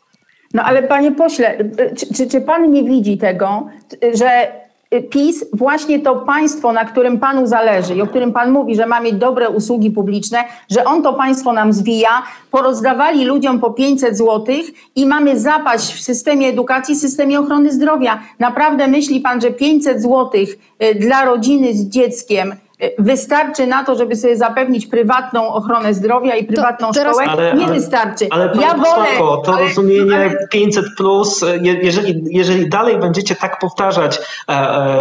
No 0.54 0.62
ale 0.62 0.82
panie 0.82 1.12
pośle, 1.12 1.58
czy, 1.96 2.14
czy, 2.14 2.26
czy 2.30 2.40
pan 2.40 2.70
nie 2.70 2.84
widzi 2.84 3.18
tego, 3.18 3.66
że 4.14 4.52
PiS, 5.02 5.44
właśnie 5.52 6.00
to 6.00 6.16
państwo, 6.16 6.72
na 6.72 6.84
którym 6.84 7.18
panu 7.18 7.46
zależy 7.46 7.94
i 7.94 8.02
o 8.02 8.06
którym 8.06 8.32
pan 8.32 8.50
mówi, 8.50 8.76
że 8.76 8.86
ma 8.86 9.00
mieć 9.00 9.14
dobre 9.14 9.50
usługi 9.50 9.90
publiczne, 9.90 10.44
że 10.70 10.84
on 10.84 11.02
to 11.02 11.12
państwo 11.12 11.52
nam 11.52 11.72
zwija, 11.72 12.22
porozdawali 12.50 13.24
ludziom 13.24 13.60
po 13.60 13.70
500 13.70 14.16
złotych 14.16 14.66
i 14.96 15.06
mamy 15.06 15.40
zapaść 15.40 15.94
w 15.94 16.02
systemie 16.02 16.48
edukacji, 16.48 16.96
systemie 16.96 17.40
ochrony 17.40 17.72
zdrowia. 17.72 18.20
Naprawdę 18.38 18.88
myśli 18.88 19.20
pan, 19.20 19.40
że 19.40 19.50
500 19.50 20.02
złotych 20.02 20.58
y, 20.82 20.94
dla 20.94 21.24
rodziny 21.24 21.74
z 21.74 21.88
dzieckiem 21.88 22.52
y, 22.52 22.63
wystarczy 22.98 23.66
na 23.66 23.84
to, 23.84 23.94
żeby 23.94 24.16
sobie 24.16 24.36
zapewnić 24.36 24.86
prywatną 24.86 25.48
ochronę 25.48 25.94
zdrowia 25.94 26.34
i 26.34 26.44
prywatną 26.44 26.90
teraz- 26.92 27.16
szkołę? 27.16 27.30
Ale- 27.30 27.54
nie 27.54 27.64
ale- 27.64 27.74
wystarczy. 27.74 28.26
Ale 28.30 28.48
pani 28.48 28.62
ja 28.62 28.74
wolę, 28.74 29.06
to 29.44 29.54
ale- 29.54 29.62
rozumienie 29.68 30.16
ale- 30.16 30.48
500 30.50 30.84
plus, 30.96 31.44
je- 31.62 31.78
jeżeli, 31.82 32.22
jeżeli 32.30 32.68
dalej 32.68 32.96
będziecie 32.98 33.34
tak 33.36 33.58
powtarzać, 33.58 34.18
e, 34.48 34.52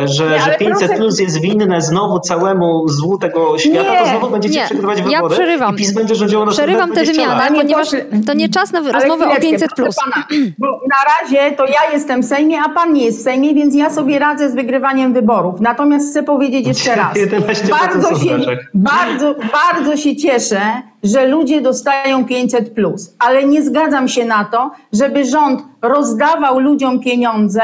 e, 0.02 0.08
że, 0.08 0.24
Nie, 0.30 0.38
że 0.40 0.44
ale 0.46 0.58
500 0.58 0.78
proszę- 0.88 0.98
plus 0.98 1.20
jest 1.20 1.42
winne 1.42 1.82
znowu 1.82 2.20
całemu 2.20 2.88
złu 2.90 3.18
tego 3.18 3.58
świata, 3.60 3.92
Nie, 3.94 4.00
to 4.00 4.06
znowu 4.10 4.30
będziecie 4.30 4.60
nie. 4.60 4.66
przegrywać 4.66 4.98
Ja 5.00 5.04
wybory 5.06 5.34
przerywam. 5.36 5.76
i 5.76 5.78
PiS 5.78 5.94
będzie 5.94 6.16
rządziło 6.16 6.46
nas 6.46 6.56
Przerywam 6.56 6.90
tę 6.90 6.94
20 7.04 7.24
wymianę, 7.24 7.58
ponieważ 7.62 7.88
to 8.28 8.34
nie 8.34 8.50
czas 8.50 8.72
na 8.72 8.80
Ale 8.80 8.92
rozmowę 8.92 9.26
o 9.26 9.30
chwileczkę, 9.30 9.50
500 9.50 9.70
proszę 9.76 9.84
plus. 9.84 9.96
Pana, 9.96 10.26
bo 10.60 10.68
na 10.68 10.96
razie 11.22 11.52
to 11.56 11.66
ja 11.66 11.94
jestem 11.94 12.22
w 12.22 12.26
Sejmie, 12.26 12.58
a 12.66 12.70
pan 12.70 12.94
nie 12.94 13.06
jest 13.06 13.20
w 13.20 13.24
Sejmie, 13.24 13.54
więc 13.54 13.76
ja 13.76 13.90
sobie 13.90 14.20
radzę 14.20 14.50
z 14.50 14.56
wygrywaniem 14.56 15.14
wyborów. 15.14 15.62
Natomiast 15.62 16.10
chcę 16.12 16.24
powiedzieć 16.24 16.68
jeszcze 16.68 16.96
raz. 16.96 17.16
11% 17.18 17.73
Bardzo 17.80 18.16
się, 18.16 18.38
bardzo, 18.74 19.36
bardzo 19.54 19.98
się 19.98 20.16
cieszę, 20.16 20.62
że 21.04 21.28
ludzie 21.28 21.62
dostają 21.62 22.26
500 22.26 22.74
plus, 22.74 23.16
ale 23.20 23.44
nie 23.44 23.64
zgadzam 23.64 24.08
się 24.08 24.26
na 24.26 24.46
to, 24.46 24.72
żeby 24.94 25.26
rząd 25.26 25.62
rozdawał 25.82 26.60
ludziom 26.60 27.00
pieniądze, 27.00 27.62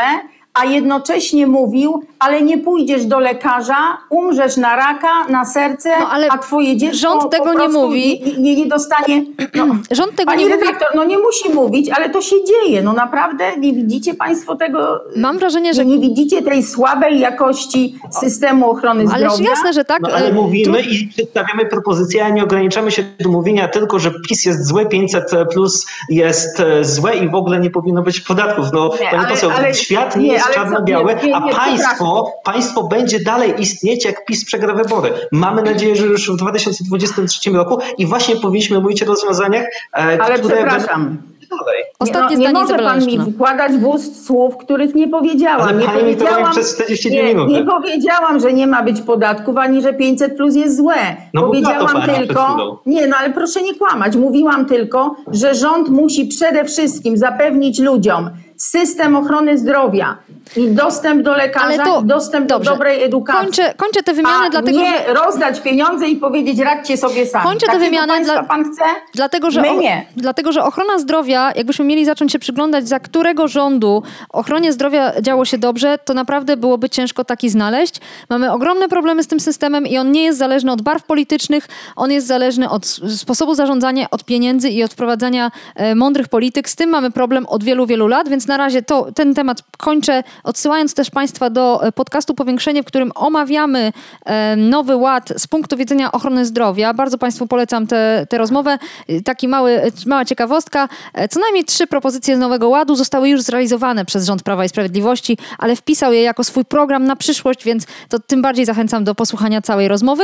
a 0.54 0.66
jednocześnie 0.66 1.48
mówił, 1.48 2.04
ale 2.20 2.42
nie 2.42 2.58
pójdziesz 2.58 3.06
do 3.06 3.20
lekarza, 3.20 3.98
umrzesz 4.10 4.58
na 4.58 4.76
raka, 4.76 5.08
na 5.30 5.46
serce, 5.46 5.90
No, 6.00 6.10
ale 6.10 6.28
a 6.30 6.38
twoje 6.38 6.78
dziecko 6.78 6.98
rząd 6.98 7.22
po 7.22 7.28
tego 7.30 7.54
nie 7.54 7.68
mówi. 7.68 8.22
Nie, 8.26 8.38
nie, 8.38 8.56
nie 8.56 8.66
dostanie. 8.68 9.24
No, 9.56 9.66
Rząd 9.92 10.16
tego 10.16 10.32
Pani 10.32 10.44
nie 10.44 10.50
mówi. 10.50 10.62
redaktor, 10.66 10.88
no 10.96 11.04
nie 11.04 11.18
musi 11.18 11.50
mówić, 11.54 11.90
ale 11.90 12.10
to 12.10 12.22
się 12.22 12.36
dzieje. 12.44 12.82
No 12.82 12.94
naprawdę 12.94 13.58
nie 13.58 13.74
widzicie 13.74 14.14
Państwo 14.14 14.56
tego. 14.56 15.02
Mam 15.16 15.40
wrażenie, 15.40 15.74
że 15.74 15.86
Nie, 15.86 16.00
widzicie 16.00 16.42
tej 16.42 16.64
słabej 16.64 17.20
jakości 17.20 18.00
systemu 18.22 18.70
ochrony 18.72 19.06
Ależ 19.14 19.34
zdrowia. 19.34 19.50
jasne, 19.50 19.74
że 19.74 19.86
tak. 19.86 20.02
No, 20.02 20.10
ale 20.10 20.26
e, 20.30 20.34
mówimy 20.34 20.84
tu- 20.84 20.90
i 20.90 21.08
przedstawiamy 21.08 21.66
propozycje, 21.66 22.26
a 22.26 22.30
nie 22.30 22.44
ograniczamy 22.44 22.92
się 22.92 23.04
do 23.20 23.30
mówienia 23.30 23.68
tylko, 23.68 24.00
że 24.00 24.12
PiS 24.30 24.46
jest 24.46 24.68
złe, 24.68 24.86
500 24.86 25.32
plus 25.54 25.86
jest 26.10 26.60
e, 26.60 26.84
złe 26.84 27.16
i 27.18 27.30
w 27.30 27.36
ogóle 27.36 27.60
nie 27.60 27.70
powinno 27.70 28.02
być 28.02 28.22
podatków. 28.22 28.66
No, 28.74 28.90
Nie, 28.92 28.98
pani 29.12 29.18
ale- 29.18 29.28
poseł, 29.30 29.50
ale- 29.58 29.74
świat 29.74 30.16
nie, 30.16 30.28
nie, 30.30 30.39
jest 30.48 31.24
nie, 31.24 31.36
a 31.36 31.42
państwo, 31.42 32.34
państwo 32.44 32.84
będzie 32.84 33.20
dalej 33.20 33.54
istnieć, 33.62 34.06
jak 34.06 34.26
PiS 34.26 34.46
przegra 34.46 34.74
wybory. 34.74 35.14
Mamy 35.32 35.62
nadzieję, 35.62 35.96
że 35.96 36.06
już 36.06 36.32
w 36.32 36.36
2023 36.36 37.52
roku 37.52 37.78
i 37.98 38.06
właśnie 38.06 38.36
powinniśmy 38.36 38.80
mówić 38.80 39.04
o 39.04 39.06
rozwiązaniach, 39.06 39.66
e, 39.94 40.22
Ale 40.22 40.40
które 40.40 40.56
przepraszam. 40.56 41.18
dalej. 41.50 41.84
Ostatnie 42.00 42.38
nie, 42.38 42.50
no, 42.52 42.66
zdanie 42.66 42.70
nie 42.70 42.74
może 42.74 42.90
pan 42.90 43.00
mi 43.00 43.18
Leszczyna. 43.18 43.36
wkładać 43.36 43.72
w 43.72 43.86
ust 43.86 44.26
słów, 44.26 44.58
których 44.58 44.96
nie 44.96 45.08
powiedziałam. 45.08 45.68
Ale 45.68 45.82
nie 45.82 45.88
powiedziałam 45.88 46.52
przez 46.52 46.76
42 46.76 47.16
nie, 47.16 47.28
minuty. 47.28 47.54
nie 47.54 47.66
powiedziałam, 47.66 48.40
że 48.40 48.54
nie 48.54 48.68
ma 48.68 48.84
być 48.84 49.02
podatków, 49.02 49.58
ani 49.58 49.82
że 49.82 49.94
500 49.94 50.38
plus 50.38 50.56
jest 50.56 50.78
złe. 50.78 50.96
No, 51.34 51.42
powiedziałam 51.42 52.02
tylko. 52.02 52.82
Nie, 52.86 53.08
no 53.08 53.16
ale 53.20 53.30
proszę 53.30 53.62
nie 53.62 53.76
kłamać. 53.76 54.16
Mówiłam 54.16 54.66
tylko, 54.66 55.16
że 55.32 55.56
rząd 55.56 55.90
musi 55.90 56.26
przede 56.26 56.66
wszystkim 56.66 57.18
zapewnić 57.18 57.80
ludziom 57.80 58.30
system 58.64 59.16
ochrony 59.16 59.58
zdrowia 59.58 60.18
i 60.58 60.68
dostęp 60.68 61.22
do 61.24 61.34
lekarza, 61.34 61.84
to- 61.84 62.02
dostęp 62.02 62.48
dobrze. 62.48 62.66
do 62.70 62.76
dobrej 62.76 63.04
edukacji. 63.04 63.44
Kończę, 63.46 63.74
kończę 63.78 64.04
te 64.04 64.14
wymiany, 64.14 64.46
A 64.48 64.50
dlatego 64.50 64.80
nie 64.80 64.94
że... 65.08 65.14
rozdać 65.14 65.60
pieniądze 65.62 66.08
i 66.08 66.16
powiedzieć 66.16 66.60
radźcie 66.60 66.98
sobie 66.98 67.26
sami. 67.26 67.44
Kończę 67.46 67.80
wymiany 67.80 68.08
państwa 68.14 68.34
dla- 68.34 68.44
pan 68.44 68.64
chce? 68.72 68.84
Dlatego 69.14 69.52
że, 69.52 69.62
My 69.62 69.70
o- 69.70 69.80
nie. 69.80 70.06
dlatego, 70.18 70.52
że 70.52 70.64
ochrona 70.64 71.00
zdrowia, 71.00 71.52
jakbyśmy 71.56 71.86
mieli 71.86 72.06
zacząć 72.06 72.32
się 72.32 72.40
przyglądać, 72.40 72.88
za 72.88 73.00
którego 73.00 73.48
rządu 73.48 74.04
ochronie 74.30 74.74
zdrowia 74.74 75.22
działo 75.22 75.46
się 75.46 75.58
dobrze, 75.58 75.98
to 76.06 76.14
naprawdę 76.14 76.58
byłoby 76.58 76.90
ciężko 76.90 77.24
taki 77.24 77.50
znaleźć. 77.50 77.96
Mamy 78.30 78.52
ogromne 78.52 78.88
problemy 78.88 79.24
z 79.24 79.28
tym 79.28 79.40
systemem 79.40 79.88
i 79.88 79.98
on 79.98 80.12
nie 80.12 80.24
jest 80.24 80.40
zależny 80.40 80.72
od 80.72 80.82
barw 80.82 81.04
politycznych, 81.04 81.68
on 81.96 82.12
jest 82.12 82.28
zależny 82.28 82.70
od 82.70 82.86
sposobu 83.18 83.56
zarządzania, 83.56 84.08
od 84.12 84.24
pieniędzy 84.26 84.70
i 84.70 84.84
od 84.84 84.94
wprowadzania 84.94 85.52
e, 85.76 85.96
mądrych 85.96 86.28
polityk. 86.28 86.70
Z 86.70 86.76
tym 86.76 86.90
mamy 86.90 87.12
problem 87.12 87.46
od 87.46 87.64
wielu, 87.64 87.86
wielu 87.86 88.08
lat, 88.08 88.30
więc 88.30 88.49
na 88.50 88.58
razie 88.58 88.82
to, 88.82 89.12
ten 89.12 89.34
temat 89.34 89.64
kończę, 89.78 90.24
odsyłając 90.44 90.94
też 90.94 91.10
Państwa 91.10 91.50
do 91.50 91.84
e, 91.84 91.92
podcastu 91.92 92.34
Powiększenie, 92.34 92.84
w 92.84 92.86
którym 92.86 93.12
omawiamy 93.16 93.94
e, 94.26 94.56
nowy 94.56 94.96
ład 94.96 95.34
z 95.38 95.48
punktu 95.48 95.78
widzenia 95.78 96.12
ochrony 96.12 96.46
zdrowia. 96.46 96.94
Bardzo 96.94 97.18
Państwu 97.18 97.48
polecam 97.48 97.88
tę 98.30 98.38
rozmowę. 98.38 98.78
E, 99.08 99.22
Taki 99.22 99.48
mały, 99.48 99.82
mała 100.06 100.26
ciekawostka. 100.26 100.90
Co 101.30 101.40
najmniej 101.40 101.66
trzy 101.66 101.88
propozycje 101.88 102.36
z 102.36 102.40
nowego 102.40 102.70
ładu 102.70 102.96
zostały 102.96 103.30
już 103.30 103.42
zrealizowane 103.42 104.06
przez 104.06 104.26
rząd 104.26 104.44
Prawa 104.44 104.66
i 104.66 104.70
Sprawiedliwości, 104.70 105.38
ale 105.58 105.76
wpisał 105.76 106.14
je 106.14 106.22
jako 106.22 106.44
swój 106.44 106.66
program 106.66 107.06
na 107.06 107.16
przyszłość, 107.16 107.64
więc 107.64 107.86
to 108.10 108.20
tym 108.20 108.42
bardziej 108.42 108.66
zachęcam 108.66 109.04
do 109.04 109.16
posłuchania 109.16 109.62
całej 109.62 109.88
rozmowy. 109.88 110.24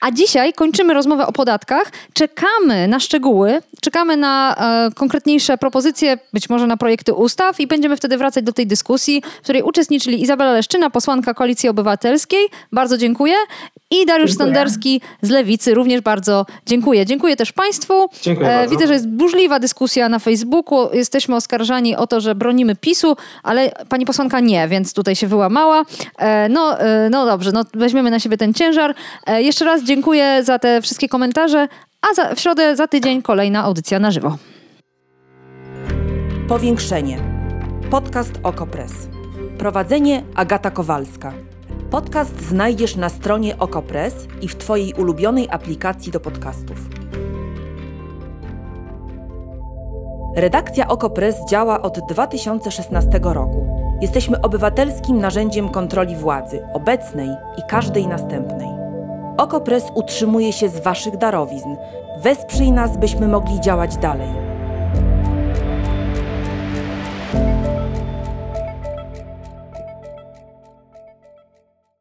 A 0.00 0.10
dzisiaj 0.10 0.52
kończymy 0.52 0.94
rozmowę 0.94 1.26
o 1.26 1.32
podatkach. 1.32 1.92
Czekamy 2.12 2.88
na 2.88 3.00
szczegóły, 3.00 3.62
czekamy 3.80 4.16
na 4.16 4.54
e, 4.54 4.90
konkretniejsze 4.94 5.58
propozycje, 5.58 6.18
być 6.32 6.48
może 6.48 6.66
na 6.66 6.76
projekty 6.76 7.14
ustaw 7.14 7.60
i 7.60 7.65
będziemy 7.66 7.96
wtedy 7.96 8.18
wracać 8.18 8.44
do 8.44 8.52
tej 8.52 8.66
dyskusji, 8.66 9.22
w 9.40 9.42
której 9.42 9.62
uczestniczyli 9.62 10.22
Izabela 10.22 10.52
Leszczyna, 10.52 10.90
posłanka 10.90 11.34
Koalicji 11.34 11.68
Obywatelskiej. 11.68 12.46
Bardzo 12.72 12.98
dziękuję. 12.98 13.34
I 13.90 14.06
Dariusz 14.06 14.30
Dziękuję. 14.30 14.46
Sanderski 14.46 15.00
z 15.22 15.30
Lewicy. 15.30 15.74
Również 15.74 16.00
bardzo 16.00 16.46
dziękuję. 16.66 17.06
Dziękuję 17.06 17.36
też 17.36 17.52
Państwu. 17.52 18.04
E, 18.04 18.08
Dziękuję 18.22 18.48
bardzo. 18.48 18.70
Widzę, 18.70 18.86
że 18.86 18.92
jest 18.92 19.08
burzliwa 19.08 19.58
dyskusja 19.60 20.08
na 20.08 20.18
Facebooku. 20.18 20.88
Jesteśmy 20.92 21.36
oskarżani 21.36 21.96
o 21.96 22.06
to, 22.06 22.20
że 22.20 22.34
bronimy 22.34 22.76
PiSu, 22.76 23.16
ale 23.42 23.70
pani 23.88 24.06
posłanka 24.06 24.40
nie, 24.40 24.68
więc 24.68 24.94
tutaj 24.94 25.16
się 25.16 25.26
wyłamała. 25.26 25.84
E, 26.18 26.48
No, 26.48 26.80
e, 26.80 27.08
no 27.10 27.26
dobrze, 27.26 27.52
no 27.52 27.64
weźmiemy 27.74 28.10
na 28.10 28.20
siebie 28.20 28.36
ten 28.36 28.54
ciężar. 28.54 28.94
E, 29.26 29.42
Jeszcze 29.42 29.64
raz 29.64 29.82
dziękuję 29.82 30.44
za 30.44 30.58
te 30.58 30.82
wszystkie 30.82 31.08
komentarze, 31.08 31.68
a 32.10 32.14
za, 32.14 32.34
w 32.34 32.40
środę 32.40 32.76
za 32.76 32.88
tydzień 32.88 33.22
kolejna 33.22 33.62
audycja 33.64 33.98
na 33.98 34.10
żywo. 34.10 34.36
Powiększenie. 36.48 37.35
Podcast 37.90 38.32
Okopres. 38.42 38.92
Prowadzenie 39.58 40.22
Agata 40.34 40.70
Kowalska. 40.70 41.32
Podcast 41.90 42.40
znajdziesz 42.40 42.96
na 42.96 43.08
stronie 43.08 43.58
Okopres 43.58 44.14
i 44.40 44.48
w 44.48 44.56
Twojej 44.56 44.94
ulubionej 44.94 45.48
aplikacji 45.50 46.12
do 46.12 46.20
podcastów. 46.20 46.76
Redakcja 50.36 50.88
Okopres 50.88 51.36
działa 51.50 51.82
od 51.82 51.98
2016 52.08 53.20
roku. 53.22 53.66
Jesteśmy 54.00 54.40
obywatelskim 54.40 55.18
narzędziem 55.18 55.68
kontroli 55.68 56.16
władzy, 56.16 56.62
obecnej 56.72 57.28
i 57.58 57.62
każdej 57.68 58.06
następnej. 58.06 58.68
Okopres 59.36 59.84
utrzymuje 59.94 60.52
się 60.52 60.68
z 60.68 60.80
Waszych 60.80 61.16
darowizn. 61.16 61.76
Wesprzyj 62.22 62.72
nas, 62.72 62.96
byśmy 62.96 63.28
mogli 63.28 63.60
działać 63.60 63.96
dalej. 63.96 64.55